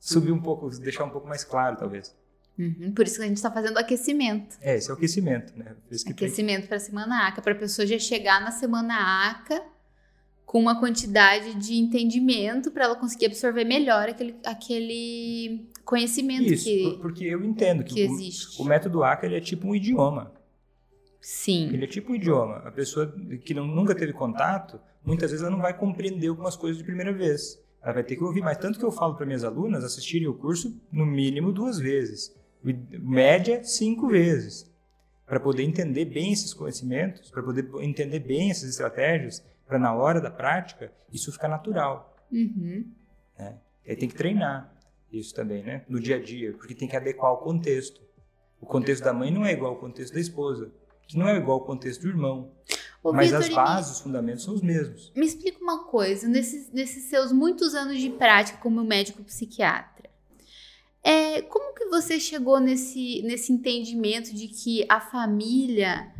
subir 0.00 0.32
um 0.32 0.40
pouco, 0.40 0.68
deixar 0.70 1.04
um 1.04 1.10
pouco 1.10 1.28
mais 1.28 1.44
claro, 1.44 1.76
talvez. 1.76 2.16
Uhum, 2.58 2.92
por 2.94 3.04
isso 3.04 3.16
que 3.16 3.22
a 3.22 3.26
gente 3.26 3.36
está 3.36 3.50
fazendo 3.50 3.78
aquecimento. 3.78 4.56
É, 4.60 4.76
esse 4.76 4.88
é 4.88 4.94
o 4.94 4.96
aquecimento, 4.96 5.52
né? 5.58 5.74
aquecimento 6.08 6.60
tem... 6.60 6.68
para 6.68 6.76
a 6.76 6.80
semana 6.80 7.26
ACA, 7.26 7.42
para 7.42 7.52
a 7.52 7.56
pessoa 7.56 7.84
já 7.84 7.98
chegar 7.98 8.40
na 8.40 8.52
semana 8.52 9.28
ACA 9.28 9.60
com 10.46 10.60
uma 10.60 10.78
quantidade 10.78 11.54
de 11.54 11.74
entendimento 11.74 12.70
para 12.70 12.84
ela 12.84 12.94
conseguir 12.94 13.26
absorver 13.26 13.64
melhor 13.64 14.08
aquele, 14.08 14.36
aquele 14.44 15.68
conhecimento 15.84 16.52
isso, 16.52 16.64
que 16.64 16.98
porque 17.02 17.24
eu 17.24 17.44
entendo 17.44 17.82
que, 17.82 17.94
que 17.94 18.06
o, 18.06 18.12
existe. 18.12 18.62
o 18.62 18.64
método 18.64 19.02
ACA 19.02 19.26
ele 19.26 19.36
é 19.36 19.40
tipo 19.40 19.66
um 19.66 19.74
idioma. 19.74 20.32
Sim. 21.20 21.70
Ele 21.72 21.84
é 21.84 21.88
tipo 21.88 22.12
um 22.12 22.14
idioma. 22.14 22.58
A 22.58 22.70
pessoa 22.70 23.12
que 23.44 23.52
não, 23.52 23.66
nunca 23.66 23.96
teve 23.96 24.12
contato, 24.12 24.78
muitas 25.04 25.32
vezes 25.32 25.44
ela 25.44 25.50
não 25.50 25.62
vai 25.62 25.76
compreender 25.76 26.28
algumas 26.28 26.54
coisas 26.54 26.78
de 26.78 26.84
primeira 26.84 27.12
vez. 27.12 27.60
Ela 27.82 27.94
vai 27.94 28.04
ter 28.04 28.14
que 28.14 28.22
ouvir. 28.22 28.42
Mas 28.42 28.58
tanto 28.58 28.78
que 28.78 28.84
eu 28.84 28.92
falo 28.92 29.16
para 29.16 29.26
minhas 29.26 29.42
alunas 29.42 29.82
assistirem 29.82 30.28
o 30.28 30.34
curso 30.34 30.80
no 30.92 31.04
mínimo 31.04 31.50
duas 31.50 31.80
vezes 31.80 32.32
média 32.72 33.62
cinco 33.64 34.08
vezes, 34.08 34.70
para 35.26 35.40
poder 35.40 35.62
entender 35.62 36.04
bem 36.06 36.32
esses 36.32 36.54
conhecimentos, 36.54 37.30
para 37.30 37.42
poder 37.42 37.68
entender 37.80 38.20
bem 38.20 38.50
essas 38.50 38.70
estratégias, 38.70 39.44
para 39.66 39.78
na 39.78 39.94
hora 39.94 40.20
da 40.20 40.30
prática 40.30 40.92
isso 41.12 41.32
ficar 41.32 41.48
natural. 41.48 42.16
Uhum. 42.30 42.86
Né? 43.38 43.56
E 43.86 43.90
aí 43.90 43.96
tem 43.96 44.08
que 44.08 44.14
treinar 44.14 44.72
isso 45.12 45.34
também, 45.34 45.62
né? 45.62 45.84
No 45.88 46.00
dia 46.00 46.16
a 46.16 46.22
dia, 46.22 46.52
porque 46.52 46.74
tem 46.74 46.88
que 46.88 46.96
adequar 46.96 47.32
o 47.32 47.36
contexto. 47.38 48.00
O 48.60 48.66
contexto 48.66 49.04
da 49.04 49.12
mãe 49.12 49.30
não 49.30 49.44
é 49.44 49.52
igual 49.52 49.72
ao 49.72 49.78
contexto 49.78 50.14
da 50.14 50.20
esposa, 50.20 50.70
que 51.06 51.18
não 51.18 51.28
é 51.28 51.36
igual 51.36 51.60
ao 51.60 51.66
contexto 51.66 52.02
do 52.02 52.08
irmão. 52.08 52.50
Ô, 53.02 53.12
mas 53.12 53.30
Victor, 53.30 53.46
as 53.46 53.54
bases, 53.54 53.92
os 53.96 54.00
fundamentos 54.00 54.44
são 54.44 54.54
os 54.54 54.62
mesmos. 54.62 55.12
Me 55.14 55.26
explica 55.26 55.62
uma 55.62 55.84
coisa, 55.84 56.26
nesses, 56.26 56.72
nesses 56.72 57.04
seus 57.04 57.30
muitos 57.30 57.74
anos 57.74 58.00
de 58.00 58.08
prática 58.08 58.58
como 58.58 58.82
médico 58.82 59.22
psiquiatra, 59.22 59.93
é, 61.04 61.42
como 61.42 61.74
que 61.74 61.84
você 61.84 62.18
chegou 62.18 62.58
nesse, 62.58 63.22
nesse 63.22 63.52
entendimento 63.52 64.34
de 64.34 64.48
que 64.48 64.86
a 64.88 65.00
família 65.00 66.10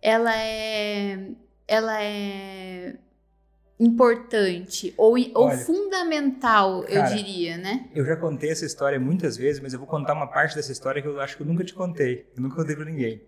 ela 0.00 0.32
é, 0.36 1.30
ela 1.66 2.00
é 2.00 2.96
importante 3.80 4.94
ou, 4.96 5.14
Olha, 5.14 5.30
ou 5.34 5.50
fundamental, 5.50 6.82
cara, 6.82 6.94
eu 6.94 7.16
diria, 7.16 7.56
né? 7.56 7.88
Eu 7.92 8.04
já 8.04 8.16
contei 8.16 8.50
essa 8.50 8.64
história 8.64 8.98
muitas 8.98 9.36
vezes, 9.36 9.60
mas 9.60 9.72
eu 9.72 9.78
vou 9.80 9.88
contar 9.88 10.14
uma 10.14 10.28
parte 10.28 10.54
dessa 10.54 10.70
história 10.70 11.02
que 11.02 11.08
eu 11.08 11.20
acho 11.20 11.36
que 11.36 11.42
eu 11.42 11.46
nunca 11.46 11.64
te 11.64 11.74
contei. 11.74 12.30
Eu 12.36 12.42
nunca 12.42 12.56
contei 12.56 12.76
para 12.76 12.84
ninguém. 12.84 13.20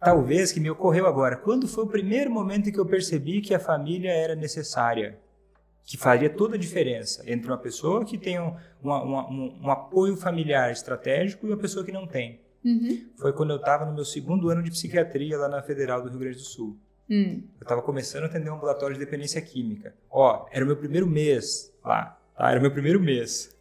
Talvez 0.00 0.52
que 0.52 0.60
me 0.60 0.70
ocorreu 0.70 1.06
agora. 1.06 1.36
Quando 1.36 1.66
foi 1.66 1.84
o 1.84 1.88
primeiro 1.88 2.30
momento 2.30 2.68
em 2.68 2.72
que 2.72 2.78
eu 2.78 2.86
percebi 2.86 3.40
que 3.40 3.54
a 3.54 3.58
família 3.58 4.10
era 4.10 4.34
necessária? 4.34 5.18
Que 5.86 5.96
faria 5.96 6.28
toda 6.28 6.56
a 6.56 6.58
diferença 6.58 7.22
entre 7.30 7.46
uma 7.46 7.56
pessoa 7.56 8.04
que 8.04 8.18
tem 8.18 8.40
um, 8.40 8.56
uma, 8.82 9.02
uma, 9.02 9.30
um, 9.30 9.60
um, 9.62 9.70
apoio 9.70 10.16
familiar 10.16 10.72
estratégico 10.72 11.46
e 11.46 11.50
uma 11.50 11.56
pessoa 11.56 11.84
que 11.84 11.92
não 11.92 12.08
tem. 12.08 12.40
Uhum. 12.64 13.08
Foi 13.16 13.32
quando 13.32 13.50
eu 13.50 13.56
estava 13.56 13.86
no 13.86 13.94
meu 13.94 14.04
segundo 14.04 14.50
ano 14.50 14.64
de 14.64 14.70
psiquiatria 14.72 15.38
lá 15.38 15.48
na 15.48 15.62
Federal 15.62 16.02
do 16.02 16.08
Rio 16.08 16.18
Grande 16.18 16.38
do 16.38 16.42
Sul. 16.42 16.76
Uhum. 17.08 17.44
Eu 17.60 17.62
estava 17.62 17.80
começando 17.82 18.24
a 18.24 18.26
atender 18.26 18.50
um 18.50 18.56
ambulatório 18.56 18.94
de 18.94 19.00
dependência 19.04 19.40
química. 19.40 19.94
Ó, 20.10 20.48
era 20.50 20.64
o 20.64 20.66
meu 20.66 20.76
primeiro 20.76 21.06
mês 21.06 21.72
lá, 21.84 22.18
tá? 22.36 22.50
Era 22.50 22.58
o 22.58 22.62
meu 22.62 22.72
primeiro 22.72 22.98
mês. 22.98 23.56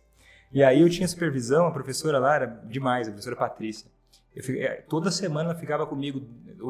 E 0.51 0.63
aí 0.63 0.81
eu 0.81 0.89
tinha 0.89 1.07
supervisão, 1.07 1.67
a 1.67 1.71
professora 1.71 2.17
lá 2.17 2.35
era 2.35 2.47
demais, 2.47 3.07
a 3.07 3.11
professora 3.11 3.35
Patrícia. 3.35 3.87
É, 4.35 4.83
toda 4.87 5.11
semana 5.11 5.51
ela 5.51 5.59
ficava 5.59 5.85
comigo, 5.85 6.21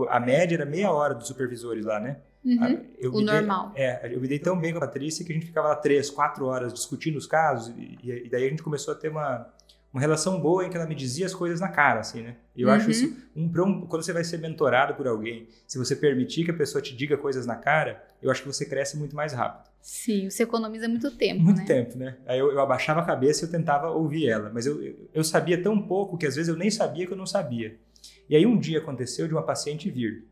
a 0.09 0.19
média 0.19 0.55
era 0.55 0.65
meia 0.65 0.91
hora 0.91 1.13
dos 1.13 1.27
supervisores 1.27 1.85
lá, 1.85 1.99
né? 1.99 2.17
Uhum, 2.43 2.85
eu 2.99 3.11
o 3.11 3.21
normal. 3.21 3.71
Dei, 3.73 3.83
é, 3.83 4.13
eu 4.13 4.21
me 4.21 4.27
dei 4.27 4.37
tão 4.37 4.59
bem 4.59 4.71
com 4.71 4.77
a 4.77 4.81
Patrícia 4.81 5.25
que 5.25 5.31
a 5.31 5.35
gente 5.35 5.47
ficava 5.47 5.69
lá 5.69 5.75
três, 5.75 6.11
quatro 6.11 6.45
horas 6.45 6.71
discutindo 6.71 7.17
os 7.17 7.25
casos 7.25 7.73
e, 7.75 7.97
e 8.03 8.29
daí 8.29 8.45
a 8.45 8.49
gente 8.49 8.61
começou 8.61 8.93
a 8.93 8.97
ter 8.97 9.09
uma, 9.09 9.51
uma 9.95 10.01
relação 10.01 10.41
boa 10.41 10.65
em 10.65 10.69
que 10.69 10.75
ela 10.75 10.85
me 10.85 10.93
dizia 10.93 11.25
as 11.25 11.33
coisas 11.33 11.61
na 11.61 11.69
cara, 11.69 12.01
assim, 12.01 12.21
né? 12.21 12.35
Eu 12.53 12.67
uhum. 12.67 12.73
acho 12.73 12.91
isso 12.91 13.15
um, 13.33 13.45
um, 13.45 13.87
quando 13.87 14.03
você 14.03 14.11
vai 14.11 14.25
ser 14.25 14.37
mentorado 14.39 14.93
por 14.93 15.07
alguém, 15.07 15.47
se 15.65 15.77
você 15.77 15.95
permitir 15.95 16.43
que 16.43 16.51
a 16.51 16.53
pessoa 16.53 16.81
te 16.81 16.93
diga 16.93 17.15
coisas 17.15 17.45
na 17.45 17.55
cara, 17.55 18.05
eu 18.21 18.29
acho 18.29 18.41
que 18.41 18.47
você 18.47 18.65
cresce 18.65 18.97
muito 18.97 19.15
mais 19.15 19.31
rápido. 19.31 19.69
Sim, 19.81 20.29
você 20.29 20.43
economiza 20.43 20.89
muito 20.89 21.09
tempo, 21.15 21.41
muito 21.41 21.59
né? 21.59 21.65
tempo, 21.65 21.97
né? 21.97 22.17
Aí 22.25 22.37
eu, 22.37 22.51
eu, 22.51 22.59
abaixava 22.59 22.99
a 22.99 23.05
cabeça 23.05 23.45
e 23.45 23.47
eu 23.47 23.51
tentava 23.51 23.89
ouvir 23.89 24.27
ela, 24.27 24.51
mas 24.53 24.65
eu, 24.65 24.83
eu, 24.83 25.09
eu 25.13 25.23
sabia 25.23 25.63
tão 25.63 25.81
pouco 25.81 26.17
que 26.17 26.25
às 26.25 26.35
vezes 26.35 26.49
eu 26.49 26.57
nem 26.57 26.69
sabia 26.69 27.07
que 27.07 27.13
eu 27.13 27.17
não 27.17 27.25
sabia. 27.25 27.79
E 28.27 28.35
aí 28.35 28.45
um 28.45 28.59
dia 28.59 28.79
aconteceu 28.79 29.29
de 29.29 29.33
uma 29.33 29.43
paciente 29.43 29.89
vir 29.89 30.27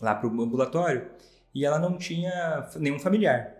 lá 0.00 0.12
para 0.12 0.28
o 0.28 0.42
ambulatório 0.42 1.06
e 1.54 1.64
ela 1.64 1.78
não 1.78 1.96
tinha 1.96 2.68
nenhum 2.74 2.98
familiar. 2.98 3.54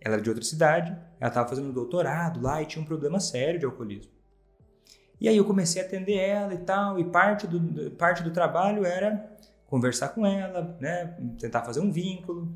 Ela 0.00 0.14
era 0.14 0.22
de 0.22 0.28
outra 0.28 0.44
cidade, 0.44 0.96
ela 1.18 1.30
estava 1.30 1.48
fazendo 1.48 1.72
doutorado 1.72 2.40
lá 2.40 2.62
e 2.62 2.66
tinha 2.66 2.80
um 2.80 2.86
problema 2.86 3.18
sério 3.18 3.58
de 3.58 3.66
alcoolismo. 3.66 4.14
E 5.20 5.28
aí 5.28 5.36
eu 5.36 5.44
comecei 5.44 5.80
a 5.80 5.84
atender 5.84 6.16
ela 6.16 6.54
e 6.54 6.58
tal, 6.58 6.98
e 6.98 7.04
parte 7.04 7.46
do, 7.46 7.90
parte 7.92 8.22
do 8.22 8.30
trabalho 8.30 8.84
era 8.84 9.32
conversar 9.66 10.08
com 10.08 10.26
ela, 10.26 10.76
né, 10.80 11.16
tentar 11.38 11.62
fazer 11.62 11.80
um 11.80 11.90
vínculo. 11.90 12.52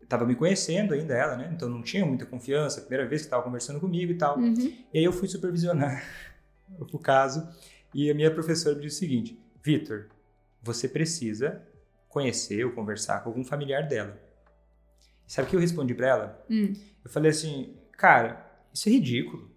Estava 0.00 0.26
me 0.26 0.34
conhecendo 0.34 0.92
ainda 0.92 1.14
ela, 1.14 1.36
né, 1.36 1.50
então 1.54 1.68
não 1.68 1.82
tinha 1.82 2.04
muita 2.04 2.26
confiança, 2.26 2.80
primeira 2.80 3.08
vez 3.08 3.22
que 3.22 3.26
estava 3.26 3.42
conversando 3.42 3.80
comigo 3.80 4.12
e 4.12 4.16
tal. 4.16 4.38
Uhum. 4.38 4.72
E 4.92 4.98
aí 4.98 5.04
eu 5.04 5.12
fui 5.12 5.28
supervisionar 5.28 6.02
o 6.92 6.98
caso 6.98 7.48
e 7.94 8.10
a 8.10 8.14
minha 8.14 8.30
professora 8.30 8.74
me 8.74 8.82
disse 8.82 8.96
o 8.96 8.98
seguinte: 8.98 9.38
Vitor, 9.62 10.06
você 10.62 10.88
precisa 10.88 11.62
conhecer 12.08 12.64
ou 12.64 12.72
conversar 12.72 13.22
com 13.22 13.30
algum 13.30 13.44
familiar 13.44 13.86
dela. 13.86 14.18
Sabe 15.26 15.46
o 15.46 15.50
que 15.50 15.56
eu 15.56 15.60
respondi 15.60 15.94
para 15.94 16.08
ela? 16.08 16.46
Hum. 16.50 16.72
Eu 17.04 17.10
falei 17.10 17.30
assim, 17.30 17.76
cara, 17.92 18.44
isso 18.74 18.88
é 18.88 18.92
ridículo. 18.92 19.49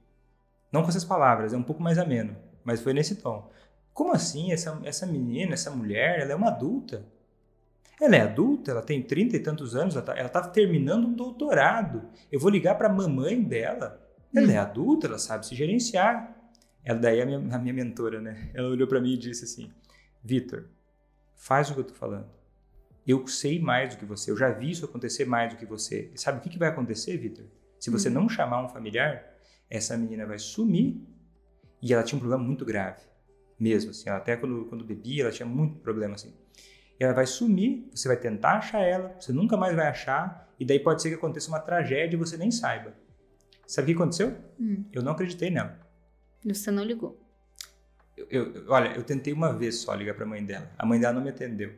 Não 0.74 0.82
com 0.82 0.90
essas 0.90 1.06
palavras, 1.06 1.54
é 1.54 1.58
um 1.58 1.62
pouco 1.62 1.84
mais 1.84 2.00
ameno, 2.00 2.36
mas 2.64 2.82
foi 2.82 2.94
nesse 2.94 3.18
tom. 3.18 3.48
Como 3.94 4.12
assim? 4.12 4.52
Essa, 4.52 4.82
essa 4.84 5.06
menina, 5.06 5.54
essa 5.54 5.70
mulher, 5.70 6.20
ela 6.20 6.32
é 6.32 6.36
uma 6.36 6.48
adulta. 6.48 7.06
Ela 8.02 8.16
é 8.16 8.22
adulta, 8.22 8.72
ela 8.72 8.82
tem 8.82 9.04
trinta 9.04 9.36
e 9.38 9.40
tantos 9.40 9.76
anos, 9.76 9.96
ela 9.96 10.20
está 10.20 10.42
tá 10.42 10.48
terminando 10.48 11.06
um 11.06 11.14
doutorado. 11.14 12.10
Eu 12.32 12.40
vou 12.40 12.50
ligar 12.50 12.76
para 12.76 12.90
a 12.90 12.92
mamãe 12.92 13.40
dela. 13.40 14.02
Ela 14.36 14.48
hum. 14.48 14.52
é 14.52 14.58
adulta, 14.58 15.06
ela 15.06 15.20
sabe 15.20 15.46
se 15.46 15.54
gerenciar. 15.54 16.36
Ela 16.84 16.98
daí 16.98 17.22
a 17.22 17.26
minha, 17.26 17.38
a 17.38 17.60
minha 17.60 17.74
mentora, 17.74 18.20
né? 18.20 18.50
Ela 18.52 18.68
olhou 18.68 18.88
para 18.88 19.00
mim 19.00 19.14
e 19.14 19.18
disse 19.18 19.44
assim: 19.44 19.72
Vitor, 20.24 20.66
faz 21.36 21.70
o 21.70 21.76
que 21.76 21.82
eu 21.82 21.84
tô 21.84 21.94
falando. 21.94 22.26
Eu 23.06 23.28
sei 23.28 23.62
mais 23.62 23.94
do 23.94 24.00
que 24.00 24.06
você, 24.06 24.32
eu 24.32 24.38
já 24.38 24.50
vi 24.50 24.72
isso 24.72 24.86
acontecer 24.86 25.26
mais 25.26 25.54
do 25.54 25.60
que 25.60 25.68
você. 25.68 26.10
E 26.14 26.20
sabe 26.20 26.40
o 26.40 26.42
que, 26.42 26.50
que 26.50 26.58
vai 26.58 26.70
acontecer, 26.70 27.16
Vitor? 27.16 27.46
Se 27.80 27.92
você 27.92 28.08
uhum. 28.08 28.16
não 28.16 28.30
chamar 28.30 28.66
um 28.66 28.70
familiar, 28.70 29.33
essa 29.74 29.98
menina 29.98 30.24
vai 30.28 30.38
sumir 30.38 31.02
e 31.82 31.92
ela 31.92 32.04
tinha 32.04 32.16
um 32.16 32.20
problema 32.20 32.44
muito 32.44 32.64
grave. 32.64 33.02
Mesmo 33.60 33.90
assim, 33.90 34.08
ela, 34.08 34.20
até 34.20 34.38
quando, 34.38 34.66
quando 34.66 34.86
bebia, 34.86 35.24
ela 35.24 35.32
tinha 35.32 35.48
muito 35.48 35.80
problema 35.80 36.14
assim. 36.14 36.32
E 37.00 37.04
ela 37.04 37.14
vai 37.14 37.26
sumir, 37.26 37.90
você 37.92 38.08
vai 38.08 38.18
tentar 38.18 38.60
achar 38.60 38.82
ela, 38.82 39.16
você 39.20 39.34
nunca 39.34 39.58
mais 39.58 39.76
vai 39.76 39.88
achar, 39.88 40.54
e 40.60 40.64
daí 40.66 40.80
pode 40.80 41.02
ser 41.02 41.10
que 41.10 41.16
aconteça 41.16 41.50
uma 41.50 41.60
tragédia 41.60 42.16
e 42.16 42.20
você 42.20 42.38
nem 42.38 42.52
saiba. 42.52 42.94
Sabe 43.66 43.92
o 43.92 43.96
que 43.96 44.02
aconteceu? 44.02 44.38
Hum. 44.60 44.86
Eu 44.94 45.02
não 45.02 45.14
acreditei 45.14 45.50
nela. 45.50 45.80
Você 46.46 46.70
não 46.70 46.84
ligou? 46.84 47.20
Eu, 48.16 48.28
eu, 48.30 48.66
olha, 48.68 48.96
eu 48.96 49.04
tentei 49.04 49.34
uma 49.34 49.52
vez 49.52 49.78
só 49.78 49.96
ligar 49.96 50.14
para 50.14 50.24
a 50.24 50.28
mãe 50.28 50.46
dela. 50.46 50.72
A 50.78 50.86
mãe 50.86 51.00
dela 51.00 51.14
não 51.14 51.24
me 51.24 51.32
atendeu. 51.32 51.74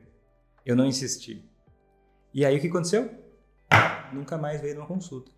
Eu 0.66 0.76
não 0.76 0.86
insisti. 0.86 1.50
E 2.34 2.44
aí 2.46 2.58
o 2.58 2.60
que 2.60 2.68
aconteceu? 2.68 3.10
Nunca 4.12 4.38
mais 4.38 4.60
veio 4.60 4.76
numa 4.76 4.86
consulta. 4.86 5.32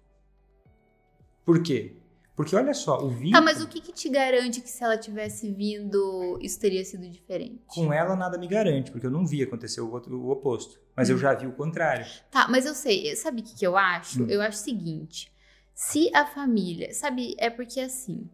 Por 1.45 1.61
quê? 1.61 1.97
Porque 2.37 2.55
olha 2.55 2.71
só, 2.75 3.03
o 3.03 3.09
vínculo... 3.09 3.31
Tá, 3.31 3.41
mas 3.41 3.63
o 3.63 3.67
que, 3.67 3.81
que, 3.81 3.91
te 3.91 4.09
garante 4.09 4.61
que 4.61 4.69
se 4.69 4.83
ela 4.83 4.95
tivesse 4.95 5.51
vindo, 5.51 6.37
isso 6.39 6.59
teria 6.59 6.85
sido 6.85 7.09
diferente? 7.09 7.63
Com 7.65 7.91
ela 7.91 8.15
nada 8.15 8.37
me 8.37 8.47
garante, 8.47 8.91
porque 8.91 9.07
eu 9.07 9.11
não 9.11 9.25
vi 9.25 9.41
acontecer 9.41 9.81
o, 9.81 9.87
o 9.87 10.29
oposto. 10.29 10.79
Mas 10.95 11.09
hum. 11.09 11.13
eu 11.13 11.17
já 11.17 11.33
vi 11.33 11.47
o 11.47 11.51
contrário. 11.53 12.05
Tá, 12.29 12.47
mas 12.47 12.67
eu 12.67 12.75
sei. 12.75 13.15
Sabe 13.15 13.41
o 13.41 13.43
que, 13.43 13.55
que 13.55 13.65
eu 13.65 13.75
acho? 13.75 14.21
Hum. 14.21 14.27
Eu 14.29 14.39
acho 14.39 14.59
o 14.59 14.63
seguinte. 14.63 15.33
Se 15.73 16.15
a 16.15 16.27
família... 16.27 16.93
Sabe, 16.93 17.33
é 17.39 17.49
porque 17.49 17.79
assim... 17.79 18.29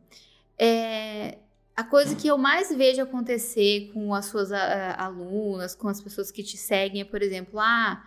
É, 0.59 1.37
a 1.73 1.85
coisa 1.85 2.13
que 2.13 2.27
eu 2.27 2.37
mais 2.37 2.75
vejo 2.75 3.01
acontecer 3.01 3.89
com 3.93 4.13
as 4.13 4.25
suas 4.25 4.51
a, 4.51 4.95
alunas, 5.01 5.75
com 5.75 5.87
as 5.87 6.01
pessoas 6.01 6.29
que 6.29 6.43
te 6.43 6.57
seguem, 6.57 6.99
é, 6.99 7.05
por 7.05 7.21
exemplo, 7.21 7.57
ah, 7.57 8.05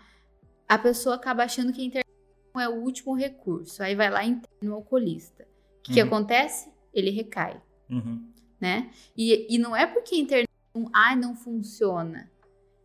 a 0.68 0.76
pessoa 0.76 1.14
acaba 1.14 1.42
achando 1.42 1.72
que 1.72 1.80
a 1.80 1.84
internação 1.84 2.60
é 2.60 2.68
o 2.68 2.82
último 2.82 3.14
recurso. 3.14 3.82
Aí 3.82 3.94
vai 3.94 4.10
lá 4.10 4.22
e 4.22 4.28
interna 4.28 4.72
o 4.72 4.74
alcoolista. 4.74 5.55
O 5.86 5.92
que, 5.92 5.92
uhum. 5.92 5.94
que 5.94 6.00
acontece? 6.00 6.68
Ele 6.92 7.10
recai. 7.10 7.60
Uhum. 7.88 8.28
Né? 8.60 8.90
E, 9.16 9.54
e 9.54 9.58
não 9.58 9.76
é 9.76 9.86
porque 9.86 10.14
a 10.14 10.18
internação 10.18 10.90
ah, 10.92 11.14
não 11.14 11.36
funciona. 11.36 12.30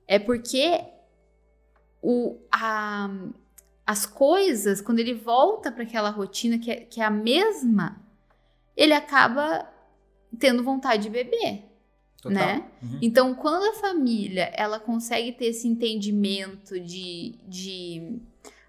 É 0.08 0.20
porque 0.20 0.84
o, 2.02 2.38
a, 2.52 3.10
as 3.86 4.06
coisas, 4.06 4.82
quando 4.82 5.00
ele 5.00 5.14
volta 5.14 5.72
para 5.72 5.84
aquela 5.84 6.10
rotina 6.10 6.58
que 6.60 6.72
é, 6.72 6.76
que 6.82 7.02
é 7.02 7.04
a 7.04 7.10
mesma, 7.10 8.02
ele 8.76 8.94
acaba 8.94 9.68
tendo 10.38 10.64
vontade 10.64 11.04
de 11.04 11.10
beber. 11.10 11.66
Total. 12.22 12.34
Né? 12.34 12.66
Uhum. 12.84 13.00
Então, 13.02 13.34
quando 13.34 13.64
a 13.64 13.80
família 13.80 14.52
ela 14.54 14.80
consegue 14.80 15.32
ter 15.32 15.46
esse 15.46 15.68
entendimento 15.68 16.80
de, 16.80 17.36
de 17.48 18.22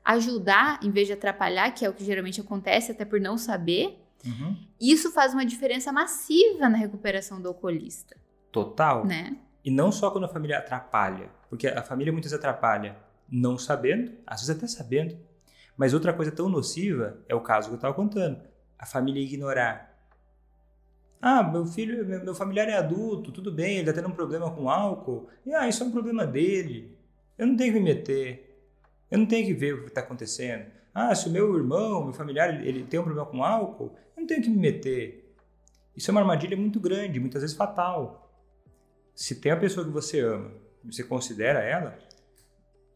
ajudar 0.03 0.81
em 0.83 0.91
vez 0.91 1.07
de 1.07 1.13
atrapalhar, 1.13 1.71
que 1.73 1.85
é 1.85 1.91
o 1.91 1.93
que 1.93 2.05
geralmente 2.05 2.41
acontece, 2.41 2.93
até 2.93 3.05
por 3.05 3.21
não 3.21 3.37
saber, 3.37 4.02
uhum. 4.25 4.57
isso 4.81 5.11
faz 5.13 5.33
uma 5.33 5.45
diferença 5.45 5.93
massiva 5.93 6.69
na 6.69 6.77
recuperação 6.77 7.41
do 7.41 7.49
alcoolista. 7.49 8.17
Total. 8.51 9.05
Né? 9.05 9.37
E 9.65 9.71
não 9.71 9.93
só 9.93 10.11
quando 10.11 10.25
a 10.25 10.29
família 10.29 10.59
atrapalha, 10.59 11.31
porque 11.49 11.69
a 11.69 11.83
família 11.83 12.13
muitas 12.13 12.33
vezes 12.33 12.45
atrapalha 12.45 12.97
não 13.29 13.57
sabendo, 13.57 14.13
às 14.27 14.41
vezes 14.41 14.57
até 14.57 14.67
sabendo. 14.67 15.17
Mas 15.77 15.95
outra 15.95 16.13
coisa 16.13 16.31
tão 16.31 16.49
nociva 16.49 17.19
é 17.29 17.35
o 17.35 17.41
caso 17.41 17.69
que 17.69 17.75
eu 17.75 17.77
estava 17.77 17.95
contando: 17.95 18.41
a 18.79 18.85
família 18.85 19.23
ignorar 19.23 19.93
ah, 21.23 21.41
meu 21.41 21.65
filho, 21.65 22.05
meu 22.05 22.35
familiar 22.35 22.69
é 22.69 22.77
adulto, 22.77 23.31
tudo 23.31 23.53
bem, 23.53 23.79
ele 23.79 23.89
está 23.89 23.93
tendo 23.93 24.11
um 24.11 24.17
problema 24.17 24.51
com 24.51 24.69
álcool. 24.69 25.29
E, 25.47 25.55
ah, 25.55 25.69
isso 25.69 25.85
é 25.85 25.87
um 25.87 25.93
problema 25.93 26.27
dele. 26.27 26.99
Eu 27.39 27.47
não 27.47 27.57
tenho 27.57 27.73
que 27.73 27.79
me 27.79 27.85
meter. 27.85 28.59
Eu 29.09 29.19
não 29.19 29.27
tenho 29.27 29.47
que 29.47 29.55
ver 29.55 29.73
o 29.75 29.83
que 29.83 29.89
está 29.89 30.01
acontecendo. 30.01 30.67
Ah, 30.95 31.15
se 31.15 31.29
o 31.29 31.33
meu 31.33 31.57
irmão, 31.57 32.05
meu 32.05 32.13
familiar, 32.13 32.65
ele, 32.65 32.85
tem 32.85 33.01
um 33.01 33.05
problema 33.05 33.27
com 33.29 33.43
álcool, 33.43 33.97
eu 34.17 34.21
não 34.21 34.27
tenho 34.27 34.43
que 34.43 34.51
me 34.51 34.59
meter. 34.59 35.35
Isso 35.97 36.11
é 36.11 36.13
uma 36.13 36.21
armadilha 36.21 36.57
muito 36.57 36.79
grande, 36.79 37.19
muitas 37.19 37.43
vezes 37.43 37.57
fatal. 37.57 38.31
Se 39.15 39.37
tem 39.37 39.53
a 39.53 39.57
pessoa 39.57 39.87
que 39.87 39.93
você 39.93 40.21
ama, 40.21 40.53
você 40.85 41.03
considera 41.03 41.61
ela, 41.61 41.99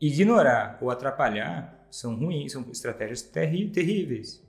ignorar 0.01 0.78
ou 0.80 0.90
atrapalhar 0.90 1.86
são 1.90 2.14
ruins, 2.14 2.53
são 2.53 2.62
estratégias 2.70 3.22
terríveis. 3.22 4.42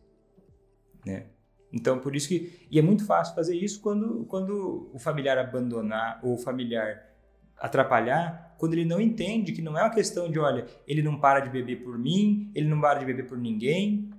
Né? 1.06 1.28
Então, 1.72 2.00
por 2.00 2.16
isso 2.16 2.28
que. 2.28 2.68
E 2.72 2.80
é 2.80 2.82
muito 2.82 3.06
fácil 3.06 3.36
fazer 3.36 3.56
isso 3.56 3.82
quando, 3.82 4.26
quando 4.26 4.90
o 4.94 5.00
familiar 5.00 5.38
abandonar 5.38 6.20
ou 6.24 6.34
o 6.34 6.38
familiar 6.38 7.06
atrapalhar, 7.60 8.56
quando 8.58 8.74
ele 8.74 8.86
não 8.86 9.00
entende 9.00 9.52
que 9.52 9.62
não 9.62 9.78
é 9.78 9.84
uma 9.84 9.94
questão 9.94 10.30
de, 10.30 10.40
olha, 10.40 10.66
ele 10.88 11.02
não 11.02 11.20
para 11.20 11.40
de 11.40 11.50
beber 11.50 11.84
por 11.84 11.98
mim, 11.98 12.52
ele 12.56 12.68
não 12.68 12.80
para 12.80 13.00
de 13.00 13.06
beber 13.06 13.28
por 13.28 13.38
ninguém. 13.38 14.10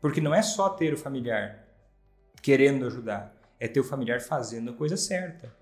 Porque 0.00 0.20
não 0.20 0.34
é 0.34 0.42
só 0.42 0.68
ter 0.68 0.92
o 0.92 0.96
familiar 0.96 1.62
querendo 2.42 2.86
ajudar, 2.86 3.34
é 3.60 3.68
ter 3.68 3.78
o 3.78 3.84
familiar 3.84 4.20
fazendo 4.20 4.70
a 4.70 4.74
coisa 4.74 4.96
certa. 4.96 5.54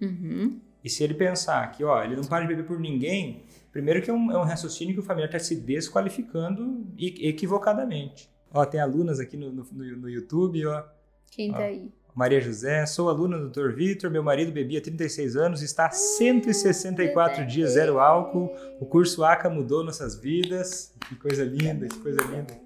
Uhum. 0.00 0.60
E 0.82 0.90
se 0.90 1.04
ele 1.04 1.14
pensar 1.14 1.70
que, 1.70 1.84
ó, 1.84 2.02
ele 2.02 2.16
não 2.16 2.24
para 2.24 2.42
de 2.42 2.48
beber 2.48 2.66
por 2.66 2.80
ninguém, 2.80 3.44
primeiro 3.70 4.02
que 4.02 4.10
é 4.10 4.12
um, 4.12 4.32
é 4.32 4.38
um 4.38 4.42
raciocínio 4.42 4.94
que 4.94 5.00
o 5.00 5.04
familiar 5.04 5.28
está 5.28 5.38
se 5.38 5.54
desqualificando 5.54 6.86
equivocadamente. 6.98 8.28
Ó, 8.52 8.64
tem 8.64 8.80
alunas 8.80 9.20
aqui 9.20 9.36
no, 9.36 9.52
no, 9.52 9.64
no 9.72 10.08
YouTube, 10.08 10.66
ó. 10.66 10.84
Quem 11.30 11.52
tá 11.52 11.58
aí? 11.58 11.92
Maria 12.14 12.40
José, 12.40 12.84
sou 12.86 13.08
aluna 13.08 13.38
do 13.38 13.48
Dr. 13.48 13.72
Vitor, 13.72 14.10
meu 14.10 14.22
marido 14.22 14.52
bebia 14.52 14.80
36 14.80 15.36
anos, 15.36 15.62
está 15.62 15.86
há 15.86 15.90
164 15.90 17.42
ah, 17.42 17.44
dias 17.44 17.72
zero 17.72 17.98
álcool. 17.98 18.52
O 18.80 18.86
curso 18.86 19.24
ACA 19.24 19.48
mudou 19.48 19.84
nossas 19.84 20.16
vidas. 20.16 20.94
Que 21.08 21.14
coisa 21.16 21.44
linda, 21.44 21.86
que 21.86 21.98
coisa 21.98 22.20
linda. 22.22 22.58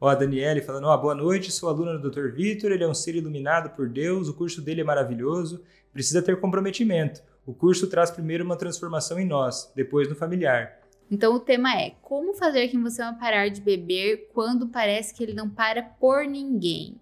Ó, 0.00 0.08
a 0.08 0.14
Daniele 0.14 0.60
falando, 0.60 0.88
ó, 0.88 0.96
boa 0.96 1.14
noite, 1.14 1.52
sou 1.52 1.68
aluna 1.68 1.96
do 1.96 2.10
Dr. 2.10 2.32
Vitor, 2.32 2.72
ele 2.72 2.82
é 2.82 2.88
um 2.88 2.94
ser 2.94 3.14
iluminado 3.14 3.70
por 3.70 3.88
Deus, 3.88 4.28
o 4.28 4.34
curso 4.34 4.60
dele 4.60 4.80
é 4.80 4.84
maravilhoso, 4.84 5.62
precisa 5.92 6.20
ter 6.20 6.40
comprometimento. 6.40 7.22
O 7.46 7.54
curso 7.54 7.86
traz 7.86 8.10
primeiro 8.10 8.44
uma 8.44 8.56
transformação 8.56 9.18
em 9.18 9.26
nós, 9.26 9.70
depois 9.76 10.08
no 10.08 10.16
familiar. 10.16 10.80
Então 11.10 11.34
o 11.34 11.40
tema 11.40 11.76
é 11.76 11.92
como 12.02 12.34
fazer 12.34 12.68
quem 12.68 12.82
você 12.82 13.02
ama 13.02 13.18
parar 13.18 13.48
de 13.48 13.60
beber 13.60 14.30
quando 14.32 14.66
parece 14.66 15.14
que 15.14 15.22
ele 15.22 15.34
não 15.34 15.48
para 15.48 15.82
por 15.82 16.24
ninguém. 16.24 16.96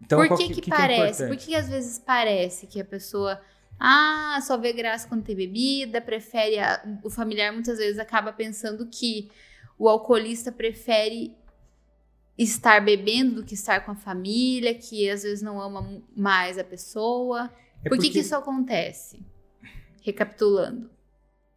Então, 0.00 0.26
por 0.26 0.36
que, 0.36 0.48
que, 0.54 0.60
que, 0.62 0.70
parece? 0.70 1.24
É 1.24 1.28
por 1.28 1.36
que, 1.36 1.46
que 1.46 1.54
às 1.54 1.68
vezes 1.68 1.98
parece 1.98 2.66
que 2.66 2.80
a 2.80 2.84
pessoa 2.84 3.40
ah, 3.78 4.38
só 4.42 4.56
vê 4.56 4.72
graça 4.72 5.08
quando 5.08 5.24
tem 5.24 5.34
bebida, 5.34 6.00
prefere 6.00 6.58
a, 6.58 6.82
o 7.02 7.10
familiar 7.10 7.52
muitas 7.52 7.78
vezes 7.78 7.98
acaba 7.98 8.32
pensando 8.32 8.86
que 8.86 9.30
o 9.78 9.88
alcoolista 9.88 10.52
prefere 10.52 11.36
estar 12.36 12.80
bebendo 12.84 13.36
do 13.36 13.44
que 13.44 13.54
estar 13.54 13.84
com 13.84 13.92
a 13.92 13.96
família, 13.96 14.74
que 14.74 15.08
às 15.08 15.22
vezes 15.22 15.42
não 15.42 15.60
ama 15.60 16.02
mais 16.16 16.58
a 16.58 16.64
pessoa. 16.64 17.50
É 17.84 17.88
Por 17.88 17.96
que, 17.98 18.06
porque... 18.06 18.10
que 18.10 18.18
isso 18.20 18.34
acontece? 18.34 19.24
Recapitulando. 20.02 20.90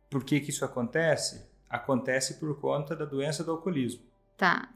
Por 0.09 0.23
que, 0.23 0.39
que 0.39 0.49
isso 0.51 0.63
acontece? 0.63 1.45
Acontece 1.69 2.35
por 2.35 2.59
conta 2.59 2.95
da 2.95 3.05
doença 3.05 3.43
do 3.43 3.51
alcoolismo. 3.51 4.03
Tá. 4.37 4.69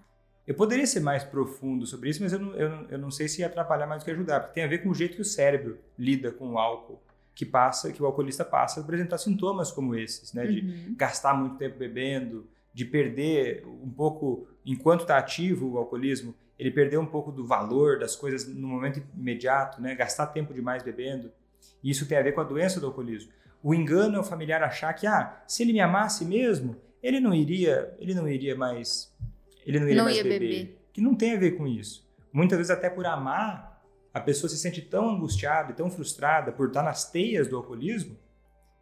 Eu 0.51 0.55
poderia 0.55 0.85
ser 0.85 0.99
mais 0.99 1.23
profundo 1.23 1.85
sobre 1.85 2.09
isso, 2.09 2.21
mas 2.21 2.33
eu 2.33 2.39
não, 2.39 2.53
eu, 2.55 2.87
eu 2.89 2.97
não 2.97 3.09
sei 3.09 3.29
se 3.29 3.41
atrapalhar 3.41 3.87
mais 3.87 4.01
do 4.01 4.05
que 4.05 4.11
ajudar, 4.11 4.41
porque 4.41 4.55
tem 4.55 4.65
a 4.65 4.67
ver 4.67 4.79
com 4.79 4.89
o 4.89 4.93
jeito 4.93 5.15
que 5.15 5.21
o 5.21 5.25
cérebro 5.25 5.77
lida 5.97 6.29
com 6.29 6.51
o 6.51 6.57
álcool 6.57 7.01
que 7.33 7.45
passa, 7.45 7.89
que 7.89 8.03
o 8.03 8.05
alcoolista 8.05 8.43
passa 8.43 8.81
a 8.81 8.83
apresentar 8.83 9.17
sintomas 9.17 9.71
como 9.71 9.95
esses, 9.95 10.33
né? 10.33 10.45
De 10.45 10.59
uhum. 10.59 10.95
gastar 10.97 11.33
muito 11.33 11.55
tempo 11.55 11.79
bebendo, 11.79 12.45
de 12.73 12.83
perder 12.83 13.65
um 13.65 13.89
pouco, 13.89 14.45
enquanto 14.65 15.03
está 15.03 15.17
ativo 15.17 15.69
o 15.69 15.77
alcoolismo, 15.77 16.35
ele 16.59 16.69
perdeu 16.69 16.99
um 16.99 17.05
pouco 17.05 17.31
do 17.31 17.47
valor 17.47 17.97
das 17.97 18.17
coisas 18.17 18.45
no 18.45 18.67
momento 18.67 19.01
imediato, 19.17 19.81
né? 19.81 19.95
Gastar 19.95 20.27
tempo 20.27 20.53
demais 20.53 20.83
bebendo. 20.83 21.31
E 21.81 21.89
isso 21.89 22.05
tem 22.05 22.17
a 22.17 22.21
ver 22.21 22.33
com 22.33 22.41
a 22.41 22.43
doença 22.43 22.77
do 22.77 22.87
alcoolismo. 22.87 23.31
O 23.63 23.73
engano 23.73 24.17
é 24.17 24.19
o 24.19 24.23
familiar 24.23 24.61
achar 24.61 24.91
que, 24.91 25.07
ah, 25.07 25.41
se 25.47 25.63
ele 25.63 25.71
me 25.71 25.79
amasse 25.79 26.25
mesmo, 26.25 26.75
ele 27.01 27.21
não 27.21 27.33
iria, 27.33 27.95
ele 27.99 28.13
não 28.13 28.27
iria 28.27 28.53
mais, 28.53 29.15
ele 29.65 29.79
não 29.79 29.87
iria 29.87 29.97
não 29.97 30.05
mais 30.05 30.17
beber. 30.17 30.39
beber. 30.39 30.77
Que 30.93 31.01
não 31.01 31.15
tem 31.15 31.33
a 31.33 31.39
ver 31.39 31.51
com 31.51 31.67
isso. 31.67 32.09
Muitas 32.31 32.57
vezes 32.57 32.71
até 32.71 32.89
por 32.89 33.05
amar, 33.05 33.81
a 34.13 34.19
pessoa 34.19 34.49
se 34.49 34.57
sente 34.57 34.81
tão 34.81 35.09
angustiada 35.09 35.71
e 35.71 35.75
tão 35.75 35.89
frustrada 35.89 36.51
por 36.51 36.67
estar 36.67 36.83
nas 36.83 37.09
teias 37.09 37.47
do 37.47 37.57
alcoolismo 37.57 38.17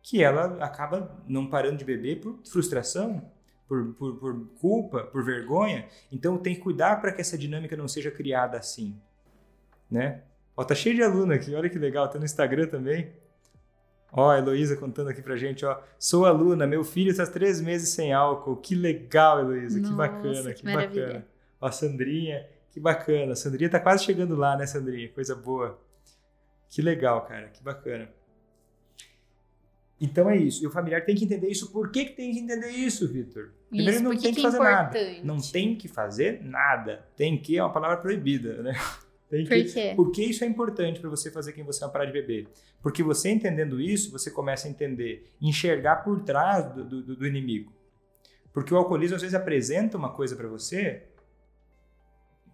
que 0.02 0.24
ela 0.24 0.64
acaba 0.64 1.24
não 1.28 1.48
parando 1.48 1.78
de 1.78 1.86
beber 1.86 2.20
por 2.20 2.40
frustração, 2.46 3.30
por, 3.68 3.94
por, 3.94 4.16
por 4.16 4.48
culpa, 4.60 5.04
por 5.04 5.24
vergonha. 5.24 5.88
Então 6.12 6.38
tem 6.38 6.56
que 6.56 6.62
cuidar 6.62 7.00
para 7.00 7.12
que 7.12 7.22
essa 7.22 7.38
dinâmica 7.38 7.76
não 7.76 7.88
seja 7.88 8.10
criada 8.10 8.58
assim, 8.58 9.00
né? 9.90 10.24
Ó, 10.58 10.64
tá 10.64 10.74
cheio 10.74 10.96
de 10.96 11.04
aluno 11.04 11.34
aqui, 11.34 11.54
olha 11.54 11.70
que 11.70 11.78
legal, 11.78 12.10
tá 12.10 12.18
no 12.18 12.26
Instagram 12.26 12.68
também. 12.68 13.14
Ó, 14.12 14.30
a 14.30 14.38
Heloísa 14.39 14.76
contando 14.76 15.10
aqui 15.10 15.22
pra 15.22 15.36
gente, 15.36 15.66
ó. 15.66 15.80
Sou 15.97 16.26
aluna, 16.26 16.66
meu 16.66 16.84
filho 16.84 17.12
está 17.12 17.26
três 17.26 17.62
meses 17.62 17.89
sem 17.89 18.12
álcool. 18.12 18.55
Que 18.57 18.76
legal, 18.76 19.39
Heloísa, 19.39 19.80
que 19.80 19.91
bacana, 19.91 20.53
que, 20.53 20.64
que 20.64 20.74
bacana. 20.74 21.26
Ó, 21.62 21.72
Sandrinha, 21.72 22.45
que 22.72 22.80
bacana. 22.80 23.34
A 23.34 23.36
Sandrinha 23.36 23.70
tá 23.70 23.80
quase 23.80 24.03
chegando 24.03 24.36
lá, 24.36 24.57
né, 24.57 24.66
Sandrinha? 24.66 25.10
Coisa 25.10 25.36
boa. 25.36 25.80
Que 26.70 26.82
legal, 26.82 27.22
cara, 27.26 27.49
que 27.49 27.64
bacana. 27.64 28.10
Então 30.01 30.30
é 30.30 30.38
isso. 30.38 30.64
E 30.64 30.68
o 30.68 30.72
familiar 30.72 31.03
tem 31.03 31.16
que 31.16 31.26
entender 31.26 31.49
isso. 31.49 31.72
Por 31.72 31.91
que, 31.91 32.05
que 32.05 32.14
tem 32.14 32.32
que 32.32 32.39
entender 32.39 32.70
isso, 32.70 33.07
Vitor? 33.07 33.51
Primeiro, 33.70 33.95
isso, 33.95 34.03
não 34.03 34.12
tem 34.12 34.34
que, 34.34 34.36
que 34.36 34.41
fazer 34.41 34.57
é 34.57 34.64
nada. 34.64 34.99
Não 35.24 35.38
tem 35.38 35.76
que 35.76 35.88
fazer 35.88 36.43
nada. 36.43 37.05
Tem 37.18 37.38
que 37.38 37.57
é 37.57 37.64
uma 37.64 37.74
palavra 37.74 37.97
proibida, 37.97 38.64
né? 38.64 38.74
Tem 39.30 39.46
que, 39.46 39.64
Por 39.64 39.74
quê? 39.74 39.94
Porque 39.96 40.24
isso 40.24 40.44
é 40.44 40.48
importante 40.48 41.00
para 41.00 41.10
você 41.10 41.30
fazer 41.30 41.54
quem 41.54 41.64
você 41.64 41.86
é 41.86 41.88
parar 41.88 42.06
de 42.06 42.12
beber. 42.12 42.48
Porque 42.82 43.04
você 43.04 43.30
entendendo 43.30 43.80
isso, 43.80 44.12
você 44.12 44.32
começa 44.32 44.68
a 44.68 44.72
entender, 44.72 45.32
enxergar 45.40 45.98
por 45.98 46.22
trás 46.22 46.74
do, 46.74 46.84
do, 46.84 47.16
do 47.16 47.28
inimigo. 47.28 47.72
Porque 48.52 48.74
o 48.74 48.78
alcoolismo 48.78 49.16
às 49.16 49.22
vezes 49.22 49.36
apresenta 49.36 49.98
uma 49.98 50.12
coisa 50.12 50.36
para 50.36 50.48
você 50.48 51.04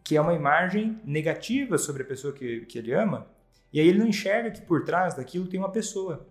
que 0.03 0.15
é 0.15 0.21
uma 0.21 0.36
imagem 0.36 1.01
negativa 1.03 1.80
sobre 1.80 2.03
a 2.03 2.05
pessoa 2.05 2.32
que, 2.32 2.61
que 2.67 2.78
ele 2.78 2.93
ama, 2.93 3.28
e 3.73 3.80
aí 3.80 3.88
ele 3.88 3.97
não 3.97 4.07
enxerga 4.07 4.51
que 4.51 4.61
por 4.61 4.86
trás 4.86 5.15
daquilo 5.15 5.47
tem 5.47 5.59
uma 5.59 5.71
pessoa. 5.71 6.28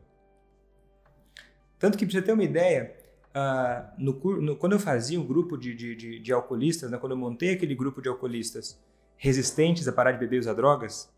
Tanto 1.77 1.99
que, 1.99 2.07
para 2.07 2.13
você 2.13 2.23
ter 2.23 2.33
uma 2.33 2.45
ideia, 2.45 2.95
uh, 3.35 3.93
no, 3.99 4.41
no, 4.41 4.57
quando 4.57 4.75
eu 4.75 4.79
fazia 4.79 5.21
um 5.21 5.27
grupo 5.27 5.57
de, 5.59 5.75
de, 5.75 5.97
de, 5.97 6.19
de 6.21 6.33
alcoolistas, 6.33 6.89
né, 6.89 6.99
quando 6.99 7.13
eu 7.13 7.19
montei 7.19 7.53
aquele 7.53 7.75
grupo 7.75 8.01
de 8.01 8.09
alcoolistas 8.09 8.81
resistentes 9.25 9.89
a 9.89 9.93
parar 9.93 10.13
de 10.13 10.19
beber 10.19 10.37
e 10.37 10.41
usar 10.41 10.55
drogas, 10.55 11.13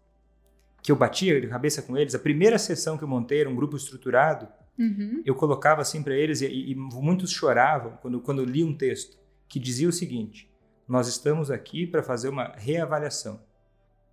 que 0.83 0.93
eu 0.93 0.97
batia 0.97 1.41
de 1.41 1.49
cabeça 1.49 1.83
com 1.83 1.97
eles, 1.97 2.15
a 2.15 2.19
primeira 2.19 2.59
sessão 2.59 2.97
que 2.97 3.05
eu 3.05 3.09
montei 3.09 3.41
era 3.41 3.51
um 3.51 3.57
grupo 3.57 3.77
estruturado, 3.77 4.49
uhum. 4.79 5.23
eu 5.25 5.35
colocava 5.35 5.83
assim 5.83 6.03
para 6.03 6.15
eles, 6.15 6.41
e, 6.41 6.47
e, 6.47 6.75
muitos 6.75 7.31
choravam 7.31 7.99
quando, 8.01 8.21
quando 8.21 8.41
eu 8.41 8.45
li 8.45 8.63
um 8.63 8.77
texto 8.77 9.19
que 9.49 9.59
dizia 9.59 9.89
o 9.89 9.93
seguinte: 9.93 10.51
Nós 10.87 11.09
estamos 11.09 11.51
aqui 11.51 11.87
para 11.87 12.03
fazer 12.03 12.29
uma 12.29 12.53
reavaliação, 12.57 13.41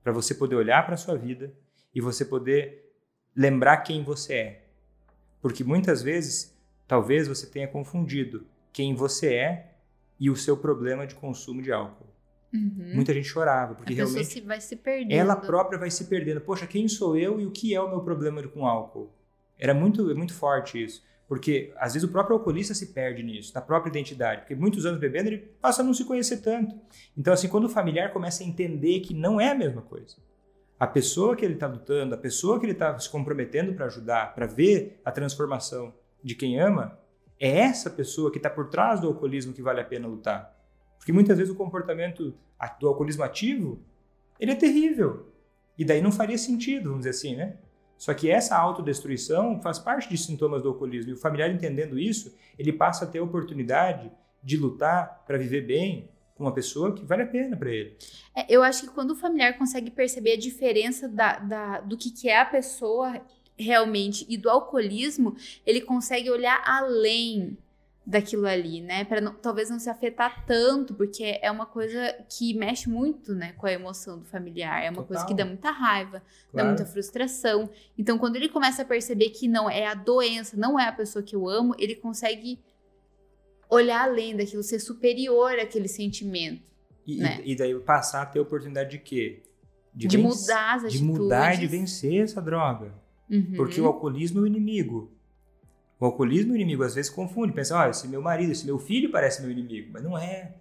para 0.04 0.12
você 0.12 0.34
poder 0.34 0.56
olhar 0.56 0.84
para 0.86 0.96
a 0.96 0.98
sua 0.98 1.16
vida 1.16 1.54
e 1.94 2.02
você 2.02 2.26
poder 2.26 2.92
lembrar 3.36 3.78
quem 3.78 4.04
você 4.04 4.34
é 4.34 4.64
porque 5.44 5.62
muitas 5.62 6.02
vezes, 6.02 6.58
talvez 6.88 7.28
você 7.28 7.46
tenha 7.46 7.68
confundido 7.68 8.48
quem 8.72 8.96
você 8.96 9.36
é 9.36 9.76
e 10.18 10.30
o 10.30 10.38
seu 10.38 10.56
problema 10.56 11.06
de 11.06 11.16
consumo 11.16 11.62
de 11.62 11.70
álcool. 11.70 12.08
Uhum. 12.54 12.92
Muita 12.94 13.14
gente 13.14 13.28
chorava, 13.28 13.74
porque 13.74 13.94
realmente 13.94 14.26
se 14.26 14.42
vai 14.42 14.62
se 14.62 14.76
perdendo. 14.76 15.12
ela 15.12 15.36
própria 15.36 15.80
vai 15.80 15.90
se 15.90 16.06
perdendo. 16.06 16.40
Poxa, 16.40 16.68
quem 16.68 16.88
sou 16.88 17.18
eu 17.18 17.42
e 17.42 17.46
o 17.46 17.52
que 17.52 17.74
é 17.74 17.82
o 17.82 17.90
meu 17.90 18.02
problema 18.02 18.44
com 18.44 18.68
álcool? 18.68 19.12
Era 19.58 19.74
muito, 19.74 20.16
muito 20.16 20.34
forte 20.34 20.84
isso. 20.84 21.04
Porque 21.28 21.74
às 21.78 21.94
vezes 21.94 22.08
o 22.08 22.12
próprio 22.12 22.38
alcoolista 22.38 22.74
se 22.74 22.94
perde 22.94 23.24
nisso, 23.24 23.54
na 23.56 23.62
própria 23.62 23.90
identidade. 23.90 24.42
Porque 24.42 24.54
muitos 24.54 24.86
anos 24.86 25.00
bebendo, 25.00 25.30
ele 25.30 25.38
passa 25.38 25.82
a 25.82 25.86
não 25.86 25.94
se 25.94 26.06
conhecer 26.06 26.38
tanto. 26.42 26.76
Então, 27.18 27.34
assim, 27.34 27.48
quando 27.48 27.64
o 27.64 27.70
familiar 27.70 28.14
começa 28.14 28.44
a 28.44 28.46
entender 28.46 29.00
que 29.00 29.14
não 29.14 29.42
é 29.42 29.50
a 29.50 29.56
mesma 29.56 29.82
coisa, 29.82 30.18
a 30.80 30.86
pessoa 30.86 31.36
que 31.36 31.44
ele 31.44 31.56
está 31.56 31.66
lutando, 31.66 32.14
a 32.14 32.18
pessoa 32.18 32.60
que 32.60 32.66
ele 32.66 32.74
está 32.74 33.00
se 33.00 33.10
comprometendo 33.10 33.74
para 33.74 33.86
ajudar, 33.86 34.36
para 34.36 34.46
ver 34.46 35.00
a 35.04 35.12
transformação 35.12 35.94
de 36.22 36.36
quem 36.36 36.60
ama, 36.60 37.00
é 37.40 37.60
essa 37.60 37.90
pessoa 37.90 38.30
que 38.30 38.38
está 38.38 38.50
por 38.50 38.70
trás 38.70 39.00
do 39.00 39.08
alcoolismo 39.08 39.54
que 39.54 39.62
vale 39.62 39.82
a 39.82 39.86
pena 39.86 40.08
lutar. 40.08 40.54
Porque 41.04 41.12
muitas 41.12 41.38
vezes 41.38 41.54
o 41.54 41.58
comportamento 41.58 42.34
do 42.80 42.88
alcoolismo 42.88 43.26
ativo, 43.26 43.78
ele 44.40 44.52
é 44.52 44.56
terrível. 44.56 45.28
E 45.78 45.84
daí 45.84 46.02
não 46.02 46.14
faria 46.14 46.38
sentido, 46.38 46.84
vamos 46.86 47.00
dizer 47.00 47.10
assim, 47.10 47.36
né? 47.36 47.58
Só 47.98 48.14
que 48.14 48.30
essa 48.30 48.56
autodestruição 48.58 49.62
faz 49.62 49.78
parte 49.78 50.08
de 50.10 50.18
sintomas 50.18 50.64
do 50.64 50.70
alcoolismo. 50.70 51.12
E 51.12 51.14
o 51.14 51.18
familiar 51.18 51.52
entendendo 51.52 52.00
isso, 52.00 52.34
ele 52.58 52.72
passa 52.72 53.04
a 53.04 53.08
ter 53.08 53.20
a 53.20 53.24
oportunidade 53.24 54.10
de 54.42 54.56
lutar 54.56 55.26
para 55.28 55.38
viver 55.38 55.68
bem, 55.68 56.10
com 56.36 56.46
uma 56.46 56.54
pessoa 56.54 56.96
que 56.96 57.04
vale 57.04 57.24
a 57.24 57.28
pena 57.28 57.58
para 57.58 57.70
ele. 57.70 57.98
É, 58.34 58.46
eu 58.48 58.64
acho 58.64 58.84
que 58.84 58.94
quando 58.94 59.12
o 59.12 59.16
familiar 59.16 59.58
consegue 59.58 59.92
perceber 59.92 60.32
a 60.32 60.40
diferença 60.40 61.10
da, 61.10 61.38
da, 61.40 61.82
do 61.82 61.98
que, 61.98 62.12
que 62.12 62.30
é 62.30 62.40
a 62.40 62.46
pessoa 62.46 63.22
realmente 63.58 64.26
e 64.30 64.38
do 64.38 64.50
alcoolismo, 64.50 65.36
ele 65.66 65.82
consegue 65.82 66.32
olhar 66.32 66.64
além 66.66 67.58
daquilo 68.06 68.46
ali, 68.46 68.82
né? 68.82 69.06
Para 69.06 69.32
talvez 69.32 69.70
não 69.70 69.80
se 69.80 69.90
afetar 69.90 70.46
tanto, 70.46 70.94
porque 70.94 71.40
é 71.42 71.50
uma 71.50 71.66
coisa 71.66 72.14
que 72.30 72.54
mexe 72.54 72.90
muito, 72.90 73.34
né, 73.34 73.54
com 73.54 73.66
a 73.66 73.72
emoção 73.72 74.20
do 74.20 74.26
familiar. 74.26 74.84
É 74.84 74.90
uma 74.90 74.98
Total. 74.98 75.08
coisa 75.08 75.26
que 75.26 75.34
dá 75.34 75.46
muita 75.46 75.72
raiva, 75.72 76.22
claro. 76.52 76.54
dá 76.54 76.66
muita 76.66 76.86
frustração. 76.86 77.70
Então, 77.98 78.18
quando 78.18 78.36
ele 78.36 78.50
começa 78.50 78.82
a 78.82 78.86
perceber 78.86 79.30
que 79.30 79.48
não 79.48 79.70
é 79.70 79.88
a 79.88 79.94
doença, 79.94 80.58
não 80.58 80.78
é 80.78 80.88
a 80.88 80.92
pessoa 80.92 81.24
que 81.24 81.36
eu 81.36 81.48
amo, 81.48 81.74
ele 81.80 81.96
consegue 81.96 82.60
olhar 83.70 84.04
além 84.04 84.36
daquilo, 84.36 84.64
ser 84.64 84.80
superior 84.80 85.58
àquele 85.58 85.88
sentimento. 85.88 86.62
E, 87.08 87.18
né? 87.18 87.42
e 87.44 87.56
daí 87.56 87.74
passar 87.80 88.22
a 88.24 88.26
ter 88.26 88.40
oportunidade 88.40 88.92
de 88.92 89.00
quê? 89.00 89.44
De, 89.94 90.08
de 90.08 90.18
mudar 90.18 90.76
as 90.76 90.84
atitudes. 90.86 91.00
De 91.00 91.04
mudar 91.04 91.56
e 91.56 91.60
de 91.60 91.68
vencer 91.68 92.24
essa 92.24 92.42
droga. 92.42 92.94
Uhum. 93.30 93.54
Porque 93.56 93.80
o 93.80 93.86
alcoolismo 93.86 94.40
é 94.40 94.44
o 94.44 94.48
inimigo. 94.48 95.13
O 96.04 96.08
alcoolismo 96.08 96.52
é 96.52 96.56
o 96.56 96.58
inimigo. 96.58 96.84
Às 96.84 96.96
vezes 96.96 97.10
confunde, 97.10 97.54
pensa, 97.54 97.78
olha, 97.78 97.92
esse 97.92 98.10
meu 98.10 98.22
marido, 98.22 98.52
esse 98.52 98.66
meu 98.66 98.78
filho 98.78 99.10
parece 99.10 99.42
meu 99.42 99.50
inimigo. 99.50 99.90
Mas 99.94 100.04
não 100.04 100.18
é. 100.18 100.54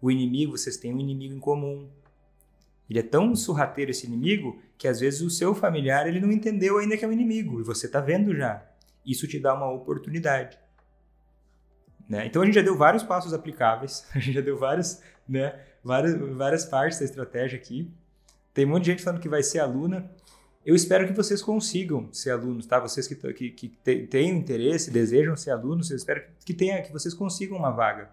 O 0.00 0.10
inimigo, 0.10 0.58
vocês 0.58 0.76
têm 0.76 0.92
um 0.92 0.98
inimigo 0.98 1.32
em 1.32 1.38
comum. 1.38 1.88
Ele 2.90 2.98
é 2.98 3.02
tão 3.04 3.36
surrateiro 3.36 3.92
esse 3.92 4.08
inimigo 4.08 4.60
que 4.76 4.88
às 4.88 4.98
vezes 4.98 5.20
o 5.20 5.30
seu 5.30 5.54
familiar 5.54 6.08
ele 6.08 6.18
não 6.18 6.32
entendeu 6.32 6.78
ainda 6.78 6.96
que 6.96 7.04
é 7.04 7.08
um 7.08 7.12
inimigo 7.12 7.60
e 7.60 7.62
você 7.62 7.86
está 7.86 8.00
vendo 8.00 8.34
já. 8.34 8.60
Isso 9.06 9.28
te 9.28 9.38
dá 9.38 9.54
uma 9.54 9.70
oportunidade. 9.70 10.58
Né? 12.08 12.26
Então 12.26 12.42
a 12.42 12.44
gente 12.44 12.56
já 12.56 12.62
deu 12.62 12.76
vários 12.76 13.04
passos 13.04 13.32
aplicáveis, 13.32 14.04
a 14.12 14.18
gente 14.18 14.34
já 14.34 14.40
deu 14.40 14.58
vários, 14.58 15.00
né, 15.28 15.60
várias, 15.84 16.18
várias 16.36 16.64
partes 16.64 16.98
da 16.98 17.04
estratégia 17.04 17.56
aqui. 17.56 17.88
Tem 18.52 18.66
um 18.66 18.70
monte 18.70 18.86
de 18.86 18.90
gente 18.90 19.04
falando 19.04 19.20
que 19.20 19.28
vai 19.28 19.44
ser 19.44 19.60
aluna. 19.60 20.10
Eu 20.64 20.74
espero 20.74 21.06
que 21.06 21.12
vocês 21.12 21.42
consigam 21.42 22.08
ser 22.12 22.30
alunos, 22.30 22.66
tá? 22.66 22.78
Vocês 22.78 23.08
que, 23.08 23.14
que, 23.14 23.50
que 23.50 23.68
têm 24.06 24.30
interesse, 24.30 24.90
desejam 24.90 25.36
ser 25.36 25.50
alunos, 25.50 25.90
eu 25.90 25.96
espero 25.96 26.22
que, 26.44 26.54
tenha, 26.54 26.80
que 26.82 26.92
vocês 26.92 27.12
consigam 27.12 27.58
uma 27.58 27.70
vaga. 27.70 28.10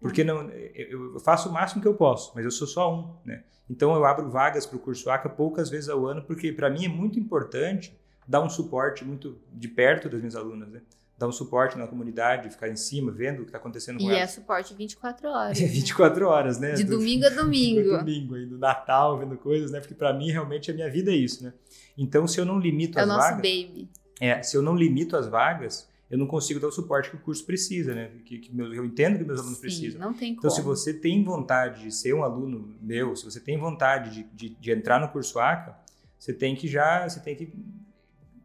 Porque 0.00 0.24
não, 0.24 0.50
eu 0.50 1.20
faço 1.20 1.48
o 1.48 1.52
máximo 1.52 1.82
que 1.82 1.86
eu 1.86 1.94
posso, 1.94 2.32
mas 2.34 2.44
eu 2.44 2.50
sou 2.50 2.66
só 2.66 2.92
um, 2.92 3.14
né? 3.24 3.44
Então 3.70 3.94
eu 3.94 4.04
abro 4.04 4.28
vagas 4.30 4.66
para 4.66 4.76
o 4.76 4.80
curso 4.80 5.08
ACA 5.10 5.28
poucas 5.28 5.70
vezes 5.70 5.88
ao 5.88 6.06
ano, 6.06 6.22
porque 6.22 6.52
para 6.52 6.68
mim 6.68 6.86
é 6.86 6.88
muito 6.88 7.18
importante 7.18 7.96
dar 8.26 8.42
um 8.42 8.50
suporte 8.50 9.04
muito 9.04 9.38
de 9.52 9.68
perto 9.68 10.08
das 10.08 10.20
minhas 10.20 10.34
alunas, 10.34 10.68
né? 10.68 10.80
Dar 11.22 11.28
um 11.28 11.32
suporte 11.32 11.78
na 11.78 11.86
comunidade, 11.86 12.50
ficar 12.50 12.68
em 12.68 12.76
cima, 12.76 13.12
vendo 13.12 13.38
o 13.38 13.42
que 13.42 13.48
está 13.48 13.58
acontecendo 13.58 13.98
com 13.98 14.04
e 14.04 14.06
elas. 14.08 14.18
E 14.18 14.22
é 14.22 14.26
suporte 14.26 14.74
24 14.74 15.28
horas. 15.28 15.60
É 15.60 15.66
24 15.66 16.20
né? 16.20 16.26
horas, 16.26 16.58
né? 16.58 16.72
De 16.72 16.84
domingo 16.84 17.24
a 17.26 17.30
domingo. 17.30 17.82
Do 17.82 17.98
domingo, 17.98 18.34
aí, 18.34 18.44
do 18.44 18.58
Natal, 18.58 19.18
vendo 19.18 19.36
coisas, 19.36 19.70
né? 19.70 19.80
Porque 19.80 19.94
para 19.94 20.12
mim, 20.12 20.30
realmente, 20.30 20.70
a 20.70 20.74
minha 20.74 20.90
vida 20.90 21.10
é 21.10 21.14
isso, 21.14 21.44
né? 21.44 21.52
Então, 21.96 22.26
se 22.26 22.40
eu 22.40 22.44
não 22.44 22.58
limito 22.58 22.98
é 22.98 23.02
as 23.02 23.08
vagas... 23.08 23.24
É 23.24 23.30
o 23.30 23.36
nosso 23.36 23.66
baby. 23.66 23.88
É, 24.20 24.42
se 24.42 24.56
eu 24.56 24.62
não 24.62 24.76
limito 24.76 25.16
as 25.16 25.28
vagas, 25.28 25.88
eu 26.10 26.18
não 26.18 26.26
consigo 26.26 26.60
dar 26.60 26.68
o 26.68 26.72
suporte 26.72 27.08
que 27.08 27.16
o 27.16 27.20
curso 27.20 27.44
precisa, 27.46 27.94
né? 27.94 28.10
Que, 28.24 28.38
que 28.38 28.54
meu, 28.54 28.72
eu 28.74 28.84
entendo 28.84 29.18
que 29.18 29.24
meus 29.24 29.38
alunos 29.38 29.56
Sim, 29.56 29.62
precisam. 29.62 30.00
Não 30.00 30.12
tem 30.12 30.32
Então, 30.32 30.50
como. 30.50 30.54
se 30.54 30.60
você 30.60 30.92
tem 30.92 31.22
vontade 31.22 31.84
de 31.84 31.92
ser 31.92 32.14
um 32.14 32.22
aluno 32.22 32.76
meu, 32.80 33.16
se 33.16 33.24
você 33.24 33.40
tem 33.40 33.56
vontade 33.56 34.10
de, 34.10 34.22
de, 34.34 34.56
de 34.60 34.70
entrar 34.70 35.00
no 35.00 35.08
curso 35.08 35.38
ACA, 35.38 35.76
você 36.18 36.32
tem 36.32 36.54
que 36.54 36.68
já, 36.68 37.08
você 37.08 37.18
tem 37.18 37.34
que, 37.34 37.52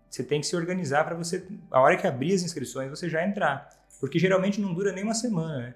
você 0.09 0.23
tem 0.23 0.41
que 0.41 0.47
se 0.47 0.55
organizar 0.55 1.03
para 1.05 1.15
você, 1.15 1.45
a 1.71 1.79
hora 1.81 1.97
que 1.97 2.07
abrir 2.07 2.33
as 2.33 2.41
inscrições, 2.43 2.89
você 2.89 3.09
já 3.09 3.25
entrar. 3.27 3.69
Porque 3.99 4.19
geralmente 4.19 4.61
não 4.61 4.73
dura 4.73 4.91
nem 4.91 5.03
uma 5.03 5.13
semana, 5.13 5.57
né? 5.59 5.75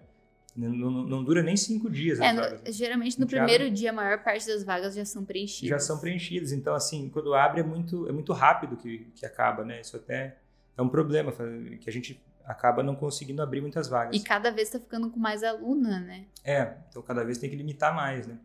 Não, 0.56 0.70
não, 0.70 0.92
não 1.04 1.24
dura 1.24 1.42
nem 1.42 1.56
cinco 1.56 1.90
dias. 1.90 2.20
É, 2.20 2.34
no- 2.34 2.42
vagas. 2.42 2.76
geralmente 2.76 3.20
no 3.20 3.26
primeiro 3.26 3.72
dia 3.72 3.90
a 3.90 3.94
maior 3.94 4.22
parte 4.22 4.46
das 4.48 4.64
vagas 4.64 4.94
já 4.94 5.06
são 5.06 5.24
preenchidas. 5.24 5.70
já 5.70 5.80
são 5.80 5.98
preenchidas. 6.00 6.52
Então, 6.52 6.74
assim, 6.76 7.10
quando 7.10 7.34
abre 7.34 7.62
é 7.62 7.64
muito, 7.64 8.08
é 8.08 8.12
muito 8.12 8.34
rápido 8.34 8.76
que, 8.76 9.08
que 9.16 9.26
acaba, 9.26 9.64
né? 9.64 9.80
Isso 9.80 9.96
até 9.96 10.38
é 10.78 10.82
um 10.82 10.90
problema, 10.90 11.32
que 11.80 11.90
a 11.90 11.94
gente 11.94 12.22
acaba 12.46 12.84
não 12.84 12.96
conseguindo 12.96 13.42
abrir 13.42 13.62
muitas 13.62 13.88
vagas. 13.88 14.16
E 14.16 14.24
cada 14.24 14.52
vez 14.52 14.70
tá 14.70 14.78
ficando 14.80 15.10
com 15.10 15.20
mais 15.20 15.42
aluna, 15.42 16.00
né? 16.02 16.26
É, 16.44 16.74
então 16.90 17.02
cada 17.02 17.24
vez 17.24 17.38
tem 17.38 17.50
que 17.50 17.56
limitar 17.56 17.96
mais, 17.96 18.28
né? 18.28 18.38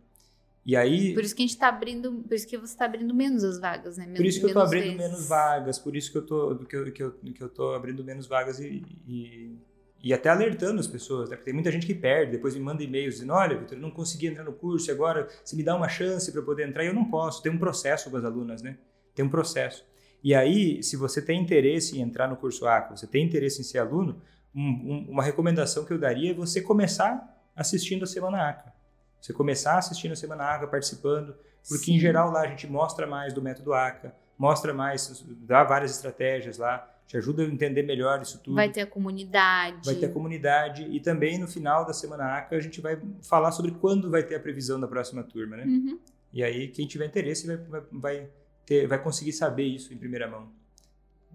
E 0.66 0.74
aí, 0.74 1.14
Por 1.14 1.22
isso 1.22 1.34
que 1.36 1.44
a 1.44 1.46
gente 1.46 1.56
tá 1.56 1.68
abrindo, 1.68 2.12
por 2.26 2.34
isso 2.34 2.44
que 2.46 2.58
você 2.58 2.76
tá 2.76 2.86
abrindo 2.86 3.14
menos 3.14 3.44
as 3.44 3.60
vagas, 3.60 3.96
né? 3.96 4.04
Menos, 4.04 4.18
por 4.18 4.26
isso 4.26 4.38
que 4.40 4.44
eu 4.46 4.48
menos 4.48 4.62
abrindo 4.64 4.82
vezes. 4.84 4.98
menos 4.98 5.28
vagas, 5.28 5.78
por 5.78 5.94
isso 5.94 6.10
que 6.10 6.18
eu 6.18 6.26
tô, 6.26 6.56
que 6.56 6.76
eu, 6.76 6.92
que 6.92 7.02
eu, 7.04 7.12
que 7.12 7.40
eu 7.40 7.48
tô 7.48 7.72
abrindo 7.72 8.02
menos 8.02 8.26
vagas 8.26 8.58
e, 8.58 8.82
e, 9.06 9.56
e 10.02 10.12
até 10.12 10.28
alertando 10.28 10.80
as 10.80 10.88
pessoas, 10.88 11.30
né? 11.30 11.36
Porque 11.36 11.44
tem 11.44 11.54
muita 11.54 11.70
gente 11.70 11.86
que 11.86 11.94
perde, 11.94 12.32
depois 12.32 12.56
me 12.56 12.60
manda 12.60 12.82
e-mails 12.82 13.14
dizendo, 13.14 13.32
olha, 13.32 13.56
Vitor, 13.56 13.78
eu 13.78 13.80
não 13.80 13.92
consegui 13.92 14.26
entrar 14.26 14.42
no 14.42 14.52
curso 14.52 14.90
e 14.90 14.92
agora 14.92 15.28
você 15.44 15.54
me 15.54 15.62
dá 15.62 15.76
uma 15.76 15.88
chance 15.88 16.32
para 16.32 16.42
poder 16.42 16.66
entrar 16.68 16.82
e 16.82 16.88
eu 16.88 16.94
não 16.94 17.04
posso. 17.04 17.40
Tem 17.44 17.52
um 17.52 17.58
processo 17.58 18.10
com 18.10 18.16
as 18.16 18.24
alunas, 18.24 18.60
né? 18.60 18.76
Tem 19.14 19.24
um 19.24 19.30
processo. 19.30 19.84
E 20.22 20.34
aí, 20.34 20.82
se 20.82 20.96
você 20.96 21.22
tem 21.22 21.40
interesse 21.40 21.96
em 21.96 22.00
entrar 22.02 22.26
no 22.26 22.36
curso 22.36 22.66
ACA, 22.66 22.96
você 22.96 23.06
tem 23.06 23.24
interesse 23.24 23.60
em 23.60 23.64
ser 23.64 23.78
aluno, 23.78 24.20
um- 24.52 24.60
um- 24.62 25.06
uma 25.10 25.22
recomendação 25.22 25.84
que 25.84 25.92
eu 25.92 25.98
daria 25.98 26.32
é 26.32 26.34
você 26.34 26.60
começar 26.60 27.32
assistindo 27.54 28.02
a 28.02 28.06
Semana 28.06 28.48
ACA. 28.48 28.74
Você 29.20 29.32
começar 29.32 29.78
assistindo 29.78 30.12
a 30.12 30.16
Semana 30.16 30.44
ACA, 30.44 30.66
participando, 30.66 31.34
porque 31.68 31.90
em 31.90 31.94
Sim. 31.94 32.00
geral 32.00 32.30
lá 32.30 32.42
a 32.42 32.46
gente 32.46 32.66
mostra 32.66 33.06
mais 33.06 33.32
do 33.32 33.42
método 33.42 33.72
ACA, 33.72 34.14
mostra 34.38 34.72
mais, 34.72 35.24
dá 35.40 35.64
várias 35.64 35.90
estratégias 35.92 36.58
lá, 36.58 36.88
te 37.06 37.16
ajuda 37.16 37.42
a 37.42 37.46
entender 37.46 37.82
melhor 37.82 38.20
isso 38.20 38.38
tudo. 38.40 38.54
Vai 38.54 38.70
ter 38.70 38.82
a 38.82 38.86
comunidade. 38.86 39.84
Vai 39.84 39.94
ter 39.94 40.06
a 40.06 40.12
comunidade 40.12 40.82
e 40.84 41.00
também 41.00 41.38
no 41.38 41.46
final 41.46 41.84
da 41.84 41.92
Semana 41.92 42.36
ACA 42.36 42.56
a 42.56 42.60
gente 42.60 42.80
vai 42.80 43.00
falar 43.22 43.52
sobre 43.52 43.72
quando 43.72 44.10
vai 44.10 44.22
ter 44.22 44.34
a 44.34 44.40
previsão 44.40 44.78
da 44.80 44.88
próxima 44.88 45.22
turma, 45.22 45.56
né? 45.56 45.64
Uhum. 45.64 45.98
E 46.32 46.42
aí 46.42 46.68
quem 46.68 46.86
tiver 46.86 47.06
interesse 47.06 47.46
vai, 47.46 47.56
vai, 47.56 47.82
vai, 47.92 48.28
ter, 48.64 48.86
vai 48.86 49.02
conseguir 49.02 49.32
saber 49.32 49.64
isso 49.64 49.94
em 49.94 49.96
primeira 49.96 50.28
mão, 50.28 50.50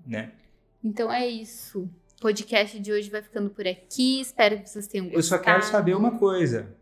né? 0.06 0.34
Então 0.84 1.12
é 1.12 1.26
isso. 1.28 1.84
O 2.18 2.22
podcast 2.22 2.78
de 2.80 2.92
hoje 2.92 3.10
vai 3.10 3.22
ficando 3.22 3.50
por 3.50 3.66
aqui. 3.66 4.20
Espero 4.22 4.62
que 4.62 4.70
vocês 4.70 4.88
tenham 4.88 5.06
gostado. 5.06 5.20
Eu 5.20 5.24
só 5.24 5.38
quero 5.40 5.64
saber 5.64 5.96
uma 5.96 6.18
coisa. 6.18 6.76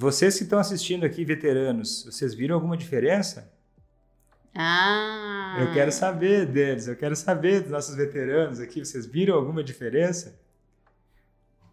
Vocês 0.00 0.36
que 0.36 0.44
estão 0.44 0.60
assistindo 0.60 1.04
aqui, 1.04 1.24
veteranos, 1.24 2.04
vocês 2.04 2.32
viram 2.32 2.54
alguma 2.54 2.76
diferença? 2.76 3.52
Ah. 4.54 5.56
Eu 5.58 5.72
quero 5.72 5.90
saber 5.90 6.46
deles, 6.46 6.86
eu 6.86 6.94
quero 6.94 7.16
saber 7.16 7.62
dos 7.62 7.72
nossos 7.72 7.96
veteranos 7.96 8.60
aqui. 8.60 8.78
Vocês 8.84 9.06
viram 9.06 9.34
alguma 9.34 9.60
diferença? 9.60 10.38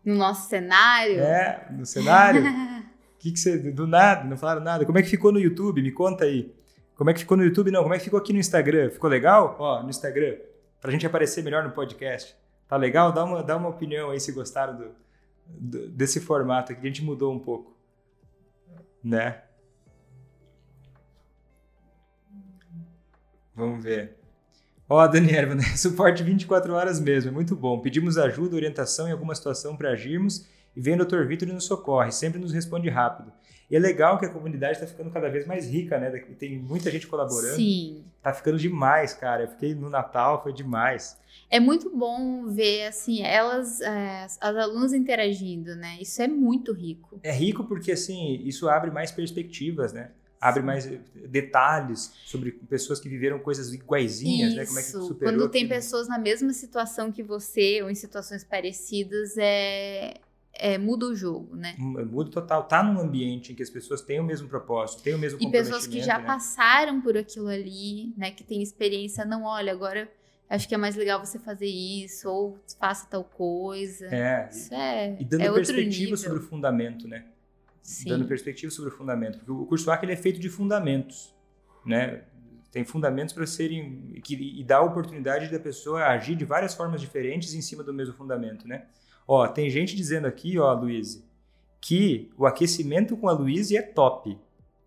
No 0.04 0.16
nosso 0.16 0.50
cenário. 0.50 1.20
É, 1.20 1.68
no 1.70 1.86
cenário? 1.86 2.42
que 3.20 3.32
que 3.32 3.38
você, 3.40 3.60
do 3.60 3.86
nada, 3.86 4.24
não 4.24 4.38
falaram 4.38 4.62
nada. 4.64 4.86
Como 4.88 4.98
é 4.98 5.04
que 5.04 5.10
ficou 5.10 5.32
no 5.32 5.40
YouTube? 5.40 5.84
Me 5.84 5.92
conta 5.92 6.26
aí. 6.26 6.52
Como 6.96 7.12
é 7.12 7.14
que 7.14 7.20
ficou 7.20 7.38
no 7.38 7.44
YouTube? 7.44 7.70
Não, 7.70 7.84
como 7.84 7.94
é 7.94 8.00
que 8.00 8.06
ficou 8.06 8.18
aqui 8.18 8.34
no 8.34 8.40
Instagram? 8.40 8.90
Ficou 8.90 9.08
legal? 9.08 9.56
Ó, 9.60 9.84
no 9.84 9.90
Instagram, 9.92 10.36
pra 10.82 10.92
gente 10.92 11.06
aparecer 11.06 11.44
melhor 11.44 11.64
no 11.64 11.70
podcast. 11.74 12.36
Tá 12.68 12.76
legal? 12.76 13.12
Dá 13.12 13.24
uma, 13.24 13.44
dá 13.44 13.56
uma 13.56 13.70
opinião 13.70 14.10
aí 14.10 14.20
se 14.20 14.32
gostaram 14.32 14.76
do, 14.78 14.88
do- 15.46 15.90
desse 15.90 16.20
formato 16.20 16.72
aqui, 16.72 16.82
que 16.82 16.88
a 16.88 16.90
gente 16.90 17.04
mudou 17.04 17.32
um 17.32 17.38
pouco. 17.40 17.75
Né? 19.06 19.40
Vamos 23.54 23.84
ver. 23.84 24.18
Ó, 24.90 25.08
Daniela, 25.08 25.54
né? 25.56 25.64
suporte 25.78 26.24
24 26.24 26.74
horas 26.74 27.00
mesmo, 27.00 27.30
é 27.30 27.32
muito 27.32 27.56
bom. 27.56 27.80
Pedimos 27.80 28.18
ajuda, 28.18 28.56
orientação 28.56 29.08
em 29.08 29.12
alguma 29.12 29.36
situação 29.36 29.78
para 29.78 29.92
agirmos 29.92 30.48
e 30.76 30.82
vem 30.82 31.00
o 31.00 31.06
Dr. 31.06 31.24
Vitor 31.28 31.48
e 31.48 31.54
nos 31.54 31.66
socorre, 31.66 32.12
sempre 32.12 32.40
nos 32.40 32.52
responde 32.52 32.90
rápido. 32.90 33.32
E 33.70 33.76
é 33.76 33.80
legal 33.80 34.20
que 34.20 34.26
a 34.26 34.30
comunidade 34.30 34.74
está 34.74 34.86
ficando 34.86 35.10
cada 35.10 35.30
vez 35.30 35.46
mais 35.48 35.68
rica, 35.68 36.00
né? 36.00 36.12
Tem 36.38 36.58
muita 36.60 36.92
gente 36.92 37.08
colaborando. 37.08 37.56
Sim. 37.56 38.04
Tá 38.22 38.32
ficando 38.34 38.58
demais, 38.58 39.14
cara. 39.14 39.44
Eu 39.44 39.48
fiquei 39.48 39.74
no 39.74 39.90
Natal, 39.90 40.42
foi 40.44 40.54
demais. 40.54 41.18
É 41.50 41.60
muito 41.60 41.96
bom 41.96 42.48
ver, 42.48 42.88
assim, 42.88 43.22
elas, 43.24 43.82
é, 43.82 44.24
as 44.24 44.38
as 44.42 44.56
alunas 44.56 44.94
interagindo, 44.94 45.76
né? 45.76 45.98
Isso 46.00 46.22
é 46.22 46.28
muito 46.28 46.72
rico. 46.74 47.20
É 47.24 47.32
rico 47.32 47.64
porque, 47.66 47.92
assim, 47.92 48.42
isso 48.46 48.70
abre 48.70 48.92
mais 48.92 49.12
perspectivas, 49.12 49.94
né? 49.94 50.12
Abre 50.40 50.62
mais 50.62 50.86
detalhes 51.28 52.14
sobre 52.26 52.52
pessoas 52.52 53.00
que 53.00 53.10
viveram 53.10 53.40
coisas 53.40 53.74
iguaizinhas, 53.74 54.54
né? 54.54 54.66
Como 54.66 54.78
é 54.78 54.82
que 54.82 54.90
Isso. 54.90 55.08
superou 55.08 55.34
Quando 55.34 55.50
tem 55.50 55.64
aquilo. 55.64 55.76
pessoas 55.80 56.08
na 56.08 56.20
mesma 56.20 56.54
situação 56.54 57.12
que 57.12 57.24
você 57.24 57.82
ou 57.82 57.90
em 57.90 57.96
situações 57.96 58.44
parecidas, 58.44 59.38
é, 59.38 60.16
é 60.58 60.78
muda 60.78 61.06
o 61.06 61.16
jogo, 61.16 61.56
né? 61.56 61.76
Muda 61.78 62.30
total. 62.30 62.64
Tá 62.64 62.82
num 62.82 63.00
ambiente 63.00 63.52
em 63.52 63.56
que 63.56 63.64
as 63.64 63.70
pessoas 63.70 64.02
têm 64.02 64.20
o 64.20 64.24
mesmo 64.24 64.48
propósito, 64.48 65.04
têm 65.04 65.14
o 65.14 65.20
mesmo 65.20 65.40
E 65.42 65.52
pessoas 65.52 65.86
que 65.86 66.02
já 66.02 66.18
né? 66.18 66.26
passaram 66.26 67.02
por 67.02 67.18
aquilo 67.18 67.48
ali, 67.48 68.14
né? 68.18 68.32
Que 68.32 68.44
tem 68.44 68.62
experiência, 68.62 69.26
não, 69.26 69.44
olha, 69.44 69.72
agora 69.72 70.10
acho 70.50 70.68
que 70.68 70.76
é 70.76 70.78
mais 70.78 70.96
legal 70.96 71.24
você 71.24 71.40
fazer 71.40 71.68
isso, 71.68 72.30
ou 72.30 72.58
faça 72.80 73.08
tal 73.08 73.24
coisa. 73.24 74.08
É, 74.08 74.50
Isso 74.50 74.74
é, 74.74 75.18
e 75.20 75.26
dando 75.26 75.44
é 75.44 75.52
perspectiva 75.52 76.02
nível. 76.04 76.18
sobre 76.18 76.40
o 76.40 76.42
fundamento, 76.42 77.08
né? 77.08 77.26
Sim. 77.82 78.10
Dando 78.10 78.26
perspectiva 78.26 78.72
sobre 78.72 78.92
o 78.92 78.94
fundamento. 78.94 79.38
Porque 79.38 79.52
o 79.52 79.66
curso 79.66 79.92
ACA 79.92 80.06
ele 80.06 80.14
é 80.14 80.18
feito 80.18 80.40
de 80.40 80.50
fundamentos, 80.50 81.36
né? 81.86 82.24
Tem 82.72 82.84
fundamentos 82.84 83.34
para 83.34 83.46
serem... 83.46 84.20
Que, 84.24 84.36
e 84.60 84.64
dá 84.64 84.78
a 84.78 84.82
oportunidade 84.82 85.50
da 85.52 85.60
pessoa 85.60 86.06
agir 86.06 86.36
de 86.36 86.44
várias 86.44 86.74
formas 86.74 87.00
diferentes 87.00 87.54
em 87.54 87.62
cima 87.62 87.84
do 87.84 87.94
mesmo 87.94 88.14
fundamento, 88.16 88.68
né? 88.68 88.86
Ó, 89.28 89.48
tem 89.48 89.70
gente 89.70 89.96
dizendo 89.96 90.28
aqui, 90.28 90.60
ó, 90.60 90.72
Luiz, 90.74 91.24
que 91.82 92.32
o 92.38 92.46
aquecimento 92.46 93.18
com 93.18 93.28
a 93.28 93.32
Luiz 93.32 93.72
é 93.72 93.82
top. 93.82 94.38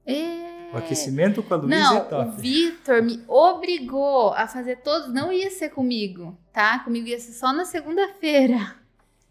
É. 0.07 0.73
O 0.73 0.77
aquecimento 0.77 1.43
com 1.43 1.55
a 1.55 1.57
Luiz 1.57 1.73
é 1.73 1.81
Não, 1.81 1.99
o 1.99 2.05
top. 2.05 2.41
Vitor 2.41 3.03
me 3.03 3.23
obrigou 3.27 4.33
a 4.33 4.47
fazer 4.47 4.77
todos. 4.77 5.13
Não 5.13 5.33
ia 5.33 5.51
ser 5.51 5.71
comigo, 5.71 6.39
tá? 6.53 6.81
Comigo 6.81 7.07
ia 7.07 7.19
ser 7.19 7.33
só 7.33 7.53
na 7.53 7.65
segunda-feira. 7.65 8.77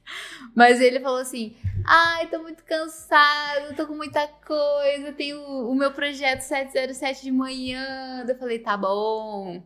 Mas 0.55 0.81
ele 0.81 0.99
falou 0.99 1.19
assim: 1.19 1.55
ai, 1.85 2.27
tô 2.27 2.41
muito 2.41 2.63
cansado, 2.63 3.75
tô 3.75 3.85
com 3.85 3.95
muita 3.95 4.27
coisa, 4.27 5.11
tenho 5.13 5.39
o 5.41 5.75
meu 5.75 5.91
projeto 5.91 6.41
707 6.41 7.23
de 7.23 7.31
manhã. 7.31 8.25
Eu 8.27 8.37
falei: 8.37 8.59
tá 8.59 8.75
bom, 8.75 9.61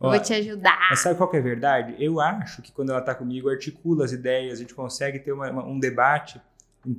Ó, 0.00 0.10
vou 0.10 0.18
te 0.20 0.34
ajudar. 0.34 0.88
Mas 0.90 1.00
sabe 1.00 1.16
qual 1.16 1.30
que 1.30 1.36
é 1.36 1.40
a 1.40 1.42
verdade? 1.42 1.94
Eu 1.98 2.20
acho 2.20 2.60
que 2.62 2.72
quando 2.72 2.90
ela 2.90 3.00
está 3.00 3.14
comigo, 3.14 3.48
articula 3.48 4.04
as 4.04 4.12
ideias, 4.12 4.54
a 4.58 4.62
gente 4.62 4.74
consegue 4.74 5.18
ter 5.18 5.32
uma- 5.32 5.50
uma- 5.50 5.64
um 5.66 5.78
debate 5.78 6.40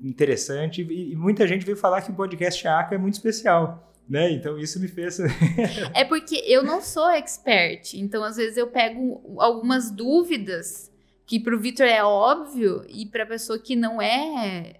interessante 0.03 0.81
e, 0.81 1.11
e 1.11 1.15
muita 1.15 1.45
gente 1.47 1.65
veio 1.65 1.77
falar 1.77 2.01
que 2.01 2.11
o 2.11 2.15
podcast 2.15 2.67
ACA 2.67 2.95
é 2.95 2.97
muito 2.97 3.13
especial, 3.15 3.91
né? 4.09 4.31
Então 4.31 4.57
isso 4.57 4.79
me 4.79 4.87
fez... 4.87 5.19
É 5.93 6.03
porque 6.03 6.35
eu 6.47 6.63
não 6.63 6.81
sou 6.81 7.09
expert, 7.11 7.93
então 7.95 8.23
às 8.23 8.37
vezes 8.37 8.57
eu 8.57 8.67
pego 8.67 9.35
algumas 9.39 9.91
dúvidas 9.91 10.91
que 11.27 11.39
pro 11.39 11.59
Vitor 11.59 11.85
é 11.85 12.03
óbvio 12.03 12.83
e 12.89 13.05
pra 13.05 13.25
pessoa 13.25 13.59
que 13.59 13.75
não 13.75 14.01
é 14.01 14.77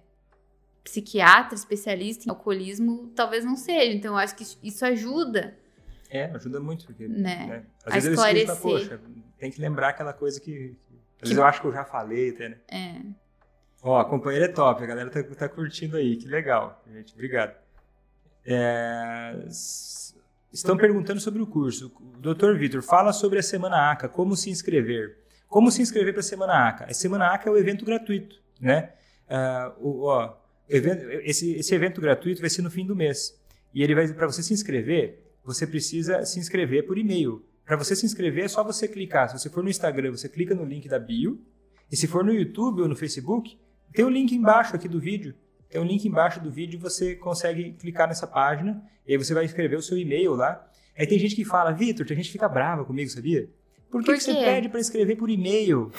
psiquiatra, 0.82 1.54
especialista 1.56 2.24
em 2.26 2.30
alcoolismo, 2.30 3.10
talvez 3.14 3.44
não 3.44 3.56
seja. 3.56 3.92
Então 3.92 4.12
eu 4.14 4.18
acho 4.18 4.36
que 4.36 4.44
isso 4.62 4.84
ajuda, 4.84 5.56
É, 6.10 6.24
ajuda 6.26 6.60
muito. 6.60 6.86
Porque, 6.86 7.06
Né? 7.08 7.46
né? 7.46 7.62
A 7.84 7.96
Às 7.96 8.04
vezes 8.04 8.18
eu 8.18 8.24
esqueço, 8.24 8.52
esclarecer. 8.52 8.98
poxa, 8.98 9.00
tem 9.38 9.50
que 9.50 9.60
lembrar 9.60 9.88
aquela 9.90 10.12
coisa 10.12 10.40
que... 10.40 10.76
Às 11.22 11.28
vezes 11.28 11.36
eu 11.38 11.44
acho 11.44 11.60
que 11.60 11.66
eu 11.66 11.72
já 11.72 11.84
falei, 11.84 12.30
até, 12.30 12.48
né? 12.50 12.56
é. 12.70 13.00
Ó, 13.82 13.98
a 14.00 14.04
companheira 14.04 14.46
é 14.46 14.48
top, 14.48 14.82
a 14.82 14.86
galera 14.86 15.10
tá, 15.10 15.22
tá 15.22 15.48
curtindo 15.48 15.96
aí, 15.96 16.16
que 16.16 16.26
legal, 16.26 16.82
gente, 16.92 17.12
obrigado. 17.12 17.54
É, 18.44 19.36
estão 20.52 20.76
perguntando 20.76 21.20
sobre 21.20 21.40
o 21.42 21.46
curso. 21.46 21.92
Doutor 22.18 22.56
Vitor, 22.58 22.82
fala 22.82 23.12
sobre 23.12 23.38
a 23.38 23.42
Semana 23.42 23.90
ACA, 23.92 24.08
como 24.08 24.34
se 24.36 24.50
inscrever. 24.50 25.18
Como 25.48 25.70
se 25.70 25.82
inscrever 25.82 26.12
para 26.12 26.20
a 26.20 26.24
Semana 26.24 26.68
ACA? 26.68 26.86
A 26.90 26.94
Semana 26.94 27.26
ACA 27.32 27.48
é 27.48 27.52
o 27.52 27.56
evento 27.56 27.84
gratuito, 27.84 28.36
né? 28.60 28.92
Ah, 29.28 29.72
o, 29.78 30.02
ó, 30.04 30.36
evento- 30.68 31.04
esse, 31.22 31.54
esse 31.56 31.74
evento 31.74 32.00
gratuito 32.00 32.40
vai 32.40 32.50
ser 32.50 32.62
no 32.62 32.70
fim 32.70 32.84
do 32.86 32.96
mês. 32.96 33.38
E 33.74 33.82
ele 33.82 33.94
vai, 33.94 34.08
para 34.12 34.26
você 34.26 34.42
se 34.42 34.52
inscrever, 34.54 35.22
você 35.46 35.66
precisa 35.66 36.24
se 36.24 36.40
inscrever 36.40 36.86
por 36.86 36.98
e-mail. 36.98 37.44
Para 37.64 37.76
você 37.76 37.94
se 37.94 38.04
inscrever, 38.04 38.44
é 38.44 38.48
só 38.48 38.64
você 38.64 38.88
clicar. 38.88 39.28
Se 39.28 39.38
você 39.38 39.48
for 39.48 39.62
no 39.62 39.70
Instagram, 39.70 40.10
você 40.10 40.28
clica 40.28 40.54
no 40.54 40.64
link 40.64 40.88
da 40.88 40.98
bio. 40.98 41.40
E 41.90 41.96
se 41.96 42.08
for 42.08 42.24
no 42.24 42.32
YouTube 42.32 42.82
ou 42.82 42.88
no 42.88 42.96
Facebook, 42.96 43.56
tem 43.92 44.04
o 44.04 44.08
link 44.08 44.34
embaixo 44.34 44.74
aqui 44.74 44.88
do 44.88 44.98
vídeo. 44.98 45.34
Tem 45.70 45.80
um 45.80 45.84
link 45.84 46.04
embaixo 46.04 46.40
do 46.40 46.50
vídeo 46.50 46.76
e 46.76 46.80
você 46.80 47.14
consegue 47.14 47.72
clicar 47.72 48.08
nessa 48.08 48.26
página. 48.26 48.82
E 49.06 49.12
aí 49.12 49.18
você 49.18 49.32
vai 49.34 49.44
escrever 49.44 49.76
o 49.76 49.82
seu 49.82 49.96
e-mail 49.96 50.34
lá. 50.34 50.68
Aí 50.98 51.06
tem 51.06 51.18
gente 51.18 51.36
que 51.36 51.44
fala, 51.44 51.70
Vitor, 51.72 52.06
tem 52.06 52.16
gente 52.16 52.26
que 52.26 52.32
fica 52.32 52.48
brava 52.48 52.84
comigo, 52.84 53.08
sabia? 53.10 53.48
Por 53.90 54.00
que, 54.00 54.06
Por 54.06 54.14
que 54.16 54.20
você 54.20 54.34
pede 54.34 54.68
para 54.68 54.80
escrever 54.80 55.16
por 55.16 55.30
e-mail? 55.30 55.92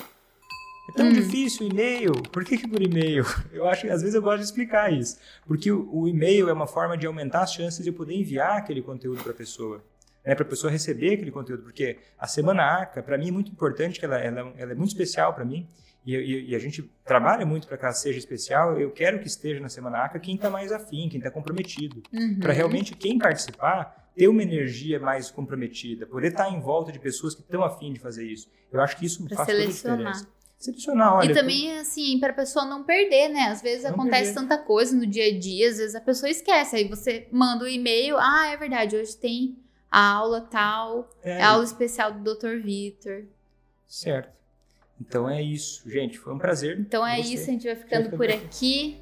É 0.90 0.92
tão 0.94 1.08
hum. 1.08 1.14
difícil 1.14 1.68
o 1.68 1.70
e-mail. 1.70 2.14
Por 2.32 2.46
que, 2.46 2.58
que 2.58 2.68
por 2.68 2.82
e-mail? 2.82 3.26
Eu 3.52 3.68
acho 3.68 3.84
que 3.84 3.90
às 3.90 4.02
vezes 4.02 4.16
eu 4.16 4.22
gosto 4.22 4.40
de 4.40 4.46
explicar 4.46 4.92
isso. 4.92 5.18
Porque 5.46 5.72
o, 5.72 5.90
o 5.92 6.08
e-mail 6.08 6.50
é 6.50 6.54
uma 6.54 6.68
forma 6.68 6.98
de 6.98 7.06
aumentar 7.06 7.42
as 7.42 7.54
chances 7.54 7.84
de 7.84 7.90
eu 7.90 7.94
poder 7.94 8.16
enviar 8.16 8.58
aquele 8.58 8.82
conteúdo 8.82 9.22
para 9.22 9.32
a 9.32 9.36
pessoa. 9.36 9.84
Né, 10.26 10.36
para 10.36 10.44
a 10.44 10.48
pessoa 10.48 10.72
receber 10.72 11.14
aquele 11.14 11.32
conteúdo. 11.32 11.64
Porque 11.64 11.98
a 12.18 12.28
Semana 12.28 12.82
ACA, 12.82 13.02
para 13.02 13.18
mim, 13.18 13.30
é 13.30 13.32
muito 13.32 13.52
importante, 13.52 14.00
que 14.00 14.06
ela, 14.06 14.18
ela, 14.18 14.54
ela 14.58 14.72
é 14.72 14.76
muito 14.76 14.90
especial 14.90 15.34
para 15.34 15.46
mim. 15.46 15.68
E, 16.06 16.16
e, 16.16 16.50
e, 16.52 16.56
a 16.56 16.60
gente 16.60 16.84
trabalha 17.04 17.46
muito 17.46 17.68
para 17.68 17.78
que 17.78 17.84
ela 17.84 17.94
seja 17.94 18.18
especial. 18.18 18.80
Eu 18.80 18.92
quero 18.92 19.20
que 19.20 19.28
esteja 19.28 19.60
na 19.60 19.70
Semana 19.70 20.06
ACA 20.06 20.20
quem 20.20 20.36
está 20.36 20.50
mais 20.50 20.72
afim, 20.72 21.10
quem 21.10 21.18
está 21.18 21.30
comprometido. 21.30 22.02
Uhum. 22.14 22.40
Para 22.40 22.54
realmente 22.54 22.96
quem 22.96 23.18
participar 23.18 24.08
ter 24.18 24.28
uma 24.28 24.42
energia 24.42 25.00
mais 25.00 25.30
comprometida, 25.30 26.08
poder 26.08 26.30
estar 26.30 26.46
tá 26.46 26.50
em 26.50 26.60
volta 26.60 26.92
de 26.92 26.98
pessoas 26.98 27.36
que 27.36 27.42
estão 27.42 27.64
afim 27.64 27.94
de 27.94 28.00
fazer 28.00 28.26
isso. 28.26 28.50
Eu 28.72 28.82
acho 28.82 28.98
que 28.98 29.06
isso 29.06 29.24
pra 29.28 29.38
faz 29.38 29.48
selecionar. 29.48 29.98
toda 29.98 30.10
a 30.10 30.12
diferença. 30.14 30.37
Selecionar, 30.58 31.14
olha. 31.14 31.32
E 31.32 31.34
também, 31.34 31.78
assim, 31.78 32.20
para 32.20 32.32
a 32.32 32.36
pessoa 32.36 32.66
não 32.66 32.84
perder, 32.84 33.30
né? 33.30 33.41
Às 33.49 33.62
vezes 33.62 33.86
acontece 33.86 34.34
perder. 34.34 34.49
tanta 34.49 34.58
coisa 34.58 34.95
no 34.95 35.05
dia 35.05 35.26
a 35.26 35.39
dia, 35.39 35.70
às 35.70 35.78
vezes 35.78 35.95
a 35.95 36.01
pessoa 36.01 36.30
esquece. 36.30 36.76
Aí 36.76 36.88
você 36.88 37.28
manda 37.32 37.64
o 37.64 37.68
um 37.68 37.70
e-mail, 37.70 38.18
ah, 38.18 38.47
é 38.47 38.58
verdade, 38.58 38.95
hoje 38.95 39.16
tem 39.16 39.55
a 39.89 40.14
aula 40.14 40.41
tal, 40.41 41.10
é. 41.24 41.41
a 41.41 41.49
aula 41.49 41.64
especial 41.64 42.12
do 42.12 42.36
Dr. 42.36 42.58
Vitor. 42.64 43.26
Certo. 43.88 44.36
Então 44.99 45.30
é 45.30 45.41
isso, 45.41 45.88
gente. 45.89 46.18
Foi 46.18 46.34
um 46.34 46.39
prazer. 46.39 46.80
Então 46.80 47.05
é 47.05 47.20
isso, 47.20 47.49
a 47.49 47.53
gente 47.53 47.66
vai 47.66 47.76
ficando 47.76 48.18
por 48.18 48.30
aqui. 48.30 48.97